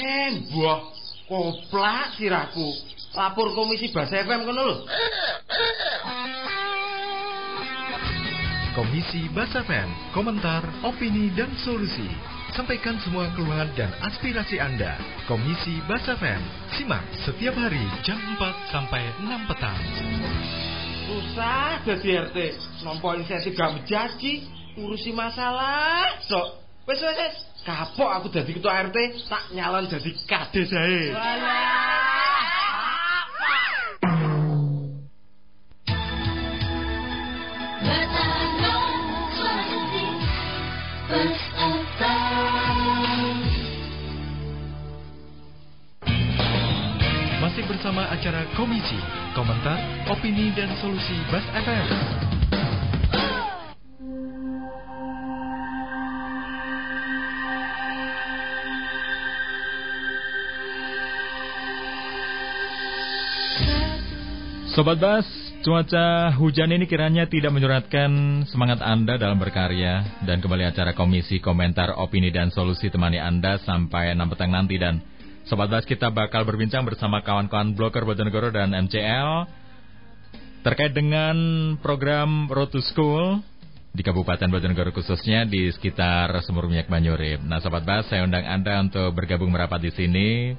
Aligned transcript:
Embah, 0.00 0.92
koplak 1.28 2.16
siraku. 2.20 2.68
Lapor 3.16 3.56
komisi 3.56 3.88
Bahasa 3.96 4.20
FM 4.20 4.44
kono 4.44 4.60
lho. 4.60 4.76
Komisi 8.76 9.24
Bahasa 9.32 9.64
FM, 9.64 10.12
komentar, 10.12 10.60
opini, 10.84 11.32
dan 11.32 11.48
solusi. 11.64 12.04
Sampaikan 12.52 13.00
semua 13.00 13.32
keluhan 13.32 13.72
dan 13.72 13.88
aspirasi 14.04 14.60
Anda. 14.60 15.00
Komisi 15.24 15.80
Bahasa 15.88 16.12
FM, 16.20 16.40
simak 16.76 17.00
setiap 17.24 17.56
hari 17.56 17.80
jam 18.04 18.20
4 18.36 18.72
sampai 18.72 19.02
6 19.24 19.48
petang. 19.48 19.80
Susah 21.08 21.80
dadi 21.88 22.20
RT. 22.20 22.38
Nampa 22.84 23.16
insentif 23.16 23.56
gak 23.56 23.80
menjanji, 23.80 24.44
urusi 24.76 25.16
masalah. 25.16 26.20
Sok, 26.28 26.60
wes 26.84 27.00
wes 27.00 27.16
wes. 27.16 27.36
Kapok 27.66 28.06
aku 28.06 28.26
dadi 28.30 28.54
ketua 28.54 28.78
RT, 28.78 29.26
tak 29.26 29.50
nyalon 29.50 29.90
jadi 29.90 30.10
kades 30.22 30.70
ae. 30.70 31.10
Masih 47.42 47.66
bersama 47.66 48.06
acara 48.14 48.46
Komisi, 48.54 48.94
komentar, 49.34 50.06
opini, 50.06 50.54
dan 50.54 50.70
solusi 50.78 51.18
Bas 51.34 51.42
FM. 51.50 52.25
Sobat 64.76 65.00
Bas, 65.00 65.24
cuaca 65.64 66.36
hujan 66.36 66.68
ini 66.68 66.84
kiranya 66.84 67.24
tidak 67.24 67.48
menyuratkan 67.48 68.44
semangat 68.44 68.84
Anda 68.84 69.16
dalam 69.16 69.40
berkarya 69.40 70.20
dan 70.28 70.44
kembali 70.44 70.68
acara 70.68 70.92
komisi 70.92 71.40
komentar 71.40 71.96
opini 71.96 72.28
dan 72.28 72.52
solusi 72.52 72.92
temani 72.92 73.16
Anda 73.16 73.56
sampai 73.64 74.12
6 74.12 74.20
petang 74.36 74.52
nanti 74.52 74.76
dan 74.76 75.00
Sobat 75.48 75.72
Bas 75.72 75.88
kita 75.88 76.12
bakal 76.12 76.44
berbincang 76.44 76.84
bersama 76.84 77.24
kawan-kawan 77.24 77.72
blogger 77.72 78.04
Bojonegoro 78.04 78.52
dan 78.52 78.76
MCL 78.76 79.48
terkait 80.60 80.92
dengan 80.92 81.32
program 81.80 82.44
Road 82.44 82.76
to 82.76 82.84
School 82.84 83.40
di 83.96 84.04
Kabupaten 84.04 84.52
Bojonegoro 84.52 84.92
khususnya 84.92 85.48
di 85.48 85.72
sekitar 85.72 86.36
Sumur 86.44 86.68
Minyak 86.68 86.92
Banyurip. 86.92 87.40
Nah, 87.48 87.64
Sobat 87.64 87.88
Bas, 87.88 88.12
saya 88.12 88.28
undang 88.28 88.44
Anda 88.44 88.84
untuk 88.84 89.16
bergabung 89.16 89.48
merapat 89.48 89.80
di 89.80 89.88
sini, 89.96 90.52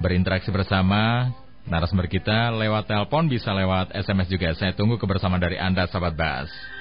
berinteraksi 0.00 0.48
bersama 0.48 1.28
narasumber 1.68 2.08
kita 2.08 2.50
lewat 2.56 2.88
telepon 2.88 3.28
bisa 3.28 3.52
lewat 3.52 3.92
SMS 3.92 4.28
juga. 4.32 4.52
Saya 4.56 4.72
tunggu 4.72 4.96
kebersamaan 4.96 5.40
dari 5.40 5.60
Anda 5.60 5.86
sahabat 5.86 6.16
Bas. 6.16 6.77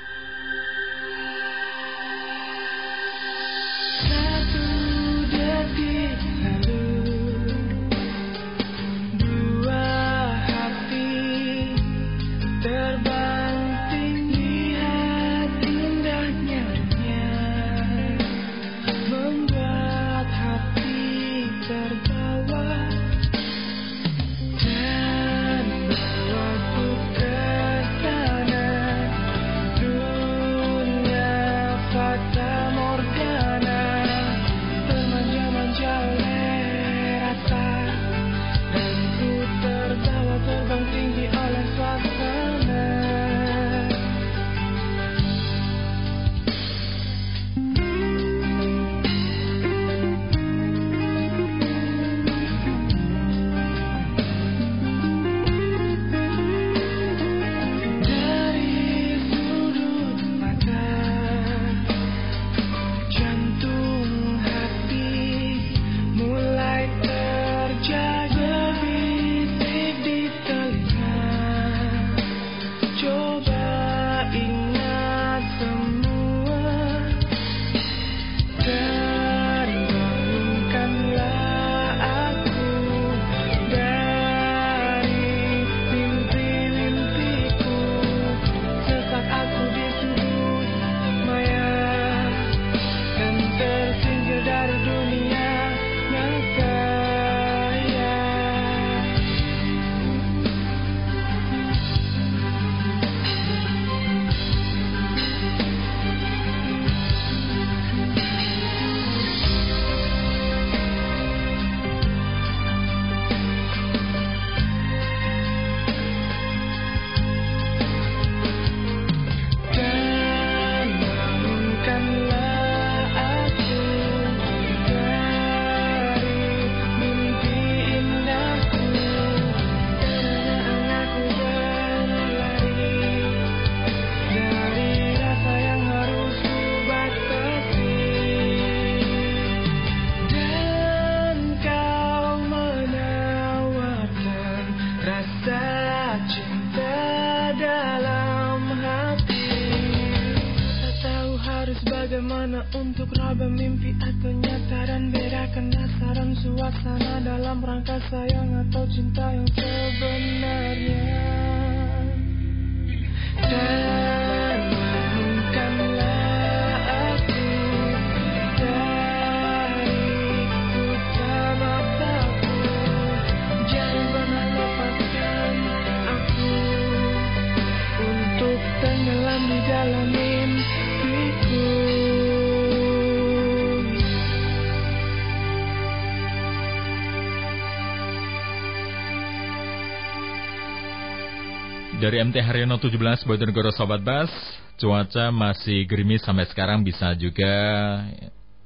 Dari 192.17 192.33
MT 192.33 192.41
Haryono 192.49 192.81
17 192.81 193.29
Bojonegoro 193.29 193.69
Sobat 193.69 194.01
Bas, 194.01 194.33
cuaca 194.81 195.29
masih 195.29 195.85
gerimis 195.85 196.25
sampai 196.25 196.49
sekarang 196.49 196.81
bisa 196.81 197.13
juga 197.13 197.45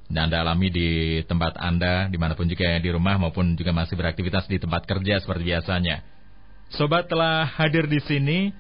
Anda 0.08 0.40
alami 0.40 0.72
di 0.72 1.20
tempat 1.28 1.60
Anda, 1.60 2.08
di 2.08 2.16
mana 2.16 2.32
pun 2.32 2.48
juga 2.48 2.80
di 2.80 2.88
rumah 2.88 3.20
maupun 3.20 3.60
juga 3.60 3.76
masih 3.76 4.00
beraktivitas 4.00 4.48
di 4.48 4.56
tempat 4.56 4.88
kerja 4.88 5.20
seperti 5.20 5.52
biasanya. 5.52 6.00
Sobat 6.80 7.12
telah 7.12 7.44
hadir 7.44 7.92
di 7.92 8.00
sini, 8.00 8.56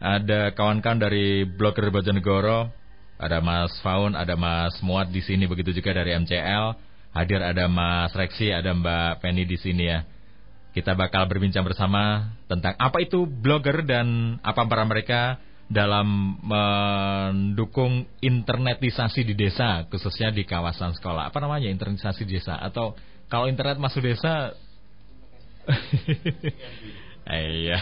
ada 0.00 0.56
kawan-kawan 0.56 0.96
dari 1.04 1.44
blogger 1.44 1.92
Bojonegoro, 1.92 2.72
ada 3.20 3.44
Mas 3.44 3.76
Faun, 3.84 4.16
ada 4.16 4.40
Mas 4.40 4.72
Muat 4.80 5.12
di 5.12 5.20
sini, 5.20 5.44
begitu 5.44 5.76
juga 5.76 5.92
dari 5.92 6.16
MCL, 6.16 6.80
hadir 7.12 7.44
ada 7.44 7.68
Mas 7.68 8.16
Reksi, 8.16 8.48
ada 8.56 8.72
Mbak 8.72 9.20
Penny 9.20 9.44
di 9.44 9.60
sini 9.60 9.84
ya. 9.84 10.00
Kita 10.70 10.94
bakal 10.94 11.26
berbincang 11.26 11.66
bersama 11.66 12.30
tentang 12.46 12.78
apa 12.78 13.02
itu 13.02 13.26
blogger 13.26 13.82
dan 13.82 14.38
apa 14.42 14.62
peran 14.70 14.86
mereka 14.86 15.42
dalam 15.70 16.38
mendukung 16.42 18.06
internetisasi 18.18 19.22
di 19.22 19.34
desa, 19.38 19.86
khususnya 19.86 20.34
di 20.34 20.42
kawasan 20.42 20.98
sekolah. 20.98 21.30
Apa 21.30 21.38
namanya 21.38 21.70
internetisasi 21.70 22.26
desa? 22.26 22.58
Atau 22.58 22.98
kalau 23.30 23.46
internet 23.46 23.78
masuk 23.78 24.02
desa? 24.02 24.54
Iya. 27.30 27.78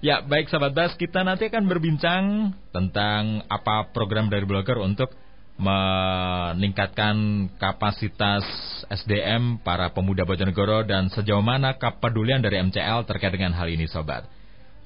ya, 0.00 0.24
baik 0.24 0.48
sahabat 0.48 0.72
Bas, 0.72 0.96
kita 0.96 1.20
nanti 1.20 1.52
akan 1.52 1.68
berbincang 1.68 2.56
tentang 2.72 3.44
apa 3.52 3.92
program 3.92 4.32
dari 4.32 4.48
blogger 4.48 4.80
untuk 4.80 5.12
meningkatkan 5.58 7.50
kapasitas 7.58 8.46
SDM 8.86 9.58
para 9.58 9.90
pemuda 9.90 10.22
Bojonegoro 10.22 10.86
dan 10.86 11.10
sejauh 11.10 11.42
mana 11.42 11.74
kepedulian 11.74 12.38
dari 12.38 12.62
MCL 12.62 13.02
terkait 13.10 13.34
dengan 13.34 13.50
hal 13.58 13.66
ini 13.66 13.90
sobat. 13.90 14.24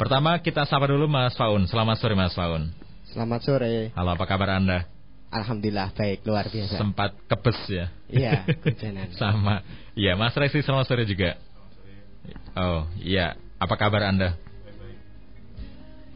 Pertama 0.00 0.40
kita 0.40 0.64
sapa 0.64 0.88
dulu 0.88 1.04
Mas 1.06 1.36
Faun. 1.36 1.68
Selamat 1.68 2.00
sore 2.00 2.16
Mas 2.16 2.32
Faun. 2.32 2.72
Selamat 3.12 3.44
sore. 3.44 3.92
Halo, 3.92 4.16
apa 4.16 4.24
kabar 4.24 4.56
Anda? 4.56 4.88
Alhamdulillah 5.28 5.92
baik, 5.92 6.24
luar 6.24 6.48
biasa. 6.48 6.80
Sempat 6.80 7.12
kepes 7.28 7.60
ya? 7.68 7.86
Iya. 8.08 8.48
Sama. 9.20 9.60
Iya, 9.92 10.16
Mas 10.16 10.32
Resi 10.32 10.64
selamat 10.64 10.88
sore 10.88 11.04
juga. 11.04 11.36
Oh, 12.56 12.88
iya. 12.96 13.36
Apa 13.60 13.76
kabar 13.76 14.08
Anda? 14.08 14.40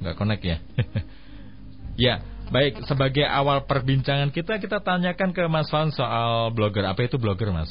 Nggak 0.00 0.16
connect 0.16 0.42
ya? 0.44 0.56
ya, 2.08 2.14
baik. 2.50 2.86
Sebagai 2.86 3.26
awal 3.26 3.64
perbincangan 3.66 4.30
kita, 4.30 4.58
kita 4.62 4.82
tanyakan 4.82 5.30
ke 5.34 5.42
Mas 5.50 5.70
Faun 5.70 5.90
soal 5.90 6.50
blogger. 6.54 6.86
Apa 6.86 7.06
itu 7.06 7.18
blogger, 7.18 7.50
Mas? 7.50 7.70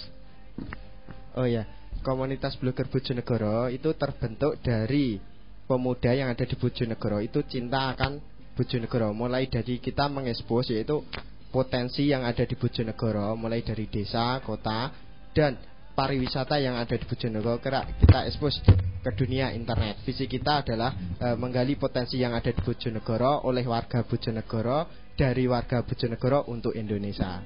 Oh 1.35 1.43
ya, 1.43 1.67
komunitas 2.05 2.55
blogger 2.55 2.87
Bojonegoro 2.87 3.67
itu 3.67 3.91
terbentuk 3.99 4.61
dari 4.63 5.19
pemuda 5.65 6.13
yang 6.13 6.31
ada 6.31 6.45
di 6.45 6.55
Bojonegoro 6.55 7.19
itu 7.19 7.43
cinta 7.43 7.91
akan 7.91 8.21
Bojonegoro 8.55 9.11
mulai 9.11 9.51
dari 9.51 9.83
kita 9.83 10.07
mengekspos 10.07 10.71
yaitu 10.71 11.03
potensi 11.51 12.07
yang 12.07 12.23
ada 12.23 12.47
di 12.47 12.55
Bojonegoro 12.55 13.35
mulai 13.35 13.65
dari 13.65 13.91
desa, 13.91 14.39
kota 14.39 14.93
dan 15.35 15.59
pariwisata 15.95 16.59
yang 16.59 16.75
ada 16.75 16.91
di 16.91 17.07
Bojonegoro 17.07 17.57
kita 17.63 18.27
ekspos 18.27 18.59
ke 19.01 19.11
dunia 19.15 19.55
internet. 19.55 20.03
Visi 20.03 20.27
kita 20.27 20.61
adalah 20.61 20.91
e, 20.93 21.27
menggali 21.39 21.79
potensi 21.79 22.19
yang 22.19 22.35
ada 22.35 22.51
di 22.51 22.59
Bojonegoro 22.59 23.47
oleh 23.47 23.63
warga 23.63 24.03
Bojonegoro 24.03 25.11
dari 25.15 25.47
warga 25.47 25.81
Bojonegoro 25.81 26.51
untuk 26.51 26.75
Indonesia. 26.75 27.39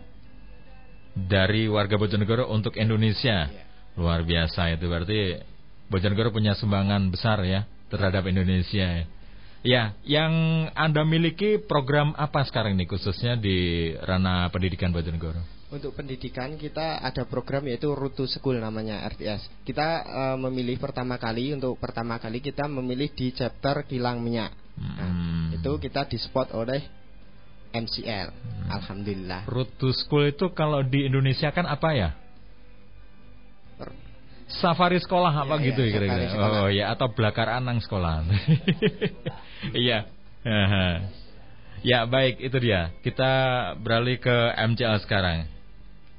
Dari 1.13 1.69
warga 1.69 1.95
Bojonegoro 2.01 2.49
untuk 2.49 2.73
Indonesia. 2.75 3.45
Ya. 3.45 3.63
Luar 3.93 4.25
biasa 4.25 4.73
itu 4.73 4.89
berarti 4.89 5.45
Bojonegoro 5.93 6.33
punya 6.33 6.57
sumbangan 6.57 7.13
besar 7.13 7.45
ya 7.45 7.69
terhadap 7.93 8.25
Indonesia. 8.25 9.05
Ya, 9.59 9.91
yang 10.07 10.31
Anda 10.71 11.03
miliki 11.03 11.59
program 11.59 12.15
apa 12.15 12.47
sekarang 12.47 12.79
ini 12.79 12.87
khususnya 12.87 13.35
di 13.35 13.91
ranah 13.99 14.47
pendidikan 14.55 14.95
Bojonegoro? 14.95 15.58
Untuk 15.69 15.93
pendidikan 15.93 16.57
kita 16.57 16.97
ada 16.97 17.29
program 17.29 17.61
yaitu 17.69 17.93
Rutu 17.93 18.25
School 18.25 18.57
namanya 18.57 19.05
RTS. 19.05 19.45
Kita 19.61 20.01
uh, 20.01 20.37
memilih 20.49 20.81
pertama 20.81 21.21
kali 21.21 21.53
untuk 21.53 21.77
pertama 21.77 22.17
kali 22.17 22.41
kita 22.41 22.65
memilih 22.65 23.13
di 23.13 23.29
chapter 23.29 23.85
kilang 23.85 24.17
minyak. 24.17 24.49
Nah, 24.81 24.97
hmm. 24.97 25.61
itu 25.61 25.71
kita 25.77 26.09
dispot 26.09 26.49
oleh 26.57 26.81
MCL. 27.69 28.27
Hmm. 28.33 28.65
Alhamdulillah. 28.81 29.45
Rutu 29.45 29.93
School 29.93 30.33
itu 30.33 30.49
kalau 30.57 30.81
di 30.81 31.05
Indonesia 31.05 31.53
kan 31.53 31.69
apa 31.69 31.89
ya? 31.93 32.09
Safari 34.49 34.97
sekolah 34.97 35.45
apa 35.45 35.61
ya, 35.61 35.69
gitu 35.69 35.85
ya 35.85 35.91
kira-kira. 35.93 36.33
Oh 36.33 36.69
ya 36.73 36.89
atau 36.97 37.13
belakar 37.13 37.45
anang 37.45 37.77
sekolah. 37.77 38.25
Iya. 39.75 40.07
ya 41.83 41.99
baik 42.09 42.41
itu 42.41 42.57
dia. 42.57 42.95
Kita 43.05 43.31
beralih 43.77 44.17
ke 44.17 44.33
MCL 44.57 45.05
sekarang. 45.05 45.58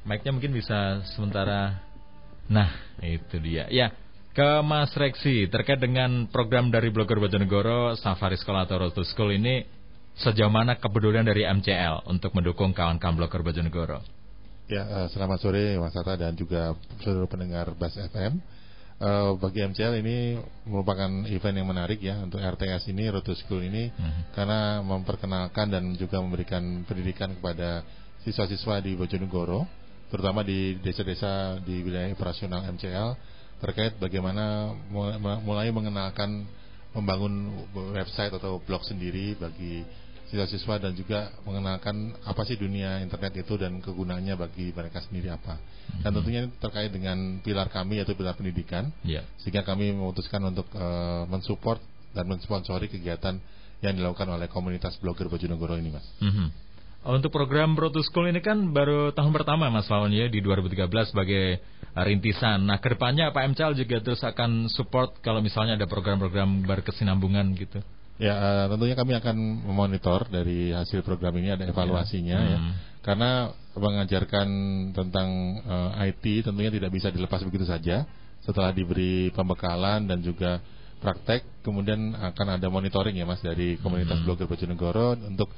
Mic-nya 0.05 0.33
mungkin 0.33 0.57
bisa 0.57 1.05
sementara. 1.13 1.81
Nah 2.49 2.71
itu 3.05 3.37
dia. 3.39 3.69
Ya 3.69 3.93
ke 4.31 4.63
Mas 4.63 4.95
Reksi 4.95 5.51
terkait 5.51 5.83
dengan 5.83 6.31
program 6.31 6.71
dari 6.71 6.95
blogger 6.95 7.19
Bojonegoro 7.19 7.99
Safari 7.99 8.39
Sekolah 8.39 8.63
atau 8.63 8.79
Road 8.79 8.95
to 8.95 9.03
School 9.03 9.35
ini 9.35 9.67
sejauh 10.23 10.53
mana 10.53 10.79
kepedulian 10.79 11.27
dari 11.27 11.43
MCL 11.43 12.07
untuk 12.07 12.31
mendukung 12.39 12.71
kawan-kawan 12.71 13.19
blogger 13.19 13.43
Bojonegoro? 13.43 14.01
Ya, 14.71 14.87
uh, 14.87 15.09
selamat 15.11 15.43
sore 15.43 15.75
Mas 15.83 15.91
Tata 15.91 16.15
dan 16.15 16.39
juga 16.39 16.79
seluruh 17.03 17.27
pendengar 17.27 17.75
Bas 17.75 17.91
FM. 17.99 18.39
Uh, 19.01 19.05
eh, 19.05 19.31
bagi 19.41 19.61
MCL 19.65 19.95
ini 20.05 20.39
merupakan 20.69 21.09
event 21.27 21.57
yang 21.57 21.67
menarik 21.67 21.99
ya 21.99 22.21
untuk 22.23 22.39
RTS 22.39 22.93
ini, 22.93 23.11
Road 23.11 23.27
to 23.27 23.35
School 23.35 23.65
ini, 23.67 23.91
uh-huh. 23.91 24.31
karena 24.37 24.79
memperkenalkan 24.85 25.75
dan 25.75 25.91
juga 25.99 26.23
memberikan 26.23 26.87
pendidikan 26.87 27.35
kepada 27.35 27.83
siswa-siswa 28.23 28.79
di 28.85 28.95
Bojonegoro, 28.95 29.67
terutama 30.11 30.43
di 30.43 30.77
desa-desa 30.83 31.63
di 31.63 31.87
wilayah 31.87 32.11
operasional 32.13 32.67
MCL, 32.75 33.09
terkait 33.63 33.97
bagaimana 33.97 34.75
mulai 35.45 35.71
mengenalkan 35.71 36.45
membangun 36.91 37.65
website 37.95 38.35
atau 38.35 38.59
blog 38.59 38.83
sendiri 38.83 39.39
bagi 39.39 39.87
siswa-siswa 40.31 40.79
dan 40.79 40.95
juga 40.95 41.35
mengenalkan 41.43 42.15
apa 42.23 42.47
sih 42.47 42.55
dunia 42.55 43.03
internet 43.03 43.43
itu 43.43 43.59
dan 43.59 43.83
kegunaannya 43.83 44.35
bagi 44.39 44.71
mereka 44.71 45.03
sendiri 45.03 45.35
apa. 45.35 45.59
Dan 46.07 46.15
mhm. 46.15 46.17
tentunya 46.23 46.43
terkait 46.63 46.91
dengan 46.95 47.43
pilar 47.43 47.67
kami 47.67 47.99
yaitu 47.99 48.15
pilar 48.15 48.39
pendidikan. 48.39 48.95
Yeah. 49.03 49.27
Sehingga 49.43 49.67
kami 49.67 49.91
memutuskan 49.91 50.39
untuk 50.47 50.71
uh, 50.79 51.27
mensupport 51.27 51.83
dan 52.15 52.31
mensponsori 52.31 52.87
kegiatan 52.87 53.43
yang 53.83 53.95
dilakukan 53.99 54.31
oleh 54.31 54.47
komunitas 54.47 54.95
blogger 55.03 55.27
Bojonegoro 55.27 55.75
ini, 55.81 55.91
Mas. 55.91 56.07
Mm 56.23 56.31
-hmm. 56.31 56.47
Untuk 57.01 57.33
program 57.33 57.73
Road 57.81 57.97
to 57.97 58.05
School 58.05 58.29
ini 58.29 58.45
kan 58.45 58.77
baru 58.77 59.17
tahun 59.17 59.33
pertama 59.33 59.73
Mas 59.73 59.89
Fawn 59.89 60.13
ya 60.13 60.29
di 60.29 60.45
2013 60.45 60.85
sebagai 61.09 61.57
rintisan. 61.97 62.69
Nah, 62.69 62.77
ke 62.77 62.93
depannya 62.93 63.33
Pak 63.33 63.57
MCL 63.57 63.73
juga 63.73 64.05
terus 64.05 64.21
akan 64.21 64.69
support 64.69 65.17
kalau 65.25 65.41
misalnya 65.41 65.81
ada 65.81 65.89
program-program 65.89 66.69
berkesinambungan 66.69 67.57
gitu. 67.57 67.81
Ya 68.21 68.37
uh, 68.37 68.67
tentunya 68.69 68.93
kami 68.93 69.17
akan 69.17 69.33
memonitor 69.65 70.29
dari 70.29 70.77
hasil 70.77 71.01
program 71.01 71.41
ini 71.41 71.57
ada 71.57 71.65
evaluasinya 71.65 72.37
ya. 72.37 72.59
Hmm. 72.61 72.73
Karena 73.01 73.49
mengajarkan 73.73 74.49
tentang 74.93 75.29
uh, 75.65 76.05
eh, 76.05 76.13
IT 76.13 76.53
tentunya 76.53 76.69
tidak 76.69 76.93
bisa 76.93 77.09
dilepas 77.09 77.41
begitu 77.49 77.65
saja. 77.65 78.05
Setelah 78.45 78.77
diberi 78.77 79.33
pembekalan 79.33 80.05
dan 80.05 80.21
juga 80.21 80.61
praktek, 81.01 81.65
kemudian 81.65 82.13
akan 82.13 82.61
ada 82.61 82.69
monitoring 82.69 83.17
ya 83.17 83.25
Mas 83.25 83.41
dari 83.41 83.81
komunitas 83.81 84.21
hmm. 84.21 84.25
blogger 84.29 84.45
Bojonegoro 84.45 85.17
untuk 85.17 85.49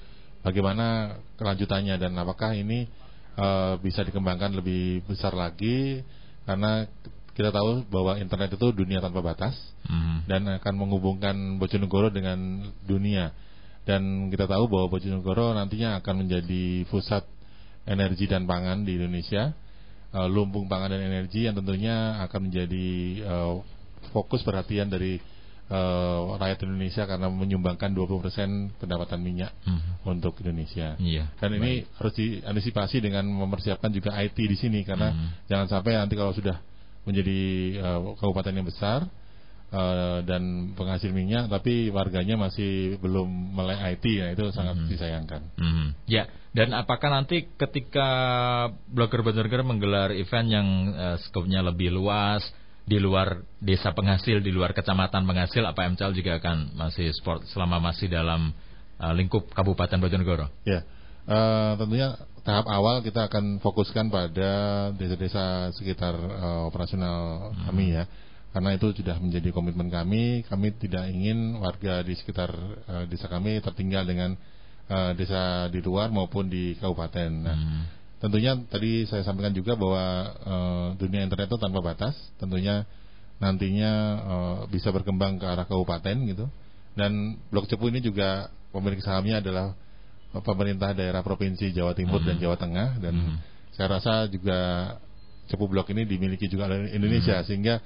bagaimana 0.42 1.18
kelanjutannya 1.38 1.96
dan 1.96 2.12
apakah 2.18 2.52
ini 2.52 2.90
uh, 3.38 3.78
bisa 3.80 4.02
dikembangkan 4.02 4.52
lebih 4.52 5.06
besar 5.06 5.32
lagi? 5.32 6.02
Karena 6.42 6.84
kita 7.32 7.48
tahu 7.48 7.88
bahwa 7.88 8.20
internet 8.20 8.52
itu 8.52 8.68
dunia 8.76 9.00
tanpa 9.00 9.24
batas 9.24 9.56
hmm. 9.88 10.28
dan 10.28 10.44
akan 10.60 10.74
menghubungkan 10.76 11.34
Bojonegoro 11.56 12.12
dengan 12.12 12.68
dunia. 12.84 13.32
Dan 13.82 14.28
kita 14.28 14.46
tahu 14.46 14.68
bahwa 14.68 14.92
Bojonegoro 14.92 15.56
nantinya 15.56 15.98
akan 15.98 16.26
menjadi 16.26 16.84
pusat 16.92 17.24
energi 17.88 18.28
dan 18.28 18.44
pangan 18.44 18.84
di 18.84 19.00
Indonesia. 19.00 19.54
Uh, 20.12 20.28
lumbung 20.28 20.68
pangan 20.68 20.92
dan 20.92 21.08
energi 21.08 21.48
yang 21.48 21.56
tentunya 21.56 22.20
akan 22.28 22.52
menjadi 22.52 22.88
uh, 23.24 23.64
fokus 24.12 24.44
perhatian 24.44 24.92
dari 24.92 25.16
uh, 25.70 26.34
rakyat 26.40 26.66
Indonesia 26.66 27.04
karena 27.06 27.28
menyumbangkan 27.30 27.94
20% 27.94 28.82
pendapatan 28.82 29.20
minyak 29.22 29.52
hmm. 29.62 30.08
untuk 30.08 30.38
Indonesia. 30.42 30.98
Iya, 30.98 31.30
Dan 31.38 31.60
ini 31.60 31.86
baik. 31.86 31.98
harus 32.00 32.14
diantisipasi 32.18 32.96
dengan 33.04 33.28
mempersiapkan 33.28 33.92
juga 33.92 34.16
IT 34.18 34.38
di 34.38 34.56
sini 34.58 34.82
karena 34.82 35.12
hmm. 35.12 35.28
jangan 35.46 35.66
sampai 35.70 35.98
nanti 35.98 36.14
kalau 36.18 36.34
sudah 36.34 36.58
menjadi 37.02 37.40
uh, 37.82 38.14
kabupaten 38.18 38.54
yang 38.54 38.66
besar 38.66 39.10
uh, 39.74 40.18
dan 40.22 40.74
penghasil 40.78 41.10
minyak, 41.10 41.50
tapi 41.50 41.90
warganya 41.90 42.38
masih 42.38 43.00
belum 43.02 43.26
melek 43.58 43.98
IT, 43.98 44.04
ya 44.06 44.26
itu 44.30 44.44
sangat 44.54 44.78
mm 44.78 44.82
-hmm. 44.86 44.92
disayangkan. 44.94 45.42
Mm 45.58 45.72
-hmm. 45.72 45.88
Ya, 46.06 46.30
dan 46.54 46.76
apakah 46.76 47.10
nanti 47.10 47.50
ketika 47.58 48.08
blogger 48.86 49.24
blogger 49.24 49.64
menggelar 49.64 50.12
event 50.14 50.48
yang 50.52 50.68
uh, 50.94 51.16
skopnya 51.26 51.64
lebih 51.64 51.90
luas 51.90 52.44
di 52.82 52.98
luar 52.98 53.46
desa 53.62 53.94
penghasil, 53.94 54.42
di 54.42 54.50
luar 54.50 54.74
kecamatan 54.74 55.22
penghasil, 55.22 55.62
apa 55.62 55.86
MCL 55.94 56.12
juga 56.18 56.42
akan 56.42 56.74
masih 56.74 57.14
sport 57.14 57.46
selama 57.54 57.78
masih 57.78 58.10
dalam 58.10 58.50
uh, 58.98 59.12
lingkup 59.14 59.46
Kabupaten 59.54 60.02
Bojonegoro? 60.02 60.50
Ya, 60.66 60.82
uh, 61.30 61.78
tentunya 61.78 62.18
tahap 62.42 62.66
awal 62.66 63.06
kita 63.06 63.30
akan 63.30 63.62
fokuskan 63.62 64.10
pada 64.10 64.50
desa-desa 64.98 65.70
sekitar 65.78 66.14
uh, 66.18 66.62
operasional 66.66 67.50
hmm. 67.54 67.62
kami 67.70 67.86
ya 67.94 68.04
karena 68.52 68.76
itu 68.76 68.92
sudah 68.92 69.16
menjadi 69.16 69.48
komitmen 69.54 69.88
kami 69.88 70.44
kami 70.44 70.74
tidak 70.76 71.08
ingin 71.08 71.56
warga 71.62 72.02
di 72.02 72.18
sekitar 72.18 72.50
uh, 72.90 73.04
desa 73.06 73.30
kami 73.30 73.62
tertinggal 73.62 74.04
dengan 74.04 74.34
uh, 74.90 75.14
desa 75.14 75.70
di 75.70 75.80
luar 75.80 76.10
maupun 76.10 76.50
di 76.50 76.74
kabupaten 76.82 77.30
nah 77.30 77.56
hmm. 77.56 78.01
Tentunya 78.22 78.54
tadi 78.70 79.02
saya 79.10 79.26
sampaikan 79.26 79.50
juga 79.50 79.74
bahwa 79.74 80.04
uh, 80.46 80.88
dunia 80.94 81.26
internet 81.26 81.50
itu 81.50 81.58
tanpa 81.58 81.82
batas 81.82 82.14
tentunya 82.38 82.86
nantinya 83.42 83.92
uh, 84.22 84.58
bisa 84.70 84.94
berkembang 84.94 85.42
ke 85.42 85.46
arah 85.50 85.66
kabupaten 85.66 86.16
gitu 86.30 86.46
dan 86.94 87.34
blok 87.50 87.66
cepu 87.66 87.90
ini 87.90 87.98
juga 87.98 88.54
pemilik 88.70 89.02
sahamnya 89.02 89.42
adalah 89.42 89.74
pemerintah 90.46 90.94
daerah 90.94 91.20
provinsi 91.26 91.74
Jawa 91.74 91.98
Timur 91.98 92.22
hmm. 92.22 92.28
dan 92.30 92.36
Jawa 92.38 92.56
Tengah 92.56 92.88
dan 93.02 93.14
hmm. 93.18 93.36
saya 93.74 93.98
rasa 93.98 94.30
juga 94.30 94.58
cepu 95.50 95.66
blok 95.66 95.90
ini 95.90 96.06
dimiliki 96.06 96.46
juga 96.46 96.70
oleh 96.70 96.94
Indonesia 96.94 97.42
hmm. 97.42 97.46
sehingga 97.50 97.82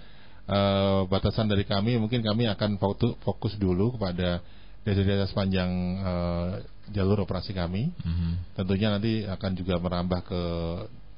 uh, 0.52 1.08
batasan 1.08 1.48
dari 1.48 1.64
kami 1.64 1.96
mungkin 1.96 2.20
kami 2.20 2.44
akan 2.52 2.76
fokus 3.24 3.56
dulu 3.56 3.96
kepada 3.96 4.44
desa-desa 4.84 5.26
sepanjang 5.32 5.70
uh, 6.04 6.50
jalur 6.92 7.22
operasi 7.26 7.56
kami. 7.56 7.90
Mm-hmm. 7.90 8.32
Tentunya 8.58 8.88
nanti 8.94 9.26
akan 9.26 9.52
juga 9.58 9.74
merambah 9.78 10.20
ke 10.26 10.42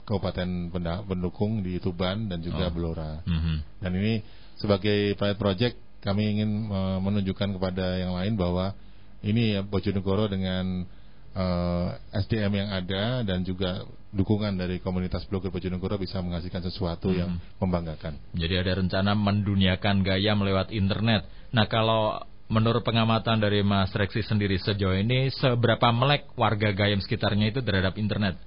kabupaten 0.09 0.73
pendukung 1.05 1.61
di 1.61 1.77
Tuban 1.83 2.33
dan 2.33 2.41
juga 2.41 2.69
oh. 2.69 2.73
Blora. 2.73 3.21
Mm-hmm. 3.25 3.57
Dan 3.85 3.91
ini 4.01 4.15
sebagai 4.57 5.15
pilot 5.15 5.39
project 5.39 5.77
kami 6.01 6.39
ingin 6.39 6.71
uh, 6.71 6.99
menunjukkan 7.03 7.59
kepada 7.59 7.99
yang 8.01 8.15
lain 8.17 8.39
bahwa 8.39 8.73
ini 9.21 9.59
ya 9.59 9.67
Bojonegoro 9.67 10.31
dengan 10.31 10.87
uh, 11.35 11.89
SDM 12.15 12.53
yang 12.55 12.71
ada 12.71 13.27
dan 13.27 13.43
juga 13.43 13.83
dukungan 14.15 14.57
dari 14.57 14.81
komunitas 14.81 15.27
blogger 15.29 15.53
Bojonegoro 15.53 16.01
bisa 16.01 16.23
menghasilkan 16.25 16.65
sesuatu 16.65 17.13
hmm. 17.13 17.19
yang 17.19 17.31
membanggakan. 17.61 18.17
Jadi 18.33 18.55
ada 18.57 18.73
rencana 18.79 19.13
menduniakan 19.13 20.07
gaya 20.07 20.33
melewat 20.39 20.73
internet. 20.73 21.29
Nah 21.53 21.67
kalau 21.69 22.23
menurut 22.49 22.81
pengamatan 22.81 23.38
dari 23.38 23.61
Mas 23.61 23.93
Reksi 23.93 24.25
sendiri 24.25 24.57
sejauh 24.57 24.97
ini 24.97 25.28
seberapa 25.37 25.93
melek 25.93 26.33
warga 26.35 26.73
Gayam 26.73 27.05
sekitarnya 27.05 27.52
itu 27.52 27.61
terhadap 27.61 28.00
internet? 28.00 28.40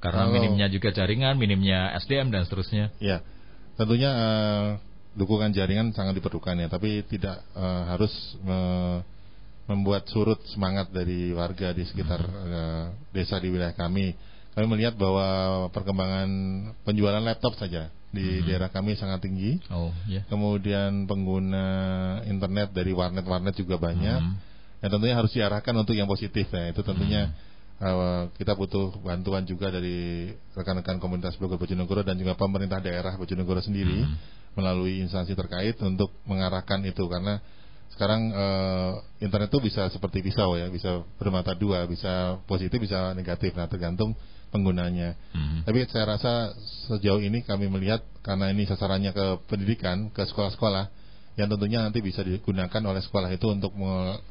Karena 0.00 0.26
kalau, 0.26 0.34
minimnya 0.34 0.66
juga 0.72 0.88
jaringan, 0.90 1.36
minimnya 1.36 1.92
SDM 2.00 2.32
dan 2.32 2.48
seterusnya. 2.48 2.94
Ya, 3.02 3.20
tentunya 3.76 4.10
uh, 4.10 4.66
dukungan 5.18 5.52
jaringan 5.52 5.92
sangat 5.92 6.16
diperlukan 6.16 6.56
ya, 6.56 6.68
tapi 6.72 7.04
tidak 7.04 7.44
uh, 7.52 7.82
harus 7.92 8.12
uh, 8.46 9.04
membuat 9.68 10.08
surut 10.08 10.40
semangat 10.48 10.88
dari 10.88 11.34
warga 11.36 11.76
di 11.76 11.84
sekitar 11.84 12.20
uh, 12.24 12.84
desa 13.12 13.36
di 13.42 13.52
wilayah 13.52 13.76
kami. 13.76 14.16
Kami 14.56 14.66
melihat 14.70 14.96
bahwa 14.96 15.68
perkembangan 15.70 16.28
penjualan 16.82 17.22
laptop 17.22 17.54
saja 17.60 17.92
di 18.08 18.40
hmm. 18.40 18.44
daerah 18.48 18.68
kami 18.72 18.96
sangat 18.96 19.20
tinggi. 19.24 19.60
Oh, 19.68 19.92
yeah. 20.08 20.24
Kemudian 20.32 21.04
pengguna 21.04 21.64
internet 22.24 22.72
dari 22.72 22.96
warnet-warnet 22.96 23.52
juga 23.52 23.76
banyak. 23.76 24.20
Hmm. 24.24 24.36
Dan 24.78 24.88
tentunya 24.94 25.16
harus 25.18 25.32
diarahkan 25.34 25.74
untuk 25.76 25.92
yang 25.92 26.08
positif 26.08 26.48
ya. 26.48 26.72
Itu 26.72 26.80
tentunya 26.80 27.28
hmm. 27.28 27.84
uh, 27.84 28.22
kita 28.40 28.56
butuh 28.56 28.96
bantuan 29.04 29.44
juga 29.44 29.68
dari 29.68 30.32
rekan-rekan 30.56 30.96
komunitas 30.96 31.36
blogger 31.36 31.60
Bojonegoro 31.60 32.00
dan 32.00 32.16
juga 32.16 32.32
pemerintah 32.38 32.80
daerah 32.80 33.12
Bojonegoro 33.20 33.60
sendiri 33.60 34.08
hmm. 34.08 34.56
melalui 34.56 35.04
instansi 35.04 35.36
terkait 35.36 35.76
untuk 35.84 36.08
mengarahkan 36.24 36.80
itu 36.88 37.04
karena 37.12 37.44
sekarang 37.94 38.30
uh, 38.30 39.02
internet 39.18 39.48
itu 39.50 39.70
bisa 39.72 39.88
seperti 39.90 40.22
pisau 40.22 40.54
ya, 40.54 40.68
bisa 40.70 41.02
bermata 41.16 41.56
dua, 41.56 41.82
bisa 41.88 42.38
positif, 42.44 42.78
bisa 42.78 43.16
negatif. 43.16 43.56
Nah, 43.56 43.66
tergantung 43.66 44.14
penggunanya. 44.48 45.16
Hmm. 45.32 45.64
Tapi 45.64 45.84
saya 45.88 46.16
rasa 46.16 46.52
sejauh 46.88 47.20
ini 47.20 47.44
kami 47.44 47.68
melihat 47.68 48.04
karena 48.24 48.52
ini 48.52 48.64
sasarannya 48.64 49.12
ke 49.12 49.26
pendidikan, 49.48 50.12
ke 50.12 50.24
sekolah-sekolah, 50.24 50.88
yang 51.38 51.48
tentunya 51.48 51.84
nanti 51.86 52.02
bisa 52.02 52.26
digunakan 52.26 52.82
oleh 52.82 53.02
sekolah 53.04 53.30
itu 53.30 53.46
untuk 53.46 53.70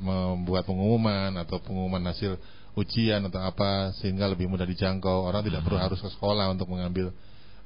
membuat 0.03 0.67
pengumuman 0.67 1.31
atau 1.39 1.63
pengumuman 1.63 2.03
hasil 2.11 2.35
ujian 2.77 3.25
atau 3.25 3.41
apa 3.41 3.95
sehingga 3.97 4.29
lebih 4.29 4.51
mudah 4.51 4.67
dijangkau. 4.67 5.25
Orang 5.25 5.41
tidak 5.47 5.65
perlu 5.65 5.79
hmm. 5.81 5.85
harus 5.87 5.99
ke 6.03 6.09
sekolah 6.13 6.51
untuk 6.51 6.69
mengambil 6.69 7.15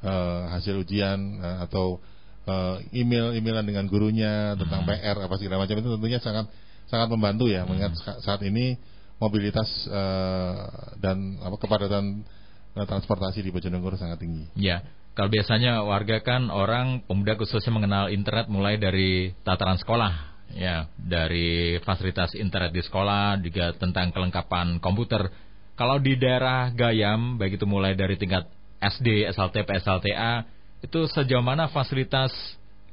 uh, 0.06 0.50
hasil 0.56 0.82
ujian 0.82 1.42
uh, 1.42 1.66
atau 1.66 2.00
uh, 2.48 2.82
email-emailan 2.94 3.66
dengan 3.66 3.86
gurunya 3.86 4.56
tentang 4.58 4.86
hmm. 4.86 4.90
PR 4.90 5.18
apa 5.22 5.36
segala 5.38 5.66
macam 5.66 5.76
itu 5.78 5.90
tentunya 5.90 6.20
sangat 6.22 6.46
sangat 6.90 7.08
membantu 7.12 7.48
ya 7.48 7.64
hmm. 7.64 7.68
mengingat 7.70 7.94
saat 8.24 8.42
ini 8.46 8.78
mobilitas 9.22 9.70
uh, 9.90 10.98
dan 10.98 11.38
apa 11.46 11.56
kepadatan 11.62 12.26
uh, 12.74 12.86
transportasi 12.90 13.46
di 13.46 13.54
Bojonegoro 13.54 13.94
sangat 13.96 14.18
tinggi. 14.18 14.50
Ya. 14.58 14.82
Kalau 15.12 15.28
biasanya 15.28 15.84
warga 15.84 16.24
kan 16.24 16.48
orang 16.48 17.04
pemuda 17.04 17.36
khususnya 17.36 17.76
mengenal 17.76 18.08
internet 18.08 18.48
mulai 18.48 18.80
dari 18.80 19.36
tataran 19.44 19.76
sekolah 19.76 20.32
ya, 20.56 20.88
dari 20.96 21.78
fasilitas 21.84 22.32
internet 22.34 22.72
di 22.72 22.80
sekolah 22.80 23.36
juga 23.44 23.76
tentang 23.76 24.16
kelengkapan 24.16 24.80
komputer. 24.80 25.28
Kalau 25.76 26.00
di 26.00 26.16
daerah 26.16 26.72
Gayam 26.72 27.36
baik 27.36 27.60
itu 27.60 27.68
mulai 27.68 27.92
dari 27.92 28.16
tingkat 28.16 28.48
SD, 28.80 29.28
SLT, 29.36 29.68
PSLTA 29.68 30.48
itu 30.82 31.00
sejauh 31.14 31.46
mana 31.46 31.70
fasilitas 31.70 32.34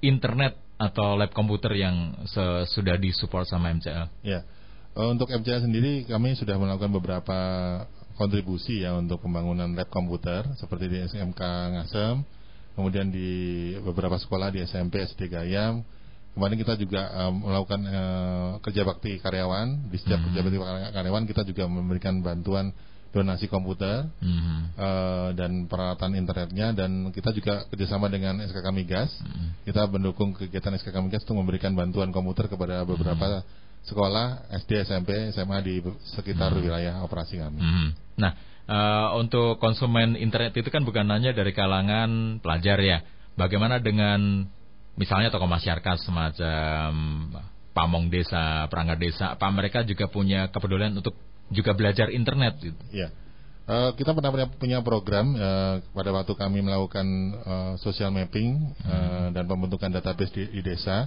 internet 0.05 0.55
atau 0.79 1.19
lab 1.19 1.35
komputer 1.35 1.75
yang 1.75 2.15
sudah 2.71 2.95
disupport 3.01 3.49
sama 3.49 3.75
MCL? 3.75 4.23
Ya, 4.23 4.47
e, 4.95 5.01
untuk 5.11 5.27
MCL 5.27 5.67
sendiri 5.67 6.07
kami 6.07 6.39
sudah 6.39 6.55
melakukan 6.55 6.93
beberapa 6.95 7.39
kontribusi 8.15 8.87
ya 8.87 8.95
untuk 8.95 9.25
pembangunan 9.25 9.67
lab 9.75 9.91
komputer 9.91 10.47
seperti 10.61 10.87
di 10.87 10.99
SMK 11.03 11.41
Ngasem, 11.75 12.23
kemudian 12.79 13.11
di 13.11 13.75
beberapa 13.83 14.15
sekolah 14.21 14.55
di 14.55 14.63
SMP 14.63 15.03
SD 15.03 15.27
Gayam. 15.33 15.83
Kemarin 16.39 16.55
kita 16.55 16.79
juga 16.79 17.03
um, 17.27 17.51
melakukan 17.51 17.81
uh, 17.83 18.51
kerja 18.63 18.87
bakti 18.87 19.19
karyawan 19.19 19.91
di 19.91 19.99
setiap 19.99 20.23
hmm. 20.23 20.27
kerja 20.31 20.41
bakti 20.47 20.59
karyawan 20.95 21.25
kita 21.27 21.43
juga 21.43 21.67
memberikan 21.67 22.23
bantuan 22.23 22.71
donasi 23.09 23.49
komputer 23.49 24.05
mm-hmm. 24.21 24.59
uh, 24.77 25.31
dan 25.33 25.65
peralatan 25.65 26.13
internetnya 26.13 26.77
dan 26.77 27.09
kita 27.09 27.33
juga 27.33 27.65
kerjasama 27.73 28.13
dengan 28.13 28.37
SKK 28.45 28.69
Migas 28.69 29.09
mm-hmm. 29.25 29.49
kita 29.65 29.89
mendukung 29.89 30.37
kegiatan 30.37 30.77
SKK 30.77 30.97
Migas 31.01 31.25
untuk 31.25 31.41
memberikan 31.41 31.73
bantuan 31.73 32.13
komputer 32.13 32.53
kepada 32.53 32.85
beberapa 32.85 33.41
mm-hmm. 33.41 33.85
sekolah 33.89 34.53
SD 34.61 34.85
SMP 34.85 35.33
SMA 35.33 35.59
di 35.65 35.81
sekitar 36.13 36.53
mm-hmm. 36.53 36.65
wilayah 36.69 36.95
operasi 37.01 37.41
kami. 37.41 37.61
Mm-hmm. 37.65 37.89
Nah 38.21 38.33
uh, 38.69 39.09
untuk 39.17 39.57
konsumen 39.57 40.13
internet 40.21 40.53
itu 40.53 40.69
kan 40.69 40.85
bukan 40.85 41.09
hanya 41.09 41.33
dari 41.33 41.57
kalangan 41.57 42.45
pelajar 42.45 42.77
ya 42.85 43.01
bagaimana 43.41 43.81
dengan 43.81 44.45
misalnya 45.01 45.33
tokoh 45.33 45.49
masyarakat 45.49 45.97
semacam 46.05 46.93
pamong 47.79 48.11
desa, 48.11 48.67
perangkat 48.67 48.99
desa, 48.99 49.39
apa 49.39 49.47
mereka 49.55 49.87
juga 49.87 50.11
punya 50.11 50.51
kepedulian 50.51 50.99
untuk 50.99 51.15
juga 51.53 51.73
belajar 51.73 52.13
internet 52.13 52.61
gitu. 52.61 52.83
Ya. 52.93 53.09
Uh, 53.69 53.93
kita 54.01 54.17
pernah 54.17 54.33
punya, 54.33 54.49
punya 54.49 54.79
program 54.81 55.37
uh, 55.37 55.85
pada 55.93 56.09
waktu 56.09 56.33
kami 56.33 56.65
melakukan 56.65 57.05
uh, 57.45 57.73
social 57.77 58.09
mapping 58.09 58.73
uh, 58.81 59.29
hmm. 59.29 59.37
dan 59.37 59.45
pembentukan 59.45 59.93
database 59.93 60.33
di, 60.33 60.49
di 60.49 60.61
desa. 60.65 61.05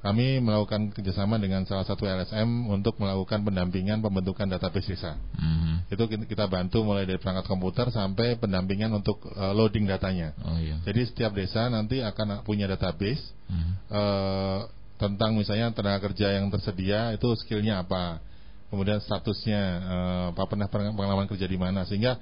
Kami 0.00 0.40
melakukan 0.40 0.96
kerjasama 0.96 1.36
dengan 1.36 1.62
salah 1.68 1.84
satu 1.84 2.08
LSM 2.08 2.72
untuk 2.72 2.96
melakukan 2.96 3.44
pendampingan 3.44 4.00
pembentukan 4.00 4.48
database 4.48 4.96
desa. 4.96 5.20
Hmm. 5.38 5.86
Itu 5.86 6.08
kita 6.10 6.50
bantu 6.50 6.82
mulai 6.82 7.04
dari 7.06 7.20
perangkat 7.20 7.46
komputer 7.46 7.92
sampai 7.94 8.34
pendampingan 8.40 8.90
untuk 8.90 9.20
uh, 9.30 9.54
loading 9.54 9.86
datanya. 9.86 10.34
Oh, 10.42 10.58
iya. 10.58 10.82
Jadi 10.82 11.14
setiap 11.14 11.36
desa 11.36 11.70
nanti 11.70 12.02
akan 12.02 12.42
punya 12.42 12.66
database 12.66 13.22
hmm. 13.46 13.72
uh, 13.92 14.60
tentang 14.98 15.38
misalnya 15.38 15.70
tenaga 15.70 16.10
kerja 16.10 16.32
yang 16.32 16.50
tersedia 16.50 17.14
itu 17.14 17.28
skillnya 17.38 17.86
apa 17.86 18.18
kemudian 18.70 19.02
statusnya 19.02 19.62
uh, 19.82 20.26
apa 20.32 20.46
pernah 20.46 20.70
pengalaman 20.70 21.26
kerja 21.26 21.44
di 21.50 21.58
mana 21.58 21.82
sehingga 21.84 22.16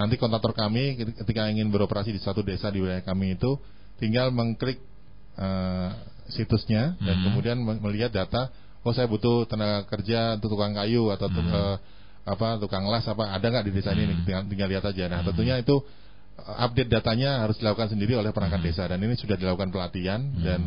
nanti 0.00 0.16
kontraktor 0.16 0.56
kami 0.56 0.96
ketika 0.96 1.46
ingin 1.52 1.68
beroperasi 1.68 2.16
di 2.16 2.20
suatu 2.20 2.40
desa 2.40 2.72
di 2.72 2.80
wilayah 2.80 3.04
kami 3.04 3.36
itu 3.36 3.60
tinggal 4.00 4.32
mengklik 4.32 4.80
uh, 5.36 5.92
situsnya 6.32 6.96
dan 7.04 7.20
hmm. 7.20 7.24
kemudian 7.28 7.56
melihat 7.60 8.08
data 8.08 8.48
oh 8.80 8.96
saya 8.96 9.04
butuh 9.04 9.44
tenaga 9.44 9.84
kerja 9.92 10.40
untuk 10.40 10.56
tukang 10.56 10.72
kayu 10.72 11.12
atau 11.12 11.28
hmm. 11.28 11.52
uh, 11.52 11.76
apa 12.24 12.56
tukang 12.56 12.88
las 12.88 13.04
apa 13.04 13.36
ada 13.36 13.44
nggak 13.44 13.64
di 13.68 13.72
desa 13.76 13.92
ini 13.92 14.08
hmm. 14.08 14.24
tinggal, 14.24 14.42
tinggal 14.48 14.68
lihat 14.72 14.84
aja 14.88 15.04
nah 15.12 15.20
hmm. 15.20 15.28
tentunya 15.32 15.60
itu 15.60 15.76
update 16.40 16.88
datanya 16.88 17.44
harus 17.44 17.60
dilakukan 17.60 17.92
sendiri 17.92 18.16
oleh 18.16 18.32
perangkat 18.32 18.64
hmm. 18.64 18.68
desa 18.72 18.88
dan 18.88 18.98
ini 19.04 19.14
sudah 19.20 19.36
dilakukan 19.36 19.68
pelatihan 19.68 20.20
hmm. 20.24 20.40
dan 20.40 20.60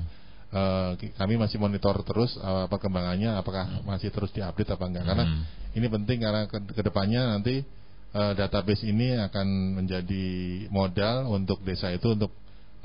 uh, 0.53 0.95
kami 1.17 1.35
masih 1.35 1.57
monitor 1.57 1.97
terus 2.05 2.37
uh, 2.39 2.69
perkembangannya 2.69 3.35
apakah 3.35 3.83
masih 3.83 4.13
terus 4.13 4.29
diupdate 4.31 4.77
apa 4.77 4.85
enggak 4.85 5.05
karena 5.09 5.25
hmm. 5.25 5.43
ini 5.75 5.87
penting 5.89 6.17
karena 6.21 6.41
ke 6.47 6.57
ke 6.71 6.81
depannya 6.85 7.21
nanti 7.35 7.65
uh, 8.13 8.33
database 8.37 8.85
ini 8.85 9.17
akan 9.17 9.81
menjadi 9.83 10.25
modal 10.69 11.27
untuk 11.33 11.59
desa 11.65 11.89
itu 11.91 12.13
untuk 12.13 12.31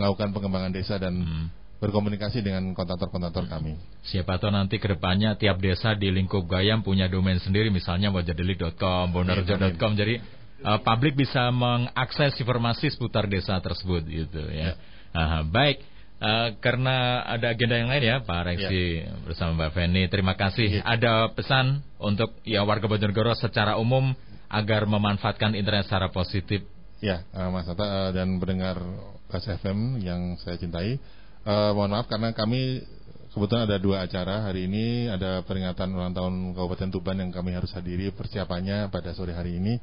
melakukan 0.00 0.32
pengembangan 0.32 0.72
desa 0.72 0.96
dan 0.96 1.14
hmm. 1.20 1.46
berkomunikasi 1.78 2.40
dengan 2.40 2.72
kontraktor-kontraktor 2.72 3.46
hmm. 3.46 3.52
kami. 3.52 3.72
Siapa 4.08 4.40
tahu 4.40 4.50
nanti 4.50 4.80
ke 4.80 4.88
depannya 4.88 5.36
tiap 5.36 5.60
desa 5.60 5.92
di 5.94 6.08
lingkup 6.08 6.48
Gayam 6.48 6.80
punya 6.80 7.06
domain 7.06 7.38
sendiri 7.38 7.68
misalnya 7.68 8.08
wajadelik.com, 8.10 9.12
bonerjo.com 9.12 9.92
jadi 9.94 10.18
uh, 10.64 10.80
publik 10.82 11.14
bisa 11.14 11.50
mengakses 11.52 12.34
informasi 12.38 12.90
seputar 12.94 13.28
desa 13.28 13.58
tersebut 13.60 14.02
gitu 14.08 14.42
ya. 14.48 14.74
Aha, 15.12 15.42
baik. 15.44 15.97
Uh, 16.18 16.58
karena 16.58 17.22
ada 17.22 17.54
agenda 17.54 17.78
yang 17.78 17.94
lain 17.94 18.02
ya 18.02 18.16
Pak 18.26 18.50
Reksi 18.50 19.06
ya. 19.06 19.14
bersama 19.22 19.54
Mbak 19.54 19.70
Feni. 19.70 20.02
Terima 20.10 20.34
kasih. 20.34 20.82
Ya. 20.82 20.82
Ada 20.82 21.30
pesan 21.30 21.86
untuk 22.02 22.34
ya 22.42 22.66
warga 22.66 22.90
Bojonegoro 22.90 23.38
secara 23.38 23.78
umum 23.78 24.18
agar 24.50 24.82
memanfaatkan 24.90 25.54
internet 25.54 25.86
secara 25.86 26.10
positif. 26.10 26.66
Ya, 26.98 27.22
uh, 27.30 27.54
Mas 27.54 27.70
Tata 27.70 27.86
uh, 27.86 28.10
dan 28.10 28.34
pendengar 28.42 28.82
Kas 29.30 29.46
FM 29.46 30.02
yang 30.02 30.34
saya 30.42 30.58
cintai. 30.58 30.98
Uh, 31.46 31.70
mohon 31.78 31.94
maaf 31.94 32.10
karena 32.10 32.34
kami 32.34 32.82
kebetulan 33.30 33.70
ada 33.70 33.78
dua 33.78 34.02
acara 34.02 34.50
hari 34.50 34.66
ini 34.66 35.06
ada 35.06 35.46
peringatan 35.46 35.94
ulang 35.94 36.10
tahun 36.18 36.58
Kabupaten 36.58 36.90
Tuban 36.90 37.22
yang 37.22 37.30
kami 37.30 37.54
harus 37.54 37.70
hadiri 37.70 38.10
persiapannya 38.10 38.90
pada 38.90 39.14
sore 39.14 39.38
hari 39.38 39.62
ini. 39.62 39.78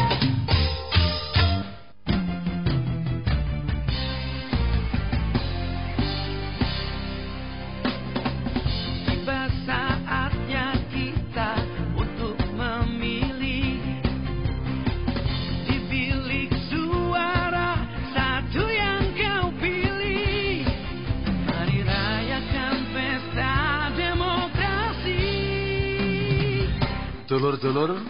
Dulur-dulur 27.38 28.02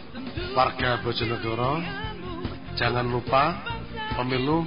warga 0.55 1.03
Bojonegoro 1.03 1.83
Jangan 2.79 3.11
lupa 3.11 3.59
pemilu 4.15 4.63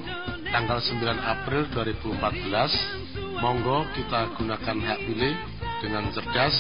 tanggal 0.53 0.85
9 0.85 1.01
April 1.17 1.65
2014 1.73 3.41
Monggo 3.41 3.89
kita 3.97 4.37
gunakan 4.37 4.77
hak 4.85 5.01
pilih 5.09 5.33
dengan 5.81 6.13
cerdas 6.13 6.53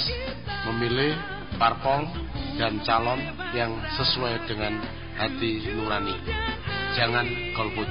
Memilih 0.64 1.12
parpol 1.60 2.08
dan 2.56 2.80
calon 2.88 3.20
yang 3.52 3.76
sesuai 3.92 4.48
dengan 4.48 4.80
hati 5.20 5.68
nurani. 5.68 6.16
Jangan 6.96 7.28
golput. 7.52 7.84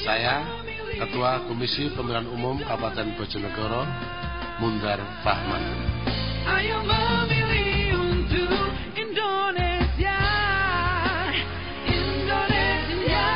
Saya 0.00 0.48
Ketua 0.96 1.44
Komisi 1.44 1.92
Pemilihan 1.92 2.24
Umum 2.32 2.56
Kabupaten 2.64 3.20
Bojonegoro 3.20 3.84
Mundar 4.64 4.96
Fahman 5.20 5.60
Ayo 6.48 6.80
memilih 6.88 7.45
Indonesia. 8.96 10.20
Indonesia. 11.84 13.28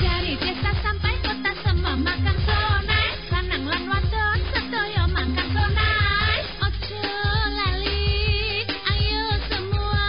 Dari 0.00 0.32
desa 0.40 0.70
sampai 0.80 1.14
kota 1.20 1.52
semua 1.60 1.92
makan 2.00 2.36
sonai 2.40 3.08
Lanang 3.28 3.64
lan 3.68 3.82
wadon 3.84 4.38
sedaya 4.48 5.04
makan 5.12 5.46
sonai 5.52 6.38
Ojo 6.64 7.04
lali 7.52 8.64
ayo 8.64 9.24
semua. 9.52 10.08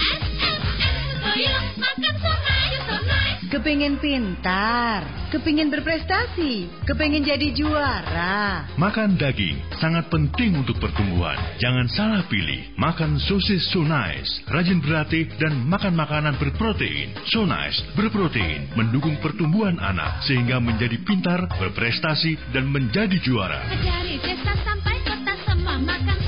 SMM 0.00 0.60
sedaya 1.20 1.56
makan 1.76 2.14
sonai 2.16 2.70
sonai 2.88 3.28
Kepingin 3.52 4.00
pintar 4.00 5.04
Kepingin 5.34 5.66
berprestasi, 5.66 6.70
kepingin 6.86 7.26
jadi 7.26 7.50
juara. 7.58 8.70
Makan 8.78 9.18
daging 9.18 9.58
sangat 9.82 10.06
penting 10.06 10.62
untuk 10.62 10.78
pertumbuhan. 10.78 11.34
Jangan 11.58 11.90
salah 11.90 12.22
pilih. 12.30 12.70
Makan 12.78 13.18
sosis 13.18 13.66
so 13.74 13.82
nice, 13.82 14.46
rajin 14.46 14.78
berlatih 14.78 15.26
dan 15.42 15.58
makan 15.66 15.98
makanan 15.98 16.38
berprotein. 16.38 17.18
So 17.34 17.42
nice, 17.50 17.82
berprotein, 17.98 18.78
mendukung 18.78 19.18
pertumbuhan 19.18 19.82
anak 19.82 20.22
sehingga 20.22 20.62
menjadi 20.62 21.02
pintar, 21.02 21.50
berprestasi 21.58 22.54
dan 22.54 22.70
menjadi 22.70 23.18
juara. 23.18 23.58
Dari 23.82 24.22
desa 24.22 24.54
sampai 24.62 25.02
kota 25.02 25.34
semua 25.50 25.82
makan 25.82 26.23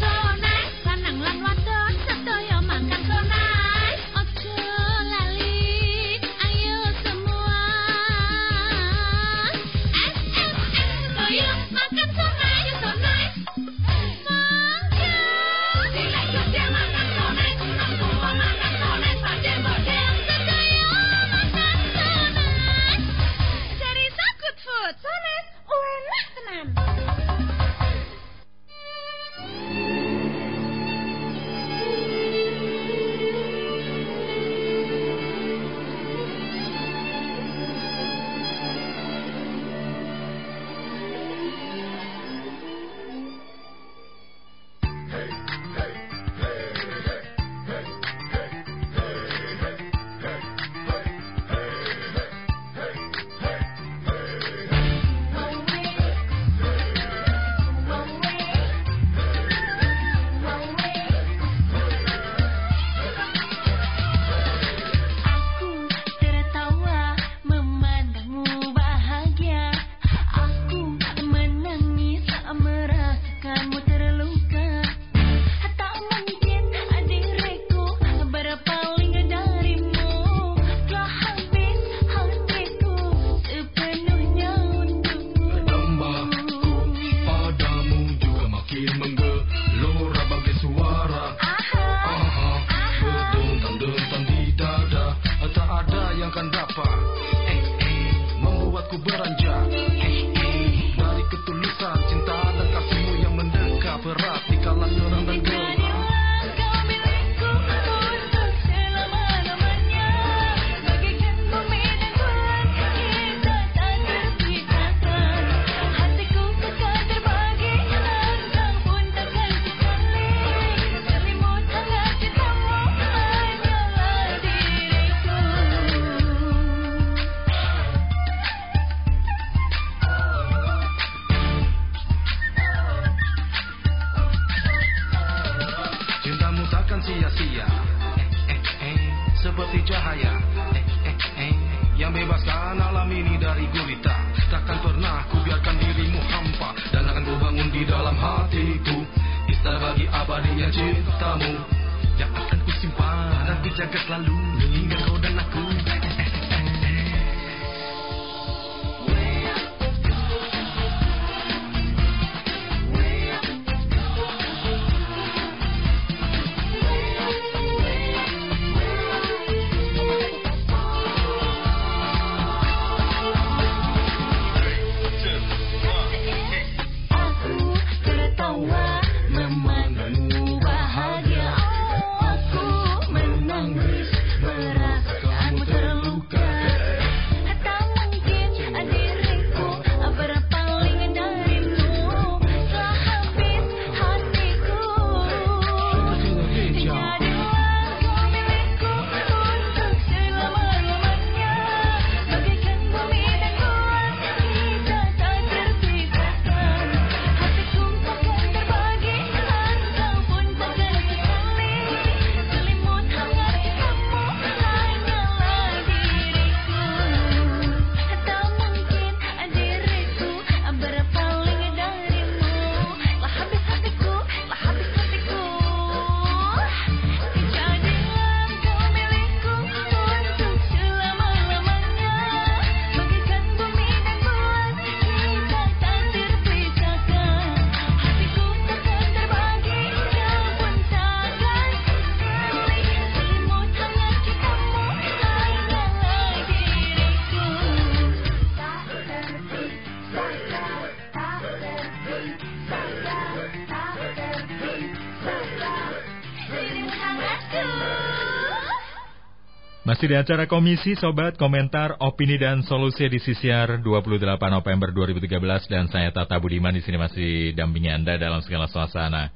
Masih 259.97 260.13
di 260.13 260.21
acara 260.21 260.45
komisi 260.45 260.93
Sobat 260.93 261.41
Komentar 261.41 261.97
Opini 262.05 262.37
dan 262.37 262.61
Solusi 262.61 263.09
di 263.09 263.17
Sisiar 263.17 263.81
28 263.81 264.29
November 264.29 264.93
2013 264.93 265.73
dan 265.73 265.89
saya 265.89 266.13
Tata 266.13 266.37
Budiman 266.37 266.77
di 266.77 266.85
sini 266.85 267.01
masih 267.01 267.57
dampingi 267.57 267.89
Anda 267.89 268.21
dalam 268.21 268.45
segala 268.45 268.69
suasana. 268.69 269.33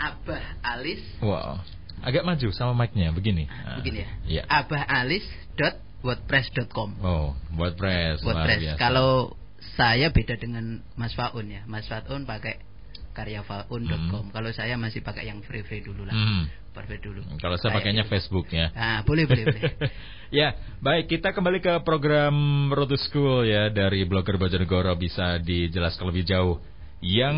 Abah 0.00 0.40
Alis 0.64 1.04
Wow. 1.20 1.60
Agak 2.00 2.24
maju 2.24 2.48
sama 2.56 2.72
mic-nya 2.72 3.12
begini. 3.12 3.44
Nah, 3.44 3.76
begini 3.76 4.00
ya. 4.00 4.08
Iya. 4.24 4.48
abahalis.wordpress.com. 4.48 6.96
Oh, 7.04 7.36
WordPress. 7.60 8.24
luar 8.24 8.48
WordPress. 8.48 8.60
biasa. 8.64 8.80
Kalau 8.80 9.36
saya 9.76 10.08
beda 10.08 10.40
dengan 10.40 10.80
Mas 10.96 11.12
Faun 11.12 11.52
ya. 11.52 11.68
Mas 11.68 11.84
Faun 11.92 12.24
pakai 12.24 12.64
karyafaun.com. 13.10 14.30
Kalau 14.30 14.50
saya 14.54 14.78
masih 14.78 15.02
pakai 15.02 15.26
yang 15.28 15.42
free-free 15.42 15.82
dulu 15.82 16.06
lah. 16.06 16.14
Hmm. 16.14 16.46
Free 16.70 17.02
dulu. 17.02 17.20
Kalau 17.42 17.58
saya 17.58 17.76
pakainya. 17.76 18.06
Facebook 18.06 18.46
ya. 18.54 18.70
Ah, 18.72 19.02
boleh 19.02 19.26
boleh 19.26 19.44
boleh. 19.50 19.62
ya, 20.38 20.54
baik 20.78 21.10
kita 21.10 21.34
kembali 21.34 21.58
ke 21.58 21.72
program 21.82 22.32
Road 22.70 22.94
to 22.94 22.98
School 23.10 23.42
ya 23.44 23.68
dari 23.68 24.06
blogger 24.06 24.38
Bojonegoro 24.38 24.94
bisa 24.94 25.42
dijelaskan 25.42 26.08
lebih 26.08 26.24
jauh. 26.24 26.56
Yang 27.02 27.36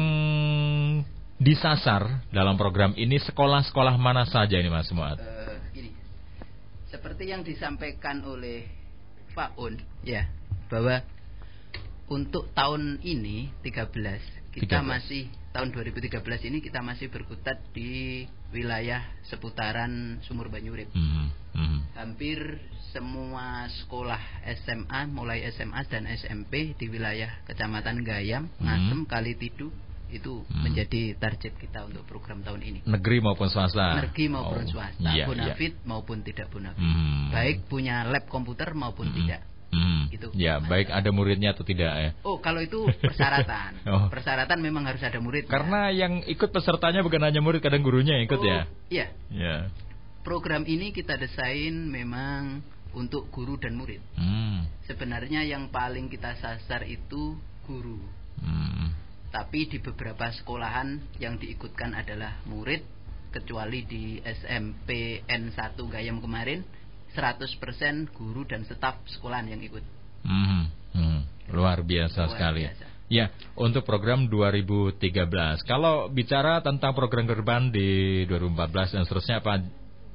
disasar 1.43 2.23
dalam 2.31 2.55
program 2.55 2.95
ini 2.95 3.19
sekolah-sekolah 3.19 3.99
mana 3.99 4.29
saja 4.29 4.61
ini 4.61 4.71
Mas 4.71 4.93
Muat? 4.95 5.19
Eh, 5.19 5.59
gini. 5.75 5.91
Seperti 6.87 7.33
yang 7.33 7.43
disampaikan 7.43 8.23
oleh 8.23 8.69
Pak 9.33 9.59
Un, 9.59 9.81
ya, 10.05 10.29
bahwa 10.69 11.03
untuk 12.13 12.53
tahun 12.53 13.01
ini 13.01 13.49
13 13.65 14.53
kita 14.53 14.85
13. 14.85 14.87
masih 14.87 15.25
tahun 15.53 15.69
2013 15.71 16.49
ini 16.49 16.59
kita 16.65 16.81
masih 16.81 17.12
berkutat 17.12 17.61
di 17.77 18.25
wilayah 18.51 19.05
seputaran 19.29 20.19
Sumur 20.25 20.49
Banyurip. 20.49 20.88
Hmm, 20.97 21.29
hmm. 21.53 21.79
Hampir 21.97 22.41
semua 22.93 23.69
sekolah 23.69 24.21
SMA 24.65 25.09
mulai 25.12 25.45
SMA 25.53 25.85
dan 25.88 26.09
SMP 26.09 26.73
di 26.77 26.88
wilayah 26.88 27.29
Kecamatan 27.45 28.01
Gayam, 28.01 28.49
Hmm. 28.57 28.65
Ngasem, 28.65 29.01
Kalitidu 29.05 29.69
itu 30.12 30.45
menjadi 30.53 31.17
target 31.17 31.57
kita 31.57 31.88
untuk 31.88 32.05
program 32.05 32.45
tahun 32.45 32.61
ini. 32.61 32.81
Negeri 32.85 33.25
maupun 33.25 33.49
swasta. 33.49 33.97
Negeri 33.97 34.29
maupun 34.29 34.61
Oh, 34.61 34.69
swasta, 34.69 35.09
iya, 35.09 35.25
iya. 35.25 35.27
bonafit 35.29 35.73
maupun 35.88 36.21
tidak 36.21 36.53
bonafit. 36.53 36.85
Hmm. 36.85 37.33
Baik 37.33 37.65
punya 37.69 38.05
lab 38.05 38.29
komputer 38.29 38.77
maupun 38.77 39.09
tidak. 39.17 39.41
Hmm. 39.73 40.13
Gitu. 40.13 40.29
Ya, 40.37 40.61
baik 40.61 40.93
ada 40.93 41.09
muridnya 41.09 41.57
atau 41.57 41.65
tidak 41.65 41.93
ya. 41.97 42.11
Oh, 42.23 42.39
kalau 42.45 42.61
itu 42.61 42.85
persyaratan. 43.01 43.75
Oh. 43.93 44.07
Persyaratan 44.13 44.63
memang 44.63 44.87
harus 44.87 45.03
ada 45.03 45.19
murid. 45.19 45.49
Karena 45.51 45.91
yang 45.91 46.23
ikut 46.29 46.55
pesertanya 46.55 47.03
bukan 47.03 47.25
hanya 47.25 47.43
murid, 47.43 47.65
kadang 47.65 47.83
gurunya 47.83 48.21
yang 48.21 48.25
ikut 48.31 48.41
Oh, 48.41 48.47
ya. 48.47 48.61
Iya. 48.93 49.07
Ya. 49.33 49.57
Program 50.23 50.63
ini 50.69 50.95
kita 50.95 51.19
desain 51.19 51.75
memang 51.91 52.63
untuk 52.95 53.33
guru 53.33 53.59
dan 53.59 53.75
murid. 53.75 53.99
Hmm. 54.15 54.69
Sebenarnya 54.87 55.43
yang 55.43 55.73
paling 55.73 56.13
kita 56.13 56.39
sasar 56.39 56.87
itu 56.87 57.41
guru. 57.67 57.99
Hmm. 58.39 58.93
Tapi 59.33 59.67
di 59.67 59.81
beberapa 59.81 60.29
sekolahan 60.31 61.01
yang 61.17 61.41
diikutkan 61.41 61.97
adalah 61.97 62.39
murid 62.45 62.85
kecuali 63.33 63.83
di 63.89 64.21
SMP 64.21 65.21
N1 65.25 65.75
Gayam 65.89 66.21
kemarin 66.21 66.61
100% 67.14 67.57
guru 68.12 68.42
dan 68.44 68.64
staf 68.64 69.01
sekolahan 69.09 69.48
yang 69.51 69.61
ikut. 69.61 69.85
Hmm. 70.25 70.68
Hmm. 70.92 71.20
Luar 71.53 71.81
biasa 71.83 72.27
Luar 72.27 72.33
sekali. 72.33 72.62
biasa. 72.64 72.85
Ya, 73.12 73.29
untuk 73.55 73.85
program 73.85 74.25
2013. 74.27 75.61
Kalau 75.68 76.09
bicara 76.09 76.64
tentang 76.64 76.96
program 76.96 77.29
gerban 77.29 77.68
di 77.68 78.25
2014 78.25 78.96
dan 78.96 79.03
seterusnya 79.05 79.44
apa 79.44 79.55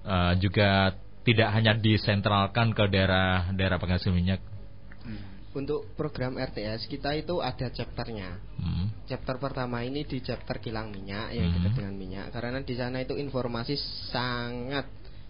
eh, 0.07 0.33
juga 0.41 0.97
tidak 1.21 1.49
hanya 1.53 1.75
disentralkan 1.75 2.71
ke 2.73 2.83
daerah 2.89 3.51
daerah 3.53 3.77
penghasil 3.77 4.09
minyak. 4.09 4.39
Untuk 5.51 5.89
program 5.97 6.37
RTS 6.37 6.85
kita 6.85 7.17
itu 7.17 7.41
ada 7.41 7.73
chapternya. 7.73 8.37
Hmm. 8.61 8.93
Chapter 9.09 9.41
pertama 9.41 9.81
ini 9.81 10.05
di 10.05 10.21
chapter 10.21 10.61
kilang 10.61 10.93
minyak 10.93 11.33
yang 11.33 11.49
Mhm. 11.49 11.53
dekat 11.57 11.71
dengan 11.81 11.95
minyak 11.97 12.25
karena 12.29 12.61
di 12.61 12.75
sana 12.77 13.01
itu 13.01 13.17
informasi 13.17 13.73
sangat 14.13 14.85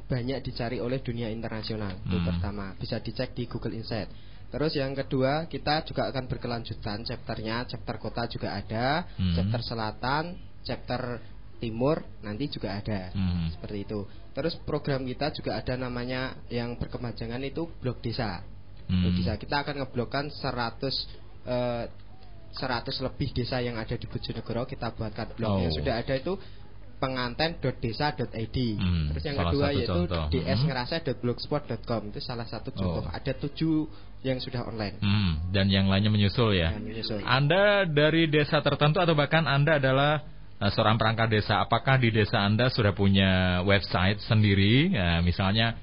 banyak 0.08 0.40
dicari 0.40 0.80
oleh 0.80 1.04
dunia 1.04 1.28
internasional. 1.28 2.00
Itu 2.08 2.18
Hmm. 2.18 2.28
pertama, 2.32 2.66
bisa 2.80 2.98
dicek 3.04 3.36
di 3.36 3.44
Google 3.46 3.76
Insight. 3.76 4.08
Terus 4.48 4.72
yang 4.80 4.96
kedua, 4.96 5.52
kita 5.52 5.84
juga 5.84 6.08
akan 6.08 6.24
berkelanjutan 6.32 7.04
chapternya, 7.04 7.68
chapter 7.68 8.00
kota 8.00 8.24
juga 8.32 8.56
ada, 8.56 9.04
Hmm. 9.20 9.36
chapter 9.36 9.60
selatan, 9.60 10.24
chapter 10.64 11.20
timur 11.60 12.00
nanti 12.24 12.48
juga 12.48 12.80
ada. 12.80 13.12
Hmm. 13.12 13.52
Seperti 13.52 13.84
itu. 13.84 14.08
Terus 14.32 14.56
program 14.64 15.04
kita 15.04 15.34
juga 15.36 15.60
ada 15.60 15.74
namanya 15.76 16.40
yang 16.48 16.80
berkepanjangan 16.80 17.44
itu 17.44 17.68
blok 17.84 18.00
desa. 18.00 18.40
Blok 18.88 19.12
Hmm. 19.12 19.18
desa 19.20 19.34
kita 19.36 19.66
akan 19.68 19.84
ngeblokkan 19.84 20.32
100 20.32 20.96
eh, 21.48 21.88
100 22.56 23.00
lebih 23.04 23.32
desa 23.36 23.60
yang 23.60 23.76
ada 23.76 23.96
di 23.96 24.08
Bojonegoro 24.08 24.64
kita 24.64 24.92
buatkan 24.96 25.36
blog 25.36 25.52
Oh. 25.52 25.60
yang 25.64 25.72
sudah 25.72 26.00
ada 26.00 26.16
itu 26.16 26.36
penganten.desa.id. 26.98 28.58
Hmm, 28.78 29.14
Terus 29.14 29.24
yang 29.24 29.38
kedua 29.38 29.68
yaitu 29.74 30.02
dsngerasa.blogspot.com 30.10 32.02
itu 32.10 32.20
salah 32.22 32.50
satu 32.50 32.74
contoh. 32.74 33.06
Oh. 33.06 33.14
Ada 33.14 33.38
tujuh 33.38 33.86
yang 34.26 34.42
sudah 34.42 34.66
online. 34.66 34.98
Hmm, 34.98 35.54
dan 35.54 35.70
yang 35.70 35.86
lainnya 35.88 36.10
menyusul 36.10 36.58
ya. 36.58 36.74
Dan 36.74 36.90
menyusul. 36.90 37.22
Anda 37.22 37.86
dari 37.86 38.26
desa 38.28 38.66
tertentu 38.66 38.98
atau 38.98 39.14
bahkan 39.14 39.46
Anda 39.46 39.78
adalah 39.78 40.26
uh, 40.58 40.72
seorang 40.74 40.98
perangkat 40.98 41.30
desa. 41.30 41.62
Apakah 41.62 42.02
di 42.02 42.10
desa 42.10 42.42
Anda 42.42 42.74
sudah 42.74 42.98
punya 42.98 43.62
website 43.62 44.18
sendiri? 44.26 44.90
Ya, 44.90 45.22
misalnya 45.22 45.78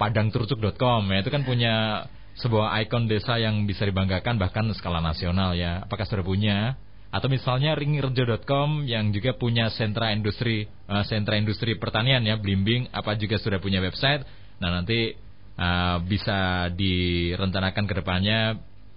padangturcuk.com 0.00 1.08
ya 1.08 1.18
itu 1.24 1.30
kan 1.32 1.44
punya 1.44 2.04
sebuah 2.36 2.84
ikon 2.84 3.08
desa 3.08 3.40
yang 3.40 3.64
bisa 3.64 3.88
dibanggakan 3.88 4.36
bahkan 4.36 4.68
skala 4.72 5.04
nasional 5.04 5.52
ya. 5.52 5.84
Apakah 5.84 6.08
sudah 6.08 6.24
punya? 6.24 6.80
Atau 7.10 7.30
misalnya 7.32 7.72
ringirjo.com 7.78 8.84
yang 8.84 9.14
juga 9.14 9.32
punya 9.38 9.70
sentra 9.72 10.12
industri 10.12 10.66
uh, 10.90 11.06
sentra 11.06 11.38
industri 11.38 11.78
pertanian 11.78 12.22
ya, 12.26 12.36
Blimbing 12.36 12.90
apa 12.92 13.14
juga 13.14 13.38
sudah 13.40 13.62
punya 13.62 13.78
website. 13.80 14.26
Nah, 14.58 14.82
nanti 14.82 15.14
uh, 15.56 15.98
bisa 16.02 16.68
direncanakan 16.74 17.84
ke 17.86 17.94
depannya 17.96 18.40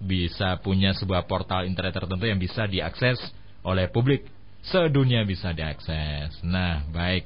bisa 0.00 0.56
punya 0.64 0.96
sebuah 0.96 1.28
portal 1.28 1.68
internet 1.68 1.92
tertentu 1.92 2.24
yang 2.24 2.40
bisa 2.40 2.64
diakses 2.64 3.20
oleh 3.60 3.92
publik 3.92 4.24
sedunia 4.64 5.24
bisa 5.24 5.52
diakses. 5.52 6.40
Nah, 6.44 6.84
baik. 6.92 7.24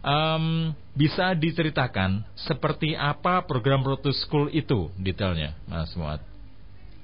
Em, 0.00 0.72
bisa 0.96 1.36
diceritakan 1.36 2.24
seperti 2.32 2.96
apa 2.96 3.44
program 3.44 3.84
to 4.00 4.12
School 4.24 4.48
itu 4.48 4.88
detailnya, 4.96 5.52
Mas 5.68 5.92
Muat? 5.92 6.24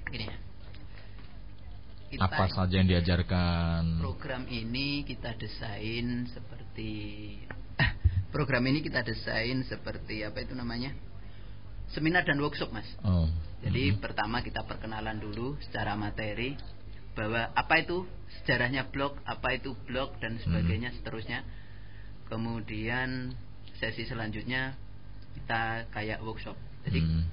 Gini 0.09 0.25
ya. 0.25 0.46
Kita 2.07 2.23
Apa 2.23 2.47
saja 2.47 2.79
yang 2.79 2.87
diajarkan? 2.87 3.99
program 3.99 4.47
ini 4.47 5.03
kita 5.03 5.35
desain 5.35 6.31
seperti 6.31 6.91
program 8.35 8.63
ini 8.71 8.79
kita 8.85 9.03
desain 9.03 9.67
seperti 9.67 10.23
apa 10.23 10.39
itu 10.45 10.55
namanya? 10.55 10.95
Seminar 11.91 12.27
dan 12.27 12.43
workshop, 12.43 12.71
Mas. 12.75 12.87
Oh. 13.03 13.31
Jadi 13.63 13.95
pertama 13.99 14.43
kita 14.43 14.63
perkenalan 14.67 15.19
dulu 15.19 15.59
secara 15.63 15.95
materi 15.99 16.55
bahwa 17.17 17.51
apa 17.57 17.75
itu 17.81 18.05
sejarahnya 18.43 18.93
blog, 18.93 19.17
apa 19.25 19.57
itu 19.57 19.73
blog 19.89 20.15
dan 20.21 20.37
sebagainya 20.43 20.93
seterusnya. 21.01 21.43
Kemudian 22.29 23.33
sesi 23.81 24.05
selanjutnya 24.05 24.77
kita 25.35 25.89
kayak 25.95 26.21
workshop. 26.23 26.59
Jadi 26.87 27.01
Hmm. 27.03 27.25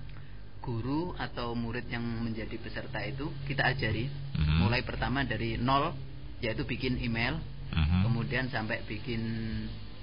Guru 0.64 1.12
atau 1.20 1.52
murid 1.54 1.92
yang 1.92 2.02
menjadi 2.24 2.56
peserta 2.56 3.04
itu 3.04 3.28
kita 3.44 3.68
ajari 3.68 4.08
Mhm. 4.40 4.64
mulai 4.64 4.80
pertama 4.88 5.28
dari 5.28 5.60
nol 5.60 5.92
yaitu 6.40 6.64
bikin 6.64 7.00
email, 7.00 7.36
Mhm. 7.76 8.08
kemudian 8.08 8.48
sampai 8.48 8.84
bikin 8.88 9.20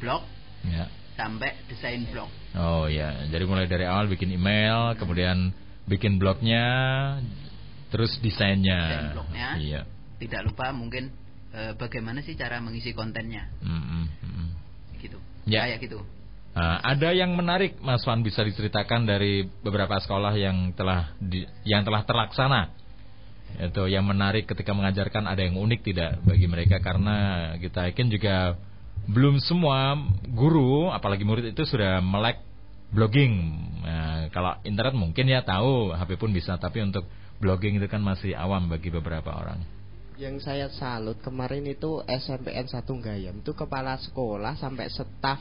blog, 0.00 0.24
Ya. 0.64 0.88
sampai 1.16 1.56
desain 1.68 2.04
blog. 2.08 2.28
Oh 2.56 2.84
ya, 2.88 3.28
jadi 3.28 3.44
mulai 3.44 3.64
dari 3.68 3.84
awal 3.88 4.08
bikin 4.08 4.32
email, 4.32 4.96
kemudian 4.96 5.52
bikin 5.84 6.16
blognya, 6.16 6.64
terus 7.88 8.16
desainnya. 8.20 8.80
Desain 8.88 9.08
blognya. 9.16 9.48
Iya. 9.56 9.80
Tidak 10.20 10.40
lupa 10.44 10.72
mungkin 10.76 11.08
eh, 11.50 11.74
bagaimana 11.74 12.22
sih 12.22 12.38
cara 12.38 12.62
mengisi 12.62 12.94
kontennya 12.94 13.50
Mm, 13.58 13.82
mm, 13.82 14.06
mm. 14.22 14.48
gitu. 15.02 15.18
Ya. 15.50 15.66
Kayak 15.66 15.82
gitu. 15.82 15.98
Nah, 16.60 16.76
ada 16.84 17.08
yang 17.16 17.32
menarik, 17.32 17.80
Mas 17.80 18.04
Wan 18.04 18.20
bisa 18.20 18.44
diceritakan 18.44 19.08
dari 19.08 19.48
beberapa 19.64 19.96
sekolah 19.96 20.36
yang 20.36 20.76
telah 20.76 21.16
di, 21.16 21.48
yang 21.64 21.80
telah 21.88 22.04
terlaksana. 22.04 22.68
Itu 23.56 23.88
yang 23.88 24.04
menarik 24.04 24.44
ketika 24.44 24.76
mengajarkan 24.76 25.24
ada 25.24 25.40
yang 25.40 25.56
unik 25.56 25.80
tidak 25.80 26.20
bagi 26.20 26.44
mereka 26.44 26.84
karena 26.84 27.16
kita 27.56 27.88
yakin 27.88 28.12
juga 28.12 28.60
belum 29.08 29.40
semua 29.40 29.96
guru 30.28 30.92
apalagi 30.92 31.24
murid 31.24 31.56
itu 31.56 31.64
sudah 31.64 32.04
melek 32.04 32.44
blogging. 32.92 33.34
Nah, 33.80 34.28
kalau 34.28 34.60
internet 34.60 34.92
mungkin 34.92 35.32
ya 35.32 35.40
tahu, 35.40 35.96
HP 35.96 36.20
pun 36.20 36.28
bisa, 36.28 36.60
tapi 36.60 36.84
untuk 36.84 37.08
blogging 37.40 37.80
itu 37.80 37.88
kan 37.88 38.04
masih 38.04 38.36
awam 38.36 38.68
bagi 38.68 38.92
beberapa 38.92 39.32
orang. 39.32 39.64
Yang 40.20 40.44
saya 40.44 40.68
salut 40.68 41.16
kemarin 41.24 41.64
itu 41.64 42.04
SMPN 42.04 42.68
1 42.68 42.84
Gayam 43.00 43.40
itu 43.40 43.56
kepala 43.56 43.96
sekolah 43.96 44.60
sampai 44.60 44.92
staf 44.92 45.40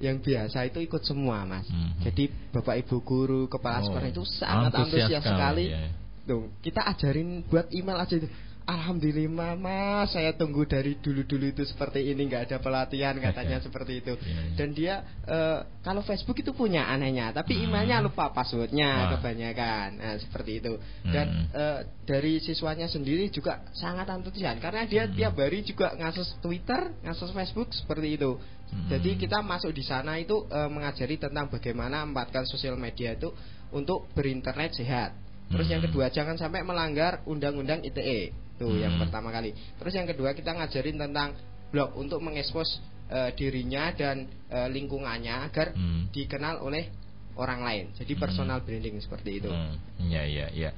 yang 0.00 0.16
biasa 0.18 0.64
itu 0.66 0.80
ikut 0.80 1.04
semua 1.04 1.44
mas. 1.44 1.68
Jadi 2.00 2.32
bapak 2.50 2.80
ibu 2.80 3.04
guru 3.04 3.46
kepala 3.46 3.84
Oh, 3.84 3.92
sekolah 3.92 4.08
itu 4.08 4.24
sangat 4.26 4.72
antusias 4.72 5.12
sekali, 5.20 5.20
sekali. 5.22 5.64
ya. 5.68 5.88
Tuh, 6.24 6.48
kita 6.64 6.80
ajarin 6.88 7.44
buat 7.46 7.68
email 7.70 8.00
aja 8.00 8.16
itu. 8.16 8.28
Alhamdulillah 8.70 9.58
mas, 9.58 10.14
saya 10.14 10.30
tunggu 10.38 10.62
dari 10.62 10.94
dulu-dulu 11.02 11.50
itu 11.50 11.66
seperti 11.66 12.06
ini 12.06 12.30
nggak 12.30 12.46
ada 12.46 12.56
pelatihan 12.62 13.18
katanya 13.18 13.58
seperti 13.58 13.98
itu. 13.98 14.14
Iya, 14.14 14.42
Dan 14.54 14.68
dia 14.78 14.94
eh, 15.26 15.58
kalau 15.82 16.06
Facebook 16.06 16.38
itu 16.38 16.54
punya 16.54 16.86
anehnya, 16.86 17.34
tapi 17.34 17.58
emailnya 17.58 17.98
lupa 17.98 18.30
passwordnya 18.30 19.10
kebanyakan. 19.18 19.88
Nah 19.98 20.14
seperti 20.22 20.62
itu. 20.62 20.78
Dan 21.02 21.50
eh, 21.50 21.78
dari 22.06 22.38
siswanya 22.38 22.86
sendiri 22.86 23.26
juga 23.34 23.66
sangat 23.74 24.06
antusias 24.06 24.54
karena 24.62 24.86
dia 24.86 25.10
tiap 25.10 25.34
hari 25.34 25.66
juga 25.66 25.90
ngasus 25.98 26.38
Twitter, 26.38 26.94
ngasus 27.02 27.34
Facebook 27.34 27.74
seperti 27.74 28.22
itu. 28.22 28.38
Jadi 28.70 29.18
kita 29.18 29.42
masuk 29.42 29.74
di 29.74 29.82
sana 29.82 30.18
itu 30.18 30.46
eh, 30.46 30.70
mengajari 30.70 31.18
tentang 31.18 31.50
bagaimana 31.50 32.06
membuatkan 32.06 32.46
sosial 32.46 32.78
media 32.78 33.18
itu 33.18 33.34
untuk 33.74 34.06
berinternet 34.14 34.74
sehat. 34.74 35.14
Terus 35.50 35.66
yang 35.66 35.82
kedua 35.82 36.14
jangan 36.14 36.38
sampai 36.38 36.62
melanggar 36.62 37.26
undang-undang 37.26 37.82
ITE. 37.82 38.30
Tuh 38.58 38.76
yang 38.78 38.94
Hmm. 38.94 39.02
pertama 39.02 39.34
kali. 39.34 39.50
Terus 39.82 39.92
yang 39.98 40.06
kedua 40.06 40.30
kita 40.36 40.54
ngajarin 40.54 40.98
tentang 41.00 41.34
blog 41.74 41.94
untuk 41.98 42.22
mengekspos 42.22 42.78
eh, 43.10 43.34
dirinya 43.34 43.90
dan 43.90 44.30
eh, 44.46 44.68
lingkungannya 44.70 45.50
agar 45.50 45.74
dikenal 46.14 46.62
oleh 46.62 46.94
orang 47.34 47.66
lain. 47.66 47.84
Jadi 47.98 48.14
personal 48.14 48.62
branding 48.62 49.02
seperti 49.02 49.42
itu. 49.42 49.50
Hmm, 49.50 49.74
Iya, 49.98 50.22
iya, 50.26 50.46
iya. 50.54 50.70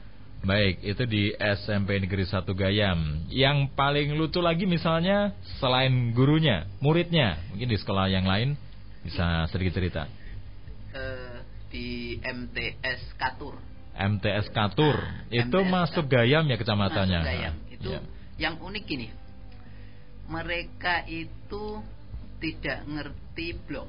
Baik, 0.42 0.82
itu 0.82 1.06
di 1.06 1.30
SMP 1.38 2.02
Negeri 2.02 2.26
1 2.26 2.42
Gayam. 2.50 3.30
Yang 3.30 3.70
paling 3.78 4.18
lucu 4.18 4.42
lagi 4.42 4.66
misalnya 4.66 5.38
selain 5.62 6.10
gurunya, 6.10 6.66
muridnya, 6.82 7.38
mungkin 7.54 7.70
di 7.70 7.78
sekolah 7.78 8.10
yang 8.10 8.26
lain 8.26 8.58
bisa 9.06 9.46
sedikit 9.54 9.78
cerita. 9.78 10.10
Eh, 10.90 11.38
di 11.70 12.18
MTS 12.18 13.14
Katur. 13.14 13.54
MTS 13.94 14.50
Katur 14.50 14.98
itu 15.30 15.58
MTS 15.62 15.70
masuk 15.70 16.10
Gayam 16.10 16.50
ya 16.50 16.58
kecamatannya. 16.58 17.20
Masuk 17.22 17.30
Gayam. 17.30 17.54
Itu 17.70 17.90
Iya. 17.94 18.00
yang 18.42 18.54
unik 18.58 18.84
gini. 18.84 19.14
Mereka 20.26 21.06
itu 21.06 21.86
tidak 22.42 22.82
ngerti 22.90 23.54
blog. 23.62 23.86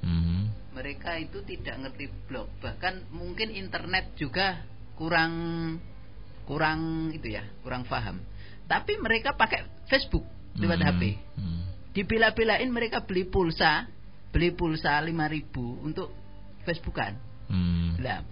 Mhm. 0.00 0.72
Mereka 0.72 1.20
itu 1.20 1.44
tidak 1.44 1.84
ngerti 1.84 2.08
blog. 2.24 2.48
Bahkan 2.64 3.12
mungkin 3.12 3.52
internet 3.52 4.16
juga 4.16 4.71
kurang 5.02 5.34
kurang 6.46 7.10
itu 7.10 7.34
ya, 7.34 7.42
kurang 7.66 7.82
paham. 7.90 8.22
Tapi 8.70 9.02
mereka 9.02 9.34
pakai 9.34 9.66
Facebook 9.90 10.22
lewat 10.54 10.78
Mhm. 10.78 10.86
HP. 10.86 11.02
Dibela-belain 11.92 12.70
mereka 12.70 13.02
beli 13.02 13.26
pulsa, 13.26 13.90
beli 14.30 14.54
pulsa 14.54 15.02
5000 15.02 15.82
untuk 15.82 16.14
Facebookan. 16.62 17.18
Hmm. 17.50 17.98
Lah, 17.98 18.22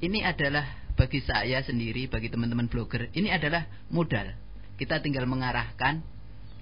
ini 0.00 0.22
adalah 0.22 0.64
bagi 0.94 1.20
saya 1.26 1.60
sendiri, 1.66 2.06
bagi 2.06 2.30
teman-teman 2.30 2.70
blogger, 2.70 3.10
ini 3.12 3.28
adalah 3.28 3.66
modal. 3.90 4.30
Kita 4.78 5.02
tinggal 5.02 5.26
mengarahkan 5.26 6.00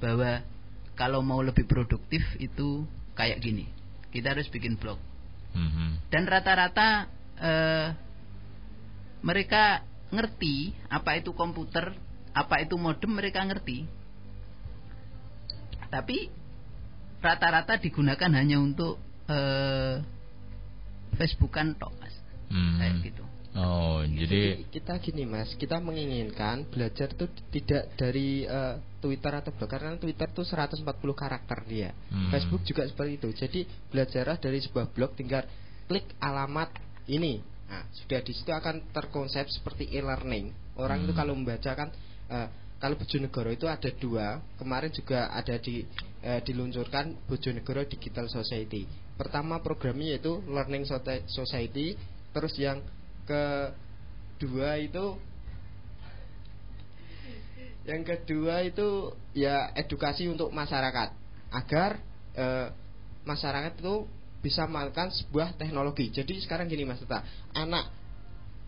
bahwa 0.01 0.41
kalau 0.97 1.21
mau 1.21 1.45
lebih 1.45 1.69
produktif 1.69 2.25
itu 2.41 2.89
kayak 3.15 3.39
gini. 3.45 3.69
Kita 4.11 4.33
harus 4.33 4.49
bikin 4.49 4.81
blog. 4.81 4.99
Mhm. 5.53 6.09
Dan 6.09 6.25
rata-rata 6.25 7.21
eh, 7.43 7.87
mereka 9.23 9.87
ngerti 10.13 10.77
apa 10.93 11.17
itu 11.17 11.33
komputer, 11.33 11.97
apa 12.37 12.61
itu 12.61 12.77
modem 12.77 13.17
mereka 13.17 13.43
ngerti. 13.43 13.89
Tapi 15.89 16.29
rata-rata 17.23 17.79
digunakan 17.79 18.31
hanya 18.35 18.59
untuk 18.59 18.99
eh, 19.31 20.03
Facebookan 21.17 21.79
tok, 21.79 21.93
Mas. 22.01 22.15
Hmm. 22.53 22.77
Kayak 22.77 22.95
gitu. 23.09 23.25
Oh, 23.53 24.01
jadi 24.01 24.65
kita 24.73 24.97
gini 24.97 25.29
mas, 25.29 25.53
kita 25.61 25.77
menginginkan 25.77 26.65
belajar 26.73 27.13
itu 27.13 27.29
tidak 27.53 27.93
dari 28.01 28.49
eh, 28.49 28.81
Twitter 28.97 29.29
atau 29.29 29.53
blog 29.53 29.69
karena 29.69 30.01
Twitter 30.01 30.25
itu 30.33 30.41
140 30.41 30.81
karakter 31.13 31.59
dia. 31.69 31.93
Hmm. 32.09 32.33
Facebook 32.33 32.65
juga 32.65 32.89
seperti 32.89 33.21
itu. 33.21 33.29
Jadi 33.37 33.61
belajarlah 33.93 34.41
dari 34.41 34.57
sebuah 34.57 34.89
blog 34.97 35.13
tinggal 35.21 35.45
klik 35.85 36.17
alamat 36.17 36.73
ini. 37.13 37.45
Nah, 37.73 37.89
sudah 37.89 38.21
di 38.21 38.37
situ 38.37 38.53
akan 38.53 38.93
terkonsep 38.93 39.49
seperti 39.49 39.89
e-learning. 39.97 40.53
Orang 40.77 41.09
itu 41.09 41.17
Hmm. 41.17 41.21
kalau 41.25 41.33
membaca 41.33 41.73
kan 41.73 41.89
eh, 42.29 42.49
kalau 42.77 43.01
Bojonegoro 43.01 43.49
itu 43.49 43.65
ada 43.65 43.89
dua. 43.97 44.45
Kemarin 44.61 44.93
juga 44.93 45.33
ada 45.33 45.57
di 45.57 45.81
eh, 46.21 46.41
diluncurkan 46.45 47.17
Bojonegoro 47.25 47.89
Digital 47.89 48.29
Society. 48.29 48.85
Pertama 49.17 49.65
programnya 49.65 50.21
yaitu 50.21 50.45
Learning 50.45 50.85
Society, 51.33 51.97
terus 52.37 52.53
yang 52.61 52.85
kedua 53.25 54.77
itu 54.77 55.17
yang 57.89 58.05
kedua 58.05 58.63
itu 58.63 59.17
ya 59.33 59.73
edukasi 59.75 60.29
untuk 60.29 60.53
masyarakat 60.53 61.09
agar 61.57 61.91
eh, 62.37 62.69
masyarakat 63.25 63.81
itu 63.81 64.05
bisa 64.43 64.67
melakukan 64.67 65.15
sebuah 65.15 65.55
teknologi. 65.55 66.11
Jadi 66.11 66.43
sekarang 66.43 66.67
gini 66.67 66.83
Mas 66.83 67.01
Tata, 67.07 67.23
anak 67.55 68.03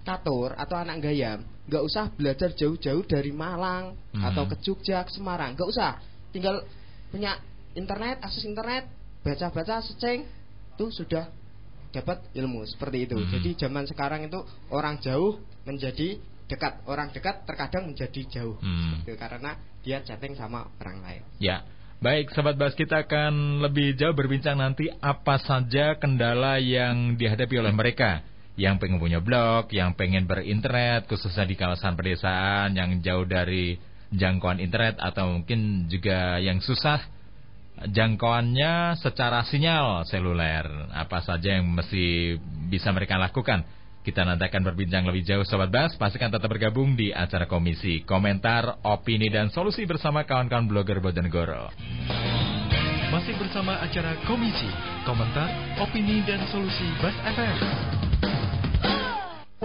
Katur 0.05 0.55
atau 0.55 0.77
anak 0.77 1.01
Gayam 1.01 1.43
nggak 1.65 1.83
usah 1.83 2.13
belajar 2.13 2.53
jauh-jauh 2.53 3.09
dari 3.09 3.33
Malang 3.33 3.97
Hmm. 4.13 4.21
atau 4.21 4.45
ke 4.45 4.57
Jogja, 4.61 5.01
ke 5.03 5.11
Semarang, 5.17 5.57
nggak 5.57 5.69
usah. 5.69 5.97
Tinggal 6.29 6.61
punya 7.09 7.41
internet, 7.73 8.21
akses 8.21 8.45
internet, 8.45 8.85
baca-baca, 9.25 9.81
seceng, 9.81 10.29
itu 10.77 10.87
sudah 10.93 11.33
dapat 11.89 12.21
ilmu 12.37 12.69
seperti 12.69 13.09
itu. 13.09 13.17
Hmm. 13.17 13.31
Jadi 13.33 13.51
zaman 13.65 13.89
sekarang 13.89 14.29
itu 14.29 14.45
orang 14.69 15.01
jauh 15.01 15.41
menjadi 15.65 16.21
dekat, 16.45 16.85
orang 16.85 17.09
dekat 17.15 17.49
terkadang 17.49 17.89
menjadi 17.89 18.21
jauh. 18.29 18.61
Hmm. 18.61 19.01
Gitu, 19.01 19.17
karena 19.17 19.57
dia 19.81 20.05
chatting 20.05 20.37
sama 20.37 20.69
orang 20.85 21.01
lain. 21.01 21.23
Ya, 21.41 21.65
baik 22.05 22.37
sahabat 22.37 22.61
Bas 22.61 22.77
kita 22.77 23.09
akan 23.09 23.65
lebih 23.65 23.97
jauh 23.97 24.13
berbincang 24.13 24.61
nanti 24.61 24.93
apa 25.01 25.41
saja 25.41 25.97
kendala 25.97 26.61
yang 26.61 27.17
dihadapi 27.17 27.57
oleh 27.57 27.73
mereka 27.73 28.21
yang 28.61 28.77
pengen 28.77 29.01
punya 29.01 29.25
blog, 29.25 29.73
yang 29.73 29.97
pengen 29.97 30.29
berinternet 30.29 31.09
khususnya 31.09 31.49
di 31.49 31.57
kawasan 31.57 31.97
pedesaan 31.97 32.77
yang 32.77 33.01
jauh 33.01 33.25
dari 33.25 33.81
jangkauan 34.13 34.61
internet 34.61 35.01
atau 35.01 35.33
mungkin 35.33 35.89
juga 35.89 36.37
yang 36.45 36.61
susah 36.61 37.01
jangkauannya 37.89 39.01
secara 39.01 39.41
sinyal 39.49 40.05
seluler. 40.05 40.93
Apa 40.93 41.25
saja 41.25 41.57
yang 41.57 41.73
mesti 41.73 42.37
bisa 42.69 42.93
mereka 42.93 43.17
lakukan? 43.17 43.65
Kita 44.05 44.21
nanti 44.21 44.45
akan 44.45 44.69
berbincang 44.69 45.09
lebih 45.09 45.25
jauh 45.25 45.49
Sobat 45.49 45.73
Bas 45.73 45.97
Pastikan 45.97 46.29
tetap 46.29 46.53
bergabung 46.53 46.93
di 46.93 47.09
acara 47.09 47.49
komisi 47.49 48.05
Komentar, 48.05 48.85
opini, 48.85 49.33
dan 49.33 49.49
solusi 49.49 49.89
bersama 49.89 50.29
kawan-kawan 50.29 50.69
blogger 50.69 51.01
Bojonegoro 51.01 51.73
Masih 53.09 53.33
bersama 53.41 53.81
acara 53.81 54.13
Komisi, 54.29 54.69
komentar, 55.09 55.49
opini, 55.81 56.21
dan 56.29 56.45
solusi 56.53 56.85
Bas 57.01 57.17
FM. 57.33 58.04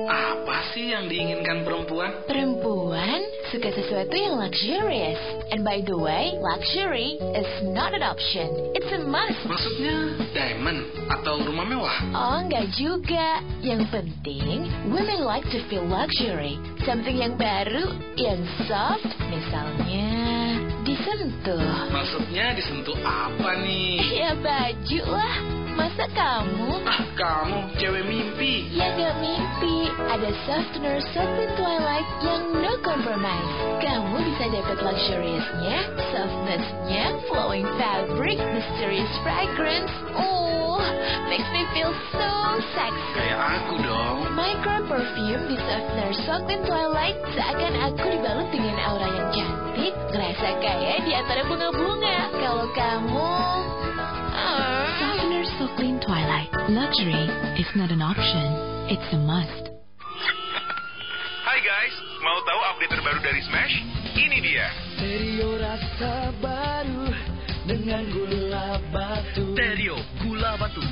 Apa 0.07 0.71
sih 0.71 0.95
yang 0.95 1.12
diinginkan 1.12 1.67
perempuan? 1.67 2.23
Perempuan 2.29 3.19
suka 3.51 3.73
sesuatu 3.73 4.15
yang 4.15 4.39
luxurious. 4.39 5.19
And 5.51 5.65
by 5.65 5.81
the 5.83 5.97
way, 5.97 6.38
luxury 6.39 7.19
is 7.35 7.49
not 7.75 7.91
an 7.91 8.05
option. 8.05 8.47
It's 8.77 8.88
a 8.93 9.01
must. 9.03 9.41
Maksudnya 9.49 10.15
diamond 10.31 10.88
atau 11.09 11.41
rumah 11.43 11.65
mewah? 11.67 11.97
Oh, 12.13 12.38
enggak 12.39 12.71
juga. 12.77 13.43
Yang 13.59 13.89
penting, 13.91 14.69
women 14.93 15.26
like 15.26 15.43
to 15.51 15.59
feel 15.67 15.84
luxury. 15.84 16.55
Something 16.88 17.19
yang 17.19 17.36
baru, 17.36 17.91
yang 18.15 18.39
soft, 18.69 19.09
misalnya 19.28 20.07
disentuh. 20.86 21.91
Maksudnya 21.91 22.55
disentuh 22.55 22.97
apa 23.03 23.59
nih? 23.65 23.97
Ya 24.19 24.36
baju 24.36 25.01
lah. 25.15 25.59
Masa 25.80 26.11
kamu? 26.11 26.84
Ah, 26.84 27.03
kamu 27.15 27.71
cewek 27.80 28.03
mimpi. 28.03 28.67
Ya 28.75 28.91
gak 28.99 29.15
mimpi, 29.23 29.88
ada 30.11 30.27
softener 30.43 30.99
Softly 31.15 31.47
Twilight 31.55 32.03
yang 32.19 32.51
no 32.51 32.75
compromise. 32.84 33.51
Kamu 33.80 34.19
bisa 34.27 34.51
dapat 34.51 34.77
luxuriousnya, 34.84 35.77
softnessnya, 36.11 37.03
flowing 37.32 37.63
fabric, 37.80 38.36
mysterious 38.51 39.07
fragrance. 39.23 39.88
Oh, 40.19 40.84
makes 41.32 41.47
me 41.55 41.63
feel 41.71 41.95
so 42.11 42.32
sexy. 42.75 43.15
Kayak 43.15 43.39
aku 43.39 43.75
dong. 43.80 44.36
Micro 44.36 44.84
perfume 44.84 45.47
di 45.47 45.55
softener 45.63 46.11
Softly 46.27 46.59
Twilight 46.67 47.23
seakan 47.32 47.73
aku 47.88 48.03
dibalut 48.19 48.51
dengan 48.51 48.75
aura 48.84 49.07
yang 49.07 49.30
cantik, 49.32 49.95
ngerasa 50.11 50.59
kayak 50.59 51.07
di 51.07 51.15
antara 51.15 51.47
bunga-bunga. 51.47 52.19
Kalau 52.36 52.67
kamu... 52.75 53.32
ah. 54.36 54.78
Clean 55.80 55.95
Twilight. 56.03 56.51
Luxury 56.67 57.23
is 57.55 57.71
not 57.73 57.89
an 57.89 58.01
option, 58.01 58.91
it's 58.91 59.13
a 59.15 59.19
must. 59.23 59.71
Hai 61.47 61.59
guys, 61.63 61.95
mau 62.19 62.36
tahu 62.43 62.59
update 62.67 62.91
terbaru 62.99 63.19
dari 63.23 63.39
Smash? 63.47 63.75
Ini 64.11 64.43
dia. 64.43 64.67
Stereo 64.99 65.55
rasa 65.55 66.36
baru 66.43 67.15
dengan 67.63 68.03
gula 68.11 68.84
batu. 68.91 69.55
Stereo 69.55 69.95
gula 70.19 70.59
batu. 70.59 70.84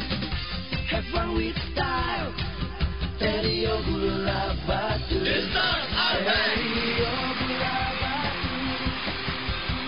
Have 0.88 1.03
fun 1.11 1.35
with 1.35 1.59
style. 1.75 2.31
Stereo 3.19 3.83
gula 3.91 4.55
batu. 4.63 5.19
Stereo 5.19 5.51
gula 5.51 5.67
batu. 6.23 6.96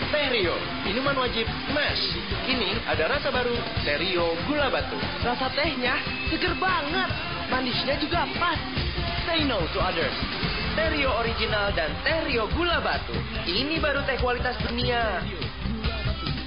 Terio, 0.10 0.58
minuman 0.86 1.14
wajib 1.22 1.46
Smash. 1.70 2.04
Kini 2.50 2.82
ada 2.90 3.06
rasa 3.14 3.30
baru, 3.30 3.54
Terio 3.86 4.34
Gula 4.50 4.74
Batu. 4.74 4.98
Rasa 5.22 5.54
tehnya 5.54 6.02
seger 6.34 6.58
banget, 6.58 7.10
manisnya 7.54 7.94
juga 8.02 8.26
pas. 8.42 8.58
Say 9.30 9.46
no 9.46 9.62
to 9.70 9.78
others. 9.78 10.14
Terio 10.74 11.14
original 11.22 11.70
dan 11.78 11.94
Terio 12.02 12.50
Gula 12.58 12.82
Batu. 12.82 13.14
Ini 13.46 13.78
baru 13.78 14.02
teh 14.10 14.18
kualitas 14.18 14.58
dunia. 14.66 15.22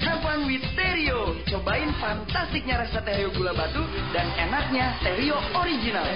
Have 0.03 0.19
fun 0.19 0.43
with 0.43 0.63
Terio. 0.75 1.31
Cobain 1.47 1.87
fantastiknya 2.03 2.83
rasa 2.83 2.99
Terio 2.99 3.31
Gula 3.31 3.55
Batu 3.55 3.79
dan 4.11 4.27
enaknya 4.35 4.99
Terio 4.99 5.39
original. 5.55 6.07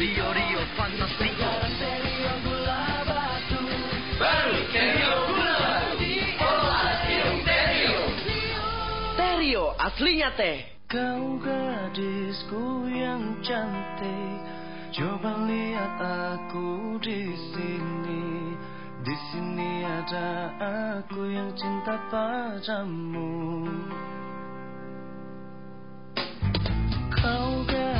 Rio 0.00 0.32
Rio 0.32 0.64
Fantastico. 0.80 1.44
Baru 1.44 1.68
Terio 1.76 2.32
Gula 2.40 3.04
Batu. 3.04 3.60
Aslinya 9.76 10.32
teh. 10.40 10.64
Kau 10.88 11.36
gadisku 11.36 12.88
yang 12.88 13.44
cantik, 13.44 14.40
coba 14.96 15.44
lihat 15.44 16.00
aku 16.00 16.96
di 17.04 17.36
sini. 17.52 18.56
Di 19.04 19.16
sini 19.28 19.84
ada 19.84 20.56
aku 21.04 21.28
yang 21.28 21.52
cinta 21.52 22.00
padamu. 22.08 23.68
Kau 27.12 27.52
gadisku 27.68 27.99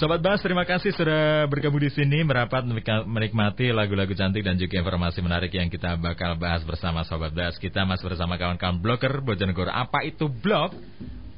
Sobat 0.00 0.24
Bas, 0.24 0.40
terima 0.40 0.64
kasih 0.64 0.96
sudah 0.96 1.44
bergabung 1.44 1.76
di 1.76 1.92
sini 1.92 2.24
merapat 2.24 2.64
menikmati 3.04 3.68
lagu-lagu 3.68 4.16
cantik 4.16 4.40
dan 4.40 4.56
juga 4.56 4.80
informasi 4.80 5.20
menarik 5.20 5.52
yang 5.52 5.68
kita 5.68 6.00
bakal 6.00 6.40
bahas 6.40 6.64
bersama 6.64 7.04
Sobat 7.04 7.36
Bas. 7.36 7.60
Kita 7.60 7.84
masih 7.84 8.08
bersama 8.08 8.40
kawan-kawan 8.40 8.80
blogger 8.80 9.20
Bojonegoro. 9.20 9.68
Apa 9.68 10.00
itu 10.08 10.24
blog? 10.24 10.72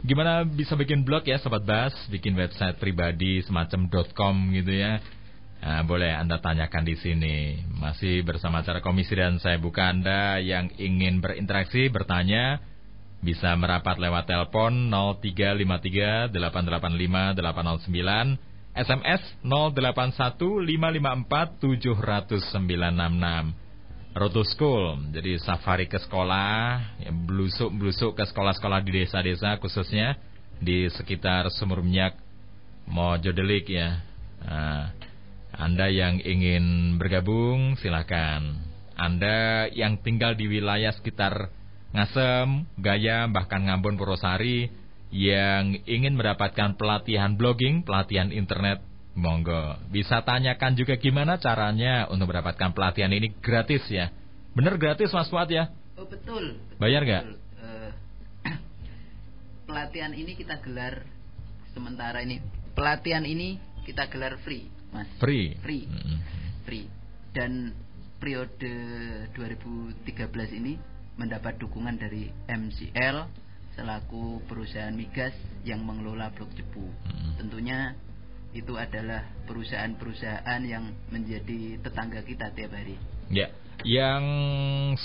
Gimana 0.06 0.46
bisa 0.46 0.78
bikin 0.78 1.02
blog 1.02 1.26
ya 1.26 1.42
Sobat 1.42 1.66
Bas? 1.66 1.90
Bikin 2.06 2.38
website 2.38 2.78
pribadi 2.78 3.42
semacam 3.42 3.90
.com 4.14 4.54
gitu 4.54 4.78
ya. 4.78 5.02
Nah, 5.58 5.82
boleh 5.82 6.14
Anda 6.14 6.38
tanyakan 6.38 6.86
di 6.86 6.94
sini. 7.02 7.66
Masih 7.66 8.22
bersama 8.22 8.62
acara 8.62 8.78
komisi 8.78 9.18
dan 9.18 9.42
saya 9.42 9.58
buka 9.58 9.90
Anda 9.90 10.38
yang 10.38 10.70
ingin 10.78 11.18
berinteraksi, 11.18 11.90
bertanya 11.90 12.62
bisa 13.26 13.58
merapat 13.58 13.98
lewat 13.98 14.30
telepon 14.30 14.86
0353 15.18 16.30
885 16.30 16.30
809 17.42 18.51
SMS 18.72 19.20
081 19.44 20.64
554 20.64 21.60
700 21.60 23.52
Roto 24.12 24.44
School, 24.44 25.08
jadi 25.08 25.40
safari 25.40 25.88
ke 25.88 25.96
sekolah, 25.96 27.00
ya, 27.00 27.08
belusuk-belusuk 27.08 28.12
ke 28.12 28.28
sekolah-sekolah 28.28 28.84
di 28.84 29.00
desa-desa 29.00 29.56
khususnya 29.56 30.20
di 30.60 30.84
sekitar 30.92 31.48
Sumur 31.48 31.80
Minyak, 31.80 32.20
Mojodelik 32.84 33.72
ya. 33.72 34.04
Nah, 34.44 34.92
anda 35.56 35.88
yang 35.88 36.20
ingin 36.20 36.96
bergabung 37.00 37.80
silahkan. 37.80 38.40
Anda 39.00 39.68
yang 39.72 40.04
tinggal 40.04 40.36
di 40.36 40.44
wilayah 40.44 40.92
sekitar 40.92 41.48
Ngasem, 41.92 42.68
Gaya, 42.80 43.28
bahkan 43.32 43.64
Ngambon, 43.64 43.96
Purwosari 43.96 44.81
yang 45.12 45.76
ingin 45.84 46.16
mendapatkan 46.16 46.74
pelatihan 46.80 47.36
blogging, 47.36 47.84
pelatihan 47.84 48.32
internet, 48.32 48.80
monggo. 49.12 49.76
Bisa 49.92 50.24
tanyakan 50.24 50.72
juga 50.72 50.96
gimana 50.96 51.36
caranya 51.36 52.08
untuk 52.08 52.32
mendapatkan 52.32 52.72
pelatihan 52.72 53.12
ini 53.12 53.36
gratis 53.44 53.84
ya. 53.92 54.08
Bener 54.56 54.80
gratis 54.80 55.12
Mas 55.12 55.28
Fuad 55.28 55.52
ya? 55.52 55.68
Oh 56.00 56.08
betul. 56.08 56.56
Bayar 56.80 57.04
nggak? 57.04 57.24
Betul. 57.28 57.36
Eh, 57.60 57.90
pelatihan 59.68 60.12
ini 60.16 60.32
kita 60.32 60.64
gelar 60.64 61.04
sementara 61.76 62.24
ini 62.24 62.40
pelatihan 62.72 63.24
ini 63.28 63.60
kita 63.84 64.08
gelar 64.08 64.40
free, 64.40 64.72
Mas. 64.96 65.08
Free. 65.20 65.60
Free. 65.60 65.84
Free. 66.64 66.86
Dan 67.36 67.76
periode 68.16 68.72
2013 69.36 70.58
ini 70.62 70.78
mendapat 71.20 71.60
dukungan 71.60 72.00
dari 72.00 72.32
MCL 72.48 73.41
selaku 73.76 74.44
perusahaan 74.44 74.92
migas 74.92 75.32
yang 75.64 75.80
mengelola 75.82 76.28
Blok 76.36 76.52
Cepu. 76.52 76.84
Tentunya 77.40 77.96
itu 78.52 78.76
adalah 78.76 79.32
perusahaan-perusahaan 79.48 80.60
yang 80.68 80.92
menjadi 81.08 81.80
tetangga 81.80 82.20
kita 82.20 82.52
tiap 82.52 82.76
hari. 82.76 83.00
Ya, 83.32 83.48
yang 83.82 84.22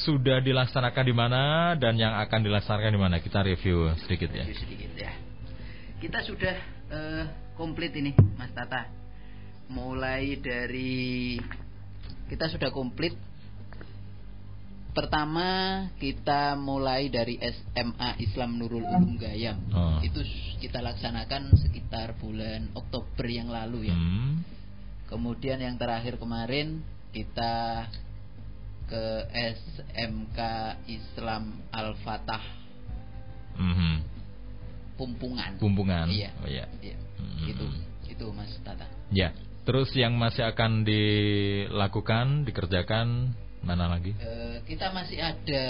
sudah 0.04 0.44
dilaksanakan 0.44 1.06
di 1.08 1.16
mana 1.16 1.44
dan 1.80 1.96
yang 1.96 2.12
akan 2.20 2.44
dilaksanakan 2.44 2.92
di 2.92 3.00
mana 3.00 3.18
kita 3.24 3.40
review 3.42 3.96
sedikit 4.04 4.36
ya. 4.36 4.44
Review 4.44 4.60
sedikit 4.60 4.92
ya. 5.00 5.12
Kita 5.98 6.20
sudah 6.28 6.56
eh, 6.92 7.24
komplit 7.56 7.96
ini, 7.96 8.12
Mas 8.36 8.52
Tata. 8.52 8.92
Mulai 9.72 10.40
dari 10.44 11.40
kita 12.28 12.52
sudah 12.52 12.70
komplit. 12.76 13.16
Pertama 14.98 15.50
kita 16.02 16.58
mulai 16.58 17.14
dari 17.14 17.38
SMA 17.38 18.18
Islam 18.18 18.58
Nurul 18.58 18.82
Ulum 18.82 19.22
Gayam. 19.22 19.62
Oh. 19.70 20.02
Itu 20.02 20.26
kita 20.58 20.82
laksanakan 20.82 21.54
sekitar 21.54 22.18
bulan 22.18 22.74
Oktober 22.74 23.30
yang 23.30 23.54
lalu 23.54 23.94
ya. 23.94 23.98
Hmm. 23.98 24.42
Kemudian 25.06 25.62
yang 25.62 25.78
terakhir 25.78 26.18
kemarin 26.18 26.82
kita 27.14 27.86
ke 28.90 29.06
SMK 29.38 30.40
Islam 30.90 31.62
Al-Fatah 31.70 32.58
Mhm. 33.58 33.94
Pumpungan. 34.98 35.52
Pumpungan. 35.62 36.08
Iya. 36.10 36.30
Oh, 36.42 36.50
iya. 36.50 36.66
Iya. 36.82 36.98
Mhm. 37.22 37.48
Itu 37.50 37.66
itu 38.08 38.26
Mas 38.34 38.54
Tata. 38.66 38.90
Ya. 39.14 39.34
Terus 39.68 39.92
yang 40.00 40.16
masih 40.16 40.48
akan 40.48 40.88
dilakukan, 40.88 42.48
dikerjakan 42.48 43.36
mana 43.68 43.92
lagi? 43.92 44.16
Eh, 44.16 44.64
kita 44.64 44.96
masih 44.96 45.20
ada 45.20 45.66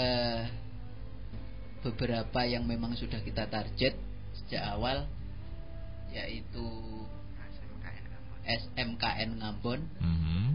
beberapa 1.82 2.46
yang 2.46 2.62
memang 2.62 2.94
sudah 2.94 3.18
kita 3.26 3.50
target 3.50 3.98
sejak 4.38 4.62
awal 4.78 5.10
yaitu 6.14 6.66
SMKN 8.48 9.42
Ngambon 9.42 9.80
Mhm. 10.00 10.46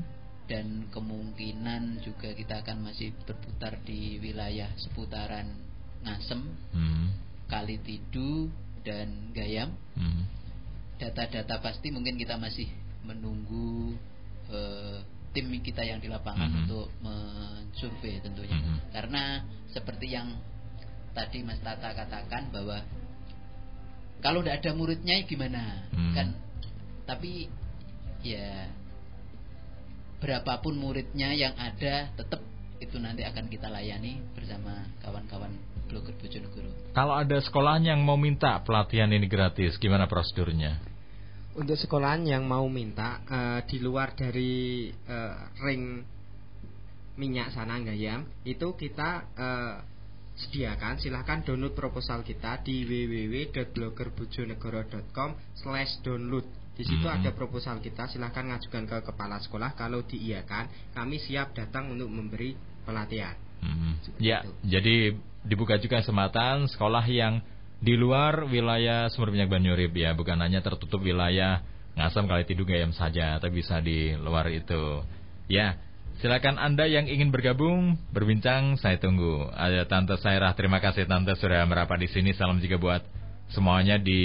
dan 0.49 0.89
kemungkinan 0.89 2.01
juga 2.01 2.33
kita 2.33 2.65
akan 2.65 2.89
masih 2.89 3.13
berputar 3.27 3.77
di 3.85 4.17
wilayah 4.17 4.71
seputaran 4.81 5.61
Ngasem, 6.03 6.41
Mhm. 6.73 7.05
Kalitidu 7.47 8.51
dan 8.83 9.31
Gayam. 9.31 9.71
Mhm. 9.95 10.23
Data-data 10.99 11.63
pasti 11.63 11.91
mungkin 11.93 12.15
kita 12.19 12.35
masih 12.39 12.67
menunggu 13.03 13.95
eh, 14.51 14.99
tim 15.33 15.49
kita 15.59 15.81
yang 15.81 15.97
di 15.99 16.07
lapangan 16.07 16.49
Mhm. 16.49 16.59
untuk 16.63 16.87
mensurvei 17.01 18.21
tentunya. 18.21 18.53
Mhm. 18.53 18.93
Karena 18.93 19.41
seperti 19.73 20.13
yang 20.13 20.37
tadi 21.17 21.41
Mas 21.41 21.59
Tata 21.59 21.93
katakan 21.93 22.53
bahwa 22.53 22.85
kalau 24.21 24.45
tidak 24.45 24.61
ada 24.61 24.71
muridnya 24.77 25.17
gimana? 25.25 25.89
Mhm. 25.91 26.13
Kan 26.13 26.27
tapi 27.03 27.49
ya 28.23 28.71
berapapun 30.23 30.79
muridnya 30.79 31.35
yang 31.35 31.51
ada 31.59 32.07
tetap 32.15 32.39
itu 32.79 32.95
nanti 32.99 33.27
akan 33.27 33.51
kita 33.51 33.67
layani 33.67 34.23
bersama 34.31 34.87
kawan-kawan 35.03 35.51
blogger 35.91 36.15
Bojonegoro. 36.15 36.71
Kalau 36.95 37.15
ada 37.15 37.37
sekolah 37.43 37.79
yang 37.83 37.99
mau 38.03 38.15
minta 38.15 38.55
pelatihan 38.63 39.11
ini 39.11 39.27
gratis, 39.27 39.75
gimana 39.75 40.07
prosedurnya? 40.07 40.92
Untuk 41.53 41.77
sekolahan 41.77 42.25
yang 42.25 42.49
mau 42.49 42.65
minta 42.65 43.21
eh, 43.29 43.61
di 43.69 43.77
luar 43.77 44.17
dari 44.17 44.89
eh, 44.89 45.37
ring 45.61 46.01
minyak 47.13 47.53
sana 47.53 47.77
Gayam 47.77 48.25
itu 48.41 48.73
kita 48.73 49.09
eh, 49.37 49.77
sediakan. 50.33 50.97
Silahkan 50.97 51.45
download 51.45 51.77
proposal 51.77 52.25
kita 52.25 52.65
di 52.65 52.89
www.bloggerbojonegoro.com 52.89 55.29
slash 55.61 56.01
download. 56.01 56.49
Di 56.73 56.81
situ 56.81 57.05
Mhm. 57.05 57.21
ada 57.21 57.29
proposal 57.37 57.77
kita. 57.85 58.09
Silahkan 58.09 58.49
ngajukan 58.49 58.89
ke 58.89 59.13
kepala 59.13 59.37
sekolah. 59.37 59.77
Kalau 59.77 60.01
diiakan 60.01 60.73
kami 60.97 61.21
siap 61.21 61.53
datang 61.53 61.93
untuk 61.93 62.09
memberi 62.09 62.57
pelatihan. 62.81 63.37
Mhm. 63.61 64.17
Ya, 64.17 64.41
jadi 64.65 65.13
dibuka 65.45 65.77
juga 65.77 66.01
kesempatan 66.01 66.65
sekolah 66.65 67.05
yang 67.05 67.45
di 67.83 67.99
luar 67.99 68.47
wilayah 68.47 69.11
sumber 69.11 69.35
minyak 69.35 69.51
Banyurip 69.51 69.91
ya, 69.91 70.15
bukan 70.15 70.39
hanya 70.39 70.63
tertutup 70.63 71.03
wilayah 71.03 71.59
Ngasem 71.93 72.25
kali 72.25 72.43
Tidu 72.49 72.65
Gayam 72.65 72.89
saja, 72.89 73.37
tapi 73.37 73.61
bisa 73.61 73.77
di 73.77 74.17
luar 74.17 74.49
itu. 74.49 75.05
Ya, 75.45 75.77
silakan 76.17 76.57
Anda 76.57 76.89
yang 76.89 77.05
ingin 77.05 77.29
bergabung, 77.29 78.01
berbincang, 78.09 78.81
saya 78.81 78.97
tunggu. 78.97 79.45
Ada 79.53 79.85
Tante 79.85 80.17
Sairah, 80.17 80.57
terima 80.57 80.81
kasih 80.81 81.05
Tante 81.05 81.37
sudah 81.37 81.61
merapat 81.69 82.01
di 82.01 82.09
sini. 82.09 82.33
Salam 82.33 82.57
juga 82.57 82.81
buat 82.81 83.01
semuanya 83.53 84.01
di 84.01 84.21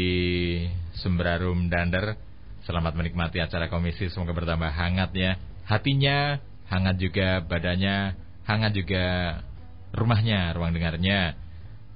Semberarum 0.96 1.68
Dander. 1.68 2.16
Selamat 2.64 2.96
menikmati 2.96 3.36
acara 3.44 3.68
komisi, 3.68 4.08
semoga 4.08 4.32
bertambah 4.32 4.72
hangat 4.72 5.12
ya. 5.12 5.36
Hatinya 5.68 6.40
hangat 6.72 6.96
juga 6.96 7.44
badannya, 7.44 8.16
hangat 8.48 8.72
juga 8.72 9.04
rumahnya, 9.92 10.56
ruang 10.56 10.72
dengarnya. 10.72 11.36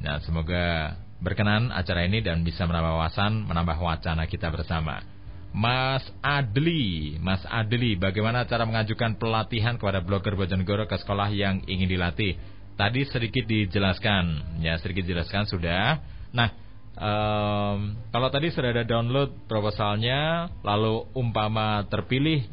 Nah, 0.05 0.21
semoga 0.21 0.97
berkenan 1.23 1.71
acara 1.71 2.03
ini 2.03 2.19
dan 2.19 2.43
bisa 2.43 2.67
menambah 2.67 2.99
wawasan, 2.99 3.47
menambah 3.47 3.79
wacana 3.79 4.27
kita 4.27 4.51
bersama. 4.51 5.07
Mas 5.53 6.03
Adli, 6.25 7.17
Mas 7.23 7.45
Adli, 7.47 7.95
bagaimana 7.95 8.49
cara 8.49 8.67
mengajukan 8.67 9.21
pelatihan 9.21 9.79
kepada 9.79 10.03
blogger 10.03 10.35
Bojonegoro 10.35 10.89
ke 10.91 10.97
sekolah 10.99 11.31
yang 11.31 11.63
ingin 11.69 11.87
dilatih? 11.87 12.35
Tadi 12.75 13.05
sedikit 13.07 13.45
dijelaskan, 13.45 14.59
ya 14.65 14.81
sedikit 14.81 15.05
dijelaskan 15.05 15.45
sudah. 15.45 16.01
Nah, 16.33 16.49
em, 16.97 17.79
kalau 18.09 18.29
tadi 18.33 18.49
sudah 18.49 18.73
ada 18.73 18.85
download 18.89 19.45
proposalnya, 19.45 20.49
lalu 20.65 21.05
umpama 21.13 21.85
terpilih 21.85 22.49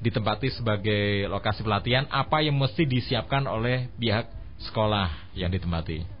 ditempati 0.00 0.48
sebagai 0.56 1.28
lokasi 1.28 1.60
pelatihan, 1.60 2.08
apa 2.08 2.40
yang 2.40 2.56
mesti 2.56 2.88
disiapkan 2.88 3.44
oleh 3.44 3.92
pihak 4.00 4.24
sekolah 4.72 5.36
yang 5.36 5.52
ditempati? 5.52 6.17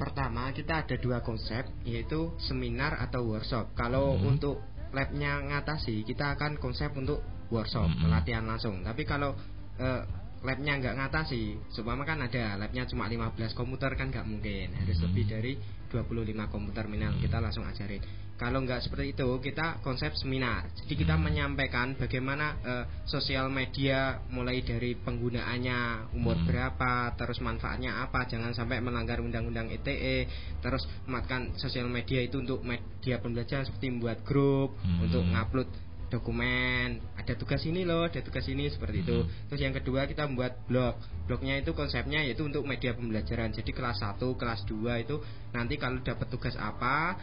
Pertama 0.00 0.48
kita 0.56 0.80
ada 0.80 0.96
dua 0.96 1.20
konsep 1.20 1.68
yaitu 1.84 2.32
seminar 2.40 2.96
atau 2.96 3.28
workshop. 3.28 3.76
Kalau 3.76 4.16
Hmm. 4.16 4.32
untuk 4.32 4.64
labnya 4.96 5.44
ngatasi 5.44 6.02
kita 6.08 6.34
akan 6.40 6.56
konsep 6.56 6.88
untuk 6.96 7.20
workshop 7.52 7.84
Hmm. 7.84 8.08
pelatihan 8.08 8.48
langsung. 8.48 8.80
Tapi 8.80 9.04
kalau 9.04 9.36
eh, 9.80 10.04
labnya 10.44 10.76
nggak 10.76 10.96
ngatasi, 10.96 11.72
seumpama 11.72 12.04
kan 12.04 12.20
ada 12.20 12.56
labnya 12.60 12.84
cuma 12.84 13.08
15 13.08 13.56
komputer 13.56 13.92
kan 13.96 14.12
nggak 14.12 14.28
mungkin 14.28 14.72
harus 14.76 14.96
Hmm. 15.00 15.08
lebih 15.08 15.24
dari 15.24 15.52
25 15.88 16.48
komputer 16.48 16.84
minimal 16.88 17.16
kita 17.20 17.40
langsung 17.40 17.64
ajarin. 17.64 18.00
Kalau 18.40 18.64
nggak 18.64 18.88
seperti 18.88 19.12
itu 19.12 19.28
kita 19.44 19.84
konsep 19.84 20.16
seminar. 20.16 20.72
Jadi 20.72 20.96
kita 20.96 21.20
Hmm. 21.20 21.28
menyampaikan 21.28 21.92
bagaimana 21.92 22.56
eh, 22.64 22.84
sosial 23.04 23.52
media 23.52 24.24
mulai 24.32 24.64
dari 24.64 24.96
penggunaannya 24.96 26.08
umur 26.16 26.40
Hmm. 26.40 26.48
berapa, 26.48 27.12
terus 27.20 27.36
manfaatnya 27.44 28.00
apa, 28.00 28.24
jangan 28.24 28.56
sampai 28.56 28.80
melanggar 28.80 29.20
undang-undang 29.20 29.68
ITE, 29.68 30.24
terus 30.64 30.88
memanfaatkan 31.04 31.60
sosial 31.60 31.84
media 31.92 32.24
itu 32.24 32.40
untuk 32.40 32.64
media 32.64 33.20
pembelajaran 33.20 33.68
seperti 33.68 33.92
membuat 33.92 34.24
grup, 34.24 34.72
Hmm. 34.80 35.04
untuk 35.04 35.20
ngupload 35.20 35.68
dokumen, 36.10 36.98
ada 37.14 37.32
tugas 37.38 37.62
ini 37.62 37.86
loh, 37.86 38.08
ada 38.08 38.18
tugas 38.24 38.42
ini 38.48 38.66
seperti 38.72 39.04
itu. 39.06 39.20
Hmm. 39.20 39.30
Terus 39.52 39.60
yang 39.62 39.74
kedua 39.76 40.08
kita 40.10 40.26
membuat 40.26 40.64
blog. 40.66 40.96
Blognya 41.28 41.60
itu 41.60 41.70
konsepnya 41.70 42.24
yaitu 42.24 42.42
untuk 42.42 42.66
media 42.66 42.96
pembelajaran. 42.96 43.54
Jadi 43.54 43.70
kelas 43.70 44.02
1, 44.02 44.34
kelas 44.34 44.66
2 44.66 44.98
itu 44.98 45.22
nanti 45.54 45.78
kalau 45.78 46.02
dapat 46.02 46.26
tugas 46.26 46.58
apa 46.58 47.14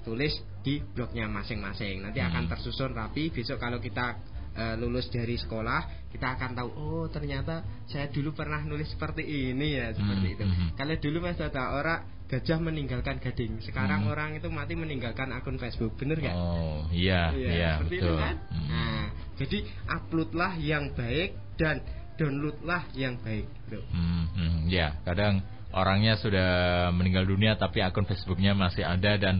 ditulis 0.00 0.32
di 0.62 0.80
blognya 0.80 1.26
masing-masing. 1.26 2.00
Nanti 2.00 2.22
akan 2.22 2.46
Hmm. 2.46 2.50
tersusun 2.50 2.94
rapi. 2.94 3.28
Besok 3.28 3.58
kalau 3.58 3.78
kita 3.78 4.16
eh, 4.58 4.74
lulus 4.74 5.06
dari 5.06 5.38
sekolah, 5.38 6.10
kita 6.10 6.34
akan 6.34 6.50
tahu 6.58 6.68
oh 6.74 7.06
ternyata 7.06 7.62
saya 7.86 8.10
dulu 8.10 8.34
pernah 8.34 8.58
nulis 8.66 8.90
seperti 8.90 9.22
ini 9.22 9.78
ya, 9.78 9.94
seperti 9.94 10.26
Hmm, 10.26 10.34
itu. 10.34 10.44
hmm. 10.50 10.68
Kalau 10.74 10.94
dulu 10.98 11.16
Mas 11.22 11.38
Tata 11.38 11.78
orang 11.78 12.02
gajah 12.26 12.58
meninggalkan 12.58 13.22
gading. 13.22 13.62
Sekarang 13.62 14.02
Hmm. 14.02 14.10
orang 14.10 14.34
itu 14.34 14.50
mati 14.50 14.74
meninggalkan 14.74 15.30
akun 15.30 15.62
Facebook. 15.62 15.94
Bener 15.94 16.18
nggak? 16.18 16.34
Oh, 16.34 16.90
iya, 16.90 17.30
iya, 17.38 17.70
seperti 17.78 18.02
itu 18.02 18.10
betul. 18.10 18.18
kan? 18.18 18.34
Hmm. 18.50 18.66
Nah, 18.66 19.06
jadi 19.38 19.58
uploadlah 19.94 20.52
yang 20.58 20.84
baik 20.90 21.30
dan 21.54 21.76
downloadlah 22.18 22.82
yang 22.98 23.14
baik, 23.22 23.46
bro. 23.70 23.78
Hmm, 23.94 24.26
hmm, 24.34 24.58
ya, 24.66 24.98
kadang 25.06 25.38
orangnya 25.70 26.18
sudah 26.18 26.48
meninggal 26.90 27.30
dunia 27.30 27.54
tapi 27.54 27.78
akun 27.78 28.10
Facebooknya 28.10 28.58
masih 28.58 28.82
ada 28.82 29.14
dan 29.22 29.38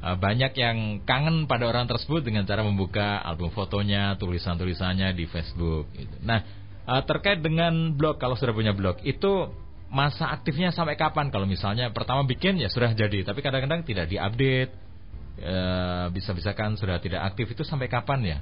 banyak 0.00 0.56
yang 0.56 1.04
kangen 1.04 1.44
pada 1.44 1.68
orang 1.68 1.84
tersebut 1.84 2.24
dengan 2.24 2.48
cara 2.48 2.64
membuka 2.64 3.20
album 3.20 3.52
fotonya, 3.52 4.16
tulisan-tulisannya 4.16 5.12
di 5.12 5.28
Facebook. 5.28 5.92
Gitu. 5.92 6.16
Nah, 6.24 6.40
uh, 6.88 7.02
terkait 7.04 7.44
dengan 7.44 7.92
blog, 7.92 8.16
kalau 8.16 8.32
sudah 8.32 8.56
punya 8.56 8.72
blog, 8.72 8.96
itu 9.04 9.52
masa 9.92 10.32
aktifnya 10.32 10.72
sampai 10.72 10.96
kapan? 10.96 11.28
Kalau 11.28 11.44
misalnya 11.44 11.92
pertama 11.92 12.24
bikin 12.24 12.56
ya 12.56 12.72
sudah 12.72 12.96
jadi, 12.96 13.28
tapi 13.28 13.44
kadang-kadang 13.44 13.84
tidak 13.84 14.08
diupdate, 14.08 14.72
uh, 15.44 16.08
bisa-bisa 16.16 16.56
kan 16.56 16.80
sudah 16.80 16.96
tidak 16.96 17.20
aktif 17.20 17.52
itu 17.52 17.60
sampai 17.60 17.92
kapan 17.92 18.20
ya? 18.24 18.38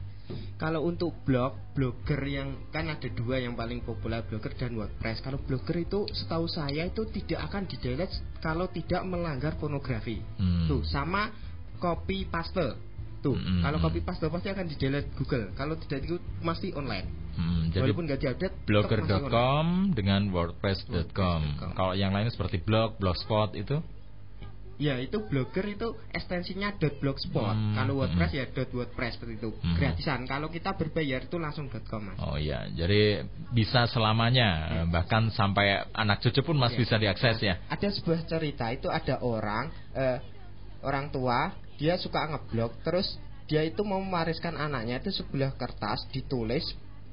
Kalau 0.61 0.85
untuk 0.85 1.25
blog, 1.25 1.73
blogger 1.73 2.21
yang 2.29 2.69
kan 2.69 2.85
ada 2.85 3.09
dua 3.09 3.41
yang 3.41 3.57
paling 3.57 3.81
populer 3.81 4.21
blogger 4.29 4.53
dan 4.61 4.77
WordPress. 4.77 5.25
Kalau 5.25 5.41
blogger 5.41 5.89
itu 5.89 6.05
setahu 6.13 6.45
saya 6.45 6.85
itu 6.85 7.09
tidak 7.09 7.49
akan 7.49 7.65
di 7.65 7.81
delete 7.81 8.13
kalau 8.45 8.69
tidak 8.69 9.09
melanggar 9.09 9.57
pornografi. 9.57 10.21
Hmm. 10.37 10.69
Tuh 10.69 10.85
sama 10.85 11.33
copy 11.79 12.27
paste. 12.29 12.77
Tuh, 13.19 13.35
Hmm, 13.35 13.67
kalau 13.67 13.83
copy 13.83 13.99
paste 14.07 14.31
pasti 14.31 14.47
akan 14.51 14.67
di 14.71 14.77
delete 14.79 15.11
Google. 15.19 15.51
Kalau 15.59 15.75
tidak 15.75 16.07
itu 16.07 16.23
masih 16.39 16.71
online. 16.79 17.11
Hmm, 17.35 17.71
jadi 17.71 17.91
Walaupun 17.91 18.07
nggak 18.07 18.21
diupdate, 18.23 18.55
blogger.com 18.67 19.67
dengan 19.95 20.31
wordpress.com. 20.31 21.41
Kalau 21.75 21.95
yang 21.99 22.15
lain 22.15 22.31
seperti 22.31 22.63
blog, 22.63 22.99
blogspot 22.99 23.55
itu 23.59 23.83
Ya 24.79 24.95
itu 25.03 25.19
blogger 25.27 25.67
itu 25.75 25.99
ekstensinya 26.15 26.79
.blogspot. 26.79 27.51
Hmm, 27.51 27.75
Kalau 27.75 27.99
WordPress 27.99 28.31
hmm. 28.31 28.39
ya 28.39 28.47
.wordpress 28.71 29.19
seperti 29.19 29.35
itu. 29.43 29.51
Hmm. 29.51 29.75
Gratisan. 29.75 30.23
Kalau 30.23 30.47
kita 30.55 30.79
berbayar 30.79 31.27
itu 31.27 31.35
langsung 31.35 31.67
.com 31.67 31.99
mas. 31.99 32.15
Oh 32.23 32.39
iya, 32.39 32.63
jadi 32.71 33.27
bisa 33.51 33.91
selamanya, 33.91 34.87
bahkan 34.87 35.35
sampai 35.35 35.83
anak 35.91 36.23
cucu 36.23 36.47
pun 36.47 36.55
masih 36.55 36.79
Iya. 36.79 36.83
bisa 36.87 36.95
diakses 36.95 37.37
ya. 37.43 37.59
Ada 37.67 37.91
sebuah 37.91 38.23
cerita 38.31 38.71
itu 38.71 38.87
ada 38.87 39.19
orang 39.19 39.67
eh, 39.99 40.23
orang 40.87 41.11
tua 41.11 41.51
dia 41.79 41.95
suka 41.97 42.27
ngeblog 42.27 42.75
terus 42.83 43.07
dia 43.49 43.65
itu 43.65 43.81
mau 43.87 44.03
mewariskan 44.03 44.59
anaknya 44.59 45.01
itu 45.01 45.23
sebelah 45.23 45.57
kertas 45.57 46.05
ditulis 46.13 46.67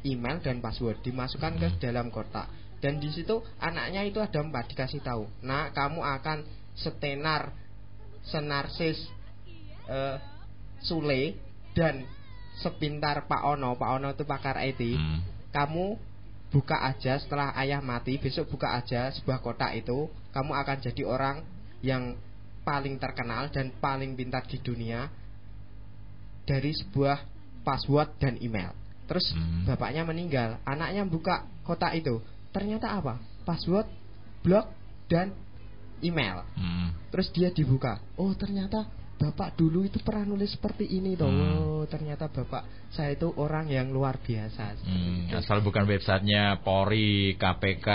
email 0.04 0.44
dan 0.44 0.60
password 0.60 1.00
dimasukkan 1.02 1.58
ke 1.58 1.68
dalam 1.80 2.12
kotak. 2.12 2.52
Dan 2.84 3.00
di 3.00 3.10
situ 3.10 3.40
anaknya 3.58 4.04
itu 4.04 4.20
ada 4.20 4.44
empat 4.44 4.70
dikasih 4.76 5.02
tahu 5.02 5.26
nah 5.42 5.72
kamu 5.72 6.04
akan 6.04 6.44
setenar 6.76 7.56
senarsis 8.28 9.00
eh, 9.88 10.18
Sule 10.84 11.40
dan 11.74 12.04
sepintar 12.62 13.26
Pak 13.26 13.42
Ono. 13.56 13.74
Pak 13.80 13.90
Ono 13.98 14.12
itu 14.12 14.28
pakar 14.28 14.60
IT 14.60 14.82
kamu 15.56 15.96
buka 16.52 16.78
aja 16.84 17.16
setelah 17.20 17.56
ayah 17.60 17.80
mati 17.80 18.20
besok 18.20 18.52
buka 18.52 18.76
aja 18.76 19.12
sebuah 19.16 19.40
kotak 19.40 19.76
itu 19.80 20.12
kamu 20.36 20.52
akan 20.52 20.78
jadi 20.84 21.04
orang 21.08 21.38
yang 21.80 22.20
paling 22.66 22.98
terkenal 22.98 23.54
dan 23.54 23.70
paling 23.78 24.18
pintar 24.18 24.44
di 24.50 24.58
dunia 24.58 25.06
dari 26.50 26.74
sebuah 26.74 27.22
password 27.62 28.18
dan 28.18 28.42
email. 28.42 28.74
Terus 29.06 29.38
bapaknya 29.70 30.02
meninggal 30.02 30.58
anaknya 30.66 31.06
buka 31.06 31.46
kotak 31.62 31.94
itu. 31.94 32.18
Ternyata 32.50 32.98
apa? 32.98 33.22
Password 33.46 33.86
blog 34.42 34.66
dan 35.06 35.30
email. 36.02 36.42
Hmm. 36.58 36.90
terus 37.14 37.30
dia 37.32 37.54
dibuka. 37.54 38.02
Oh 38.18 38.34
ternyata 38.34 38.90
bapak 39.16 39.56
dulu 39.56 39.88
itu 39.88 40.04
pernah 40.04 40.28
nulis 40.28 40.52
seperti 40.52 40.92
ini 40.92 41.16
toh 41.16 41.32
Hmm. 41.32 41.56
oh 41.56 41.84
ternyata 41.88 42.28
bapak 42.28 42.68
saya 42.92 43.16
itu 43.16 43.32
orang 43.40 43.72
yang 43.72 43.88
luar 43.90 44.20
biasa 44.20 44.76
Hmm, 44.84 45.32
asal 45.32 45.64
bukan 45.64 45.88
websitenya 45.88 46.60
Polri, 46.64 47.40
KPK, 47.40 47.88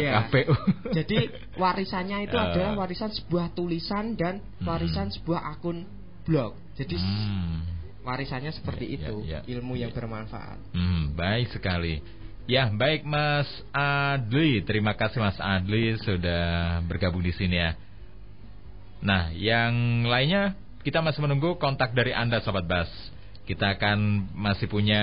Iya. 0.00 0.12
KPU. 0.28 0.52
Jadi 1.00 1.18
warisannya 1.56 2.28
itu 2.28 2.36
Eh. 2.40 2.44
adalah 2.44 2.72
warisan 2.76 3.08
sebuah 3.08 3.56
tulisan 3.56 4.16
dan 4.20 4.44
warisan 4.60 5.08
sebuah 5.12 5.56
akun 5.56 5.88
blog. 6.28 6.56
Jadi 6.76 6.96
Hmm. 7.00 7.64
warisannya 8.04 8.52
seperti 8.52 9.00
itu, 9.00 9.24
ya, 9.24 9.40
ilmu 9.48 9.74
yang 9.74 9.90
bermanfaat. 9.90 10.76
Hmm, 10.76 11.16
baik 11.16 11.50
sekali. 11.50 11.98
Ya, 12.46 12.70
baik 12.70 13.02
Mas 13.02 13.48
Adli. 13.74 14.62
Terima 14.62 14.94
kasih 14.94 15.18
Mas 15.18 15.34
Adli 15.42 15.98
sudah 15.98 16.78
bergabung 16.86 17.24
di 17.24 17.34
sini 17.34 17.58
ya. 17.58 17.74
Nah, 19.02 19.34
yang 19.34 20.06
lainnya 20.06 20.54
kita 20.86 21.02
masih 21.02 21.18
menunggu 21.18 21.58
kontak 21.58 21.98
dari 21.98 22.14
Anda 22.14 22.38
Sobat 22.46 22.70
Bas. 22.70 22.86
Kita 23.42 23.74
akan 23.74 24.30
masih 24.38 24.70
punya 24.70 25.02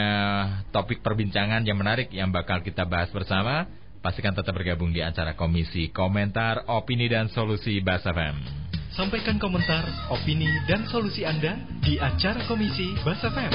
topik 0.71 1.03
perbincangan 1.03 1.67
yang 1.67 1.75
menarik 1.75 2.07
yang 2.15 2.31
bakal 2.31 2.63
kita 2.63 2.87
bahas 2.87 3.11
bersama. 3.11 3.67
Pastikan 3.99 4.31
tetap 4.31 4.55
bergabung 4.55 4.95
di 4.95 5.03
acara 5.03 5.35
Komisi 5.35 5.91
Komentar, 5.91 6.63
Opini 6.71 7.11
dan 7.11 7.27
Solusi 7.27 7.83
Bas 7.83 8.03
FM. 8.07 8.63
Sampaikan 8.95 9.41
komentar, 9.41 9.83
opini, 10.13 10.47
dan 10.69 10.85
solusi 10.85 11.25
Anda 11.25 11.57
di 11.81 11.97
acara 11.97 12.45
Komisi 12.45 12.93
Bas 13.01 13.19
FM. 13.19 13.51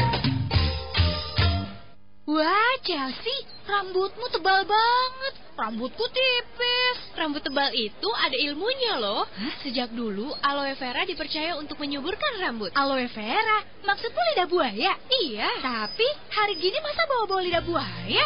Wah, 2.29 2.77
Chelsea, 2.85 3.33
rambutmu 3.65 4.29
tebal 4.29 4.69
banget. 4.69 5.35
Rambutku 5.57 6.05
tipis. 6.13 6.97
Rambut 7.17 7.41
tebal 7.41 7.73
itu 7.73 8.09
ada 8.21 8.37
ilmunya 8.37 9.01
loh. 9.01 9.25
Sejak 9.65 9.97
dulu, 9.97 10.37
aloe 10.45 10.77
vera 10.77 11.09
dipercaya 11.09 11.57
untuk 11.57 11.81
menyuburkan 11.81 12.37
rambut. 12.37 12.69
Aloe 12.77 13.09
vera? 13.09 13.65
Maksudmu 13.81 14.21
lidah 14.21 14.45
buaya? 14.45 14.93
Iya. 15.09 15.49
Tapi 15.65 16.05
hari 16.29 16.61
gini 16.61 16.77
masa 16.85 17.09
bawa-bawa 17.09 17.41
lidah 17.49 17.65
buaya? 17.65 18.25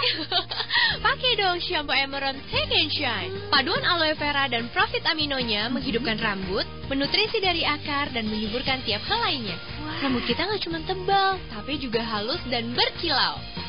Pakai 1.07 1.39
dong 1.39 1.63
shampoo 1.63 1.95
Emerald 1.95 2.43
Take 2.51 2.75
and 2.75 2.91
Shine. 2.91 3.55
Paduan 3.55 3.87
aloe 3.87 4.19
vera 4.19 4.51
dan 4.51 4.67
profit 4.75 5.07
aminonya 5.07 5.71
menghidupkan 5.71 6.19
rambut, 6.19 6.67
menutrisi 6.91 7.39
dari 7.39 7.63
akar, 7.63 8.11
dan 8.11 8.27
menyuburkan 8.27 8.83
tiap 8.83 9.07
helainya. 9.07 9.55
Rambut 10.03 10.27
kita 10.27 10.43
nggak 10.43 10.63
cuma 10.67 10.83
tebal, 10.91 11.39
tapi 11.55 11.79
juga 11.79 12.03
halus 12.03 12.43
dan 12.51 12.75
berkilau. 12.75 13.62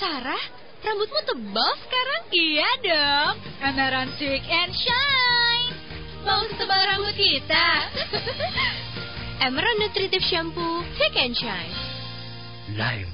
Sarah, 0.00 0.44
rambutmu 0.80 1.20
tebal 1.28 1.72
sekarang? 1.84 2.22
Iya 2.32 2.70
dong. 2.84 3.34
Emerald 3.60 4.10
Stick 4.16 4.44
and 4.48 4.72
Shine. 4.72 5.68
Mau 6.22 6.40
setebal 6.48 6.80
rambut 6.86 7.16
kita? 7.18 7.68
Emerald 9.46 9.78
Nutritive 9.82 10.22
Shampoo 10.22 10.86
Stick 10.94 11.14
and 11.18 11.34
Shine. 11.34 11.74
Live. 12.78 13.12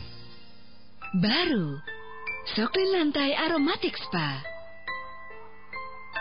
Baru, 1.18 1.80
Soklin 2.52 2.92
Lantai 2.92 3.32
Aromatic 3.32 3.96
Spa. 3.96 4.44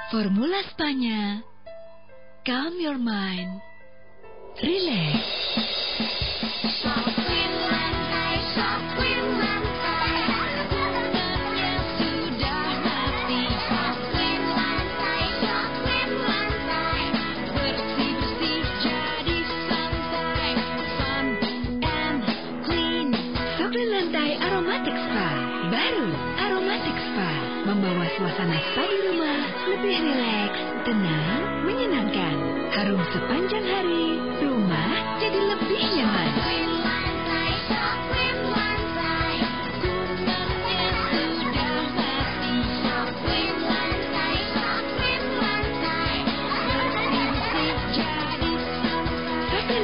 Formula 0.07 0.63
spanya, 0.71 1.43
calm 2.47 2.79
your 2.79 2.95
mind, 2.95 3.59
relax. 4.63 5.19
Suasana 28.17 28.57
spa 28.57 28.81
di 28.81 28.97
rumah 29.13 29.41
lebih 29.69 29.97
rileks, 30.01 30.61
tenang, 30.89 31.41
menyenangkan. 31.69 32.35
Harum 32.73 32.97
sepanjang 33.13 33.61
hari, 33.61 34.17
rumah 34.41 35.21
jadi 35.21 35.39
lebih 35.53 35.81
nyaman. 36.01 36.31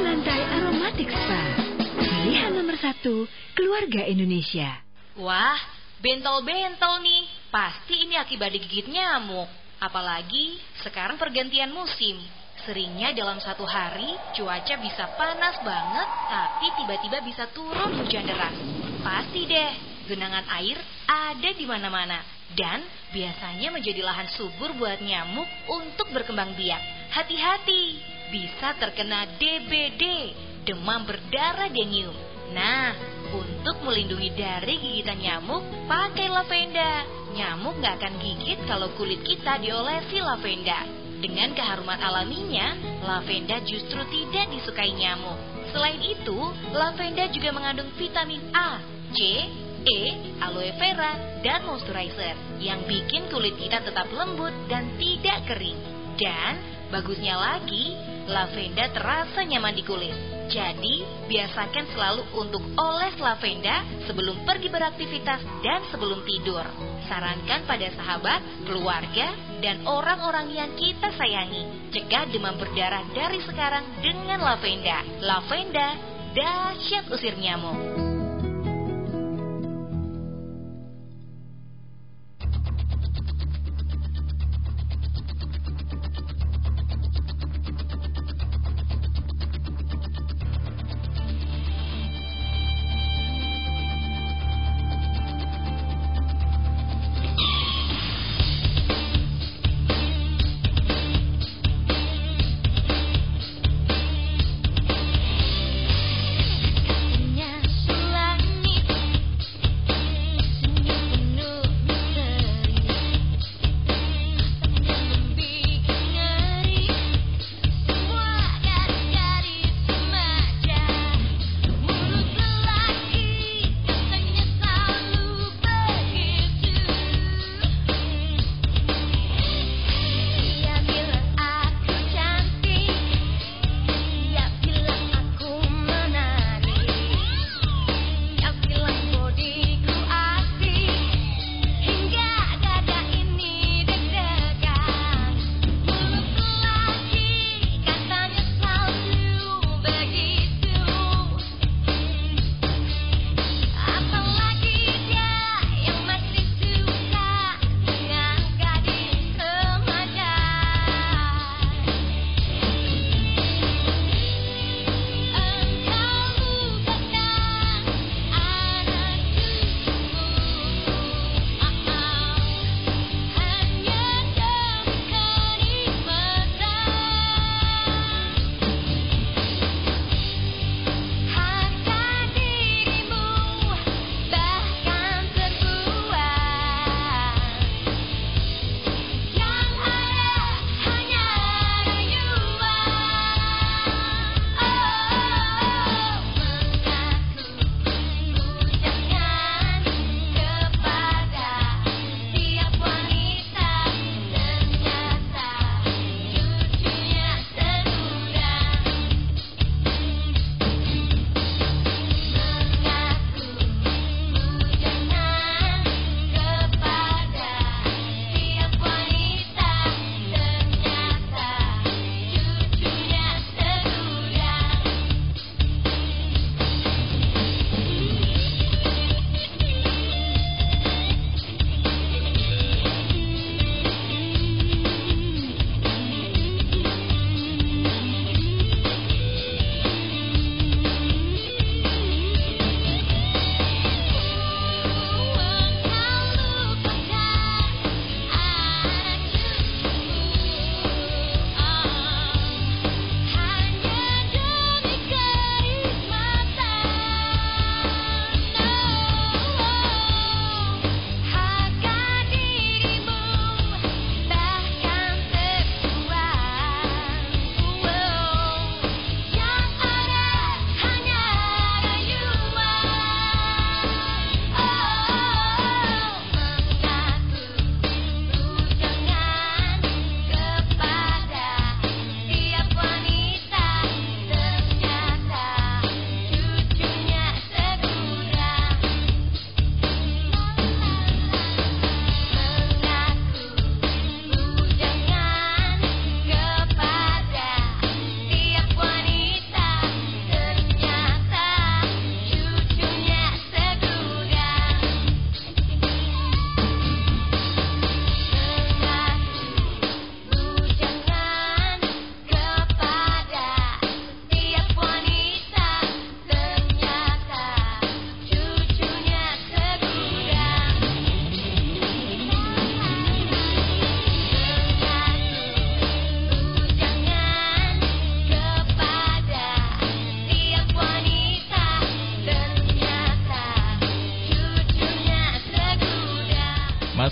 Lantai 0.04 0.42
Aromatic 0.58 1.10
Spa. 1.10 1.42
Pilihan 2.02 2.50
nomor 2.50 2.74
satu, 2.82 3.30
keluarga 3.54 4.02
Indonesia. 4.10 4.82
Wah, 5.18 5.58
bentol-bentol 6.02 6.98
nih. 7.02 7.33
Pasti 7.54 8.02
ini 8.02 8.18
akibat 8.18 8.50
digigit 8.50 8.90
nyamuk. 8.90 9.46
Apalagi 9.78 10.58
sekarang 10.82 11.14
pergantian 11.14 11.70
musim. 11.70 12.18
Seringnya 12.66 13.14
dalam 13.14 13.38
satu 13.38 13.62
hari 13.62 14.10
cuaca 14.34 14.74
bisa 14.82 15.14
panas 15.14 15.62
banget, 15.62 16.08
tapi 16.26 16.66
tiba-tiba 16.82 17.22
bisa 17.22 17.46
turun 17.54 17.94
hujan 18.02 18.26
deras. 18.26 18.58
Pasti 19.06 19.46
deh, 19.46 19.72
genangan 20.10 20.50
air 20.58 20.82
ada 21.06 21.50
di 21.54 21.62
mana-mana. 21.62 22.26
Dan 22.58 22.82
biasanya 23.14 23.70
menjadi 23.70 24.02
lahan 24.02 24.34
subur 24.34 24.74
buat 24.74 24.98
nyamuk 24.98 25.46
untuk 25.70 26.10
berkembang 26.10 26.58
biak. 26.58 26.82
Hati-hati, 27.14 28.02
bisa 28.34 28.74
terkena 28.82 29.30
DBD, 29.38 30.02
demam 30.66 31.06
berdarah 31.06 31.70
denium. 31.70 32.14
Nah, 32.50 33.13
untuk 33.32 33.76
melindungi 33.86 34.34
dari 34.36 34.76
gigitan 34.76 35.20
nyamuk, 35.20 35.62
pakai 35.88 36.28
lavenda. 36.28 37.06
Nyamuk 37.34 37.80
nggak 37.80 37.94
akan 37.98 38.14
gigit 38.20 38.58
kalau 38.68 38.92
kulit 38.94 39.22
kita 39.24 39.58
diolesi 39.62 40.20
lavenda. 40.20 40.84
Dengan 41.24 41.56
keharuman 41.56 41.96
alaminya, 41.96 42.76
lavenda 43.00 43.62
justru 43.64 44.04
tidak 44.12 44.52
disukai 44.52 44.92
nyamuk. 44.92 45.38
Selain 45.72 45.98
itu, 46.04 46.38
lavenda 46.74 47.24
juga 47.32 47.50
mengandung 47.56 47.88
vitamin 47.96 48.42
A, 48.52 48.78
C, 49.16 49.18
E, 49.84 50.00
aloe 50.40 50.72
vera, 50.80 51.40
dan 51.44 51.68
moisturizer 51.68 52.36
yang 52.56 52.88
bikin 52.88 53.28
kulit 53.28 53.52
kita 53.60 53.84
tetap 53.84 54.08
lembut 54.08 54.52
dan 54.64 54.96
tidak 54.96 55.44
kering. 55.44 55.76
Dan 56.16 56.56
bagusnya 56.88 57.36
lagi, 57.36 57.92
lavenda 58.28 58.88
terasa 58.92 59.44
nyaman 59.44 59.74
di 59.74 59.82
kulit. 59.84 60.16
Jadi, 60.44 61.00
biasakan 61.24 61.86
selalu 61.96 62.22
untuk 62.36 62.60
oles 62.76 63.16
lavenda 63.16 64.04
sebelum 64.04 64.44
pergi 64.44 64.68
beraktivitas 64.68 65.40
dan 65.64 65.80
sebelum 65.88 66.20
tidur. 66.28 66.64
Sarankan 67.08 67.64
pada 67.64 67.88
sahabat, 67.96 68.68
keluarga, 68.68 69.32
dan 69.64 69.84
orang-orang 69.88 70.52
yang 70.52 70.70
kita 70.76 71.08
sayangi. 71.16 71.88
Cegah 71.96 72.28
demam 72.28 72.60
berdarah 72.60 73.08
dari 73.16 73.40
sekarang 73.40 74.04
dengan 74.04 74.44
lavenda. 74.44 75.00
Lavenda, 75.24 75.88
dahsyat 76.36 77.08
usir 77.08 77.32
nyamuk. 77.40 78.13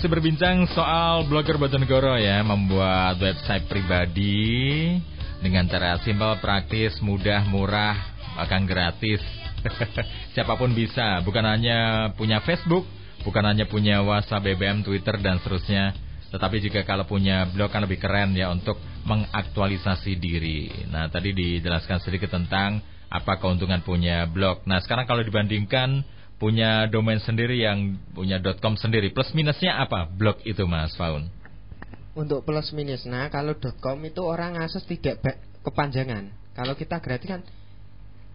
Masih 0.03 0.19
berbincang 0.19 0.67
soal 0.75 1.23
blogger 1.31 1.55
Bojonegoro 1.55 2.19
ya 2.19 2.43
Membuat 2.43 3.23
website 3.23 3.71
pribadi 3.71 4.99
Dengan 5.39 5.63
cara 5.71 5.95
simpel, 6.03 6.43
praktis, 6.43 6.99
mudah, 6.99 7.47
murah, 7.47 7.95
bahkan 8.35 8.67
gratis. 8.67 9.23
Siapa 10.35 10.59
pun 10.59 10.75
bisa. 10.75 11.23
Bukan 11.23 11.47
hanya 11.47 12.11
punya 12.19 12.43
Facebook 12.43 12.83
Bukan 13.23 13.47
hanya 13.47 13.63
punya 13.63 14.03
WhatsApp, 14.03 14.43
BBM, 14.43 14.83
Twitter, 14.83 15.15
dan 15.23 15.39
seterusnya 15.39 15.95
Tetapi 16.35 16.59
juga 16.59 16.83
kalau 16.83 17.07
punya 17.07 17.47
blog 17.47 17.71
kan 17.71 17.87
lebih 17.87 18.03
keren 18.03 18.35
ya 18.35 18.51
Untuk 18.51 18.75
mengaktualisasi 19.07 20.19
diri. 20.19 20.67
Nah 20.91 21.07
tadi 21.07 21.31
dijelaskan 21.31 22.03
sedikit 22.03 22.27
tentang 22.35 22.83
apa 23.07 23.39
keuntungan 23.39 23.79
punya 23.87 24.27
blog. 24.27 24.65
Nah, 24.65 24.81
sekarang 24.81 25.05
kalau 25.05 25.21
dibandingkan 25.21 26.01
punya 26.43 26.91
domain 26.91 27.23
sendiri 27.23 27.63
yang 27.63 27.95
punya 28.11 28.43
.com 28.59 28.75
sendiri, 28.75 29.15
plus 29.15 29.31
minusnya 29.31 29.79
apa 29.79 30.11
blog 30.11 30.43
itu 30.43 30.67
Mas 30.67 30.91
Faun? 30.99 31.31
Untuk 32.19 32.43
plus 32.43 32.75
minus, 32.75 33.07
nah 33.07 33.31
kalau 33.31 33.55
.com 33.79 33.95
itu 34.03 34.19
orang 34.19 34.59
akses 34.59 34.83
tidak 34.83 35.23
kepanjangan. 35.63 36.35
Kalau 36.51 36.75
kita 36.75 36.99
gratis 36.99 37.31
kan 37.31 37.41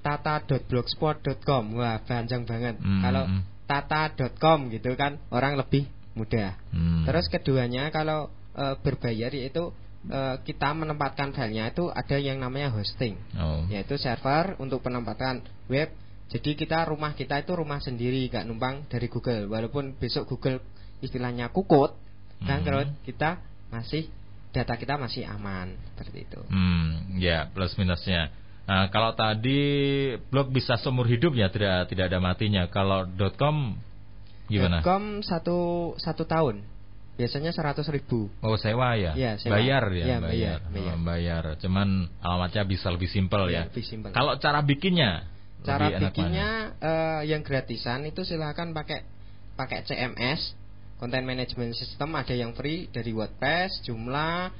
tata.blogspot.com, 0.00 1.76
wah 1.76 2.00
panjang 2.00 2.48
banget. 2.48 2.80
Hmm. 2.80 3.04
Kalau 3.04 3.24
hmm. 3.28 3.42
tata.com 3.68 4.72
gitu 4.72 4.96
kan 4.96 5.20
orang 5.28 5.60
lebih 5.60 5.84
mudah. 6.16 6.56
Hmm. 6.72 7.04
Terus 7.04 7.28
keduanya 7.28 7.92
kalau 7.92 8.32
e, 8.56 8.64
berbayar 8.82 9.30
yaitu 9.30 9.70
e, 10.08 10.20
kita 10.42 10.74
menempatkan 10.74 11.30
filenya 11.36 11.70
itu 11.70 11.92
ada 11.92 12.16
yang 12.16 12.40
namanya 12.40 12.72
hosting, 12.72 13.14
oh. 13.36 13.68
yaitu 13.68 14.00
server 14.00 14.56
untuk 14.56 14.80
penempatan 14.80 15.44
web. 15.68 15.92
Jadi 16.28 16.60
kita 16.60 16.84
rumah 16.84 17.16
kita 17.16 17.40
itu 17.40 17.56
rumah 17.56 17.80
sendiri, 17.80 18.28
gak 18.28 18.44
numpang 18.44 18.84
dari 18.92 19.08
Google. 19.08 19.48
Walaupun 19.48 19.96
besok 19.96 20.28
Google 20.28 20.60
istilahnya 21.00 21.48
kukut, 21.48 21.96
kan 22.44 22.60
kalau 22.62 22.84
kita 23.02 23.40
masih 23.72 24.12
data 24.52 24.76
kita 24.76 25.00
masih 25.00 25.24
aman 25.24 25.72
seperti 25.92 26.28
itu. 26.28 26.40
Hmm, 26.52 27.16
ya 27.16 27.48
plus 27.48 27.76
minusnya. 27.80 28.32
Nah, 28.68 28.92
kalau 28.92 29.16
tadi 29.16 29.60
blog 30.28 30.52
bisa 30.52 30.76
seumur 30.76 31.08
hidup 31.08 31.32
ya 31.32 31.48
tidak 31.48 31.88
tidak 31.88 32.12
ada 32.12 32.20
matinya. 32.20 32.68
Kalau 32.68 33.08
.com 33.40 33.80
gimana? 34.52 34.84
.com 34.84 35.24
satu 35.24 35.92
satu 35.96 36.28
tahun. 36.28 36.60
Biasanya 37.18 37.50
seratus 37.50 37.88
ribu. 37.90 38.30
Oh 38.44 38.54
sewa 38.54 38.94
ya? 38.94 39.16
ya 39.16 39.40
sewa. 39.40 39.58
Bayar 39.58 39.90
ya? 39.90 40.06
ya 40.06 40.16
bayar. 40.22 40.60
Bayar. 40.70 40.94
Oh, 40.94 41.02
bayar. 41.02 41.44
Cuman 41.58 42.12
alamatnya 42.22 42.62
bisa 42.68 42.92
lebih 42.92 43.10
simpel 43.10 43.48
ya. 43.50 43.64
ya. 43.66 43.72
Lebih 43.72 43.84
simpel. 43.88 44.10
Kalau 44.14 44.36
cara 44.38 44.62
bikinnya? 44.62 45.26
Cara 45.66 45.90
bikinnya 45.90 46.78
uh, 46.78 47.22
yang 47.26 47.42
gratisan 47.42 48.06
itu 48.06 48.22
silahkan 48.22 48.70
pakai 48.70 49.02
pakai 49.58 49.82
CMS 49.82 50.54
Content 50.98 51.22
Management 51.22 51.78
System 51.78 52.10
ada 52.18 52.34
yang 52.34 52.58
free 52.58 52.90
dari 52.90 53.14
WordPress, 53.14 53.86
Joomla, 53.86 54.50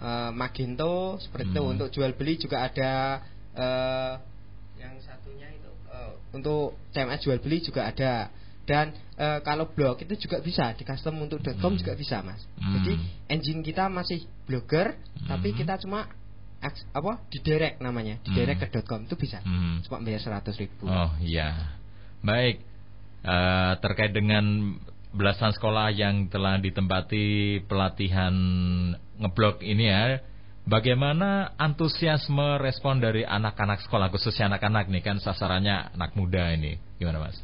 uh, 0.00 0.30
Magento 0.36 1.16
seperti 1.16 1.48
hmm. 1.48 1.56
itu. 1.56 1.62
Untuk 1.64 1.88
jual 1.88 2.12
beli 2.12 2.34
juga 2.36 2.68
ada 2.68 3.24
uh, 3.56 4.14
yang 4.76 4.94
satunya 5.00 5.48
itu 5.48 5.72
uh, 5.88 6.12
untuk 6.36 6.76
CMS 6.92 7.24
jual 7.24 7.40
beli 7.40 7.64
juga 7.64 7.88
ada. 7.88 8.28
Dan 8.68 8.92
uh, 9.16 9.40
kalau 9.40 9.72
blog 9.72 10.04
itu 10.04 10.28
juga 10.28 10.44
bisa 10.44 10.76
di 10.76 10.84
custom 10.84 11.24
untuk 11.24 11.40
.com 11.56 11.72
hmm. 11.72 11.80
juga 11.80 11.96
bisa, 11.96 12.20
Mas. 12.20 12.44
Hmm. 12.60 12.76
Jadi 12.76 12.92
engine 13.32 13.64
kita 13.64 13.88
masih 13.88 14.28
blogger 14.44 14.92
hmm. 14.92 15.24
tapi 15.24 15.56
kita 15.56 15.80
cuma 15.80 16.04
apa 16.64 17.22
di 17.30 17.38
direct 17.38 17.78
namanya 17.78 18.18
di 18.26 18.34
direct 18.34 18.66
hmm. 18.66 18.72
ke 18.74 18.80
.com 18.82 19.06
itu 19.06 19.14
bisa 19.14 19.38
hmm. 19.42 19.86
cuma 19.86 20.02
bayar 20.02 20.18
seratus 20.18 20.58
ribu 20.58 20.90
oh 20.90 21.14
iya 21.22 21.78
baik 22.20 22.66
uh, 23.22 23.78
terkait 23.78 24.10
dengan 24.10 24.74
belasan 25.12 25.56
sekolah 25.56 25.90
yang 25.94 26.28
telah 26.28 26.60
ditempati 26.60 27.58
pelatihan 27.64 28.34
ngeblok 29.18 29.64
ini 29.64 29.88
ya. 29.88 30.20
Bagaimana 30.68 31.56
antusiasme 31.56 32.60
respon 32.60 33.00
dari 33.00 33.24
anak-anak 33.24 33.88
sekolah 33.88 34.12
khususnya 34.12 34.52
anak-anak 34.52 34.92
nih 34.92 35.00
kan 35.00 35.16
sasarannya 35.16 35.96
anak 35.96 36.12
muda 36.12 36.52
ini. 36.52 36.76
Gimana 37.00 37.24
Mas? 37.24 37.40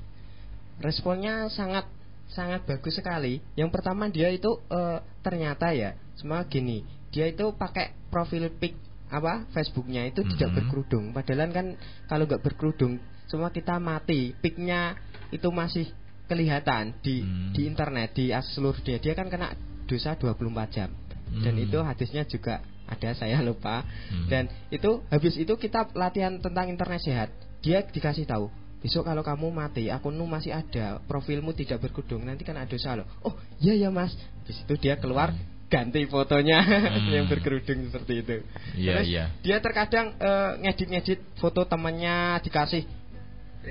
Responnya 0.85 1.49
sangat 1.49 1.89
sangat 2.29 2.69
bagus 2.69 3.01
sekali. 3.01 3.41
Yang 3.57 3.71
pertama 3.73 4.13
dia 4.13 4.29
itu 4.29 4.61
e, 4.69 5.01
ternyata 5.25 5.73
ya, 5.73 5.97
semua 6.21 6.45
gini, 6.45 6.85
dia 7.17 7.33
itu 7.33 7.49
pakai 7.57 7.97
profil 8.13 8.53
pic 8.61 8.77
apa 9.15 9.47
Facebooknya 9.55 10.11
itu 10.11 10.21
mm 10.21 10.27
-hmm. 10.27 10.33
tidak 10.35 10.51
berkerudung. 10.59 11.05
Padahal 11.15 11.51
kan 11.55 11.67
kalau 12.11 12.25
nggak 12.27 12.43
berkerudung 12.43 12.99
semua 13.31 13.55
kita 13.55 13.79
mati. 13.79 14.35
Picnya 14.37 14.99
itu 15.33 15.49
masih 15.51 15.89
kelihatan 16.25 16.97
di 17.05 17.21
hmm. 17.21 17.53
di 17.53 17.63
internet 17.69 18.17
di 18.17 18.33
seluruh 18.33 18.81
dunia 18.81 19.01
dia 19.01 19.13
kan 19.13 19.29
kena 19.29 19.53
dosa 19.85 20.17
24 20.17 20.41
jam 20.73 20.89
hmm. 20.89 21.43
dan 21.45 21.55
itu 21.61 21.79
hadisnya 21.85 22.25
juga 22.25 22.65
ada 22.89 23.13
saya 23.21 23.45
lupa 23.45 23.85
hmm. 23.85 24.29
dan 24.33 24.49
itu 24.73 25.05
habis 25.13 25.37
itu 25.37 25.53
kita 25.61 25.93
latihan 25.93 26.41
tentang 26.41 26.73
internet 26.73 27.05
sehat 27.05 27.29
dia 27.61 27.85
dikasih 27.85 28.25
tahu 28.25 28.49
besok 28.81 29.09
kalau 29.09 29.25
kamu 29.25 29.49
mati 29.49 29.89
akunmu 29.89 30.29
masih 30.29 30.53
ada 30.53 31.01
profilmu 31.09 31.57
tidak 31.57 31.81
berkudung 31.89 32.25
nanti 32.25 32.45
kan 32.45 32.57
ada 32.57 32.69
dosa 32.69 32.97
loh 32.97 33.09
oh 33.25 33.33
iya 33.61 33.77
ya 33.77 33.89
mas 33.89 34.13
habis 34.45 34.61
itu 34.61 34.75
dia 34.77 35.01
keluar 35.01 35.33
ganti 35.71 36.07
fotonya 36.07 36.61
hmm. 36.67 37.11
yang 37.11 37.27
berkerudung 37.27 37.89
seperti 37.89 38.13
itu 38.21 38.37
yeah, 38.77 38.95
terus 38.95 39.09
yeah. 39.09 39.29
dia 39.43 39.57
terkadang 39.59 40.15
uh, 40.21 40.61
ngedit-ngedit 40.61 41.21
foto 41.41 41.65
temannya 41.67 42.39
dikasih 42.45 42.85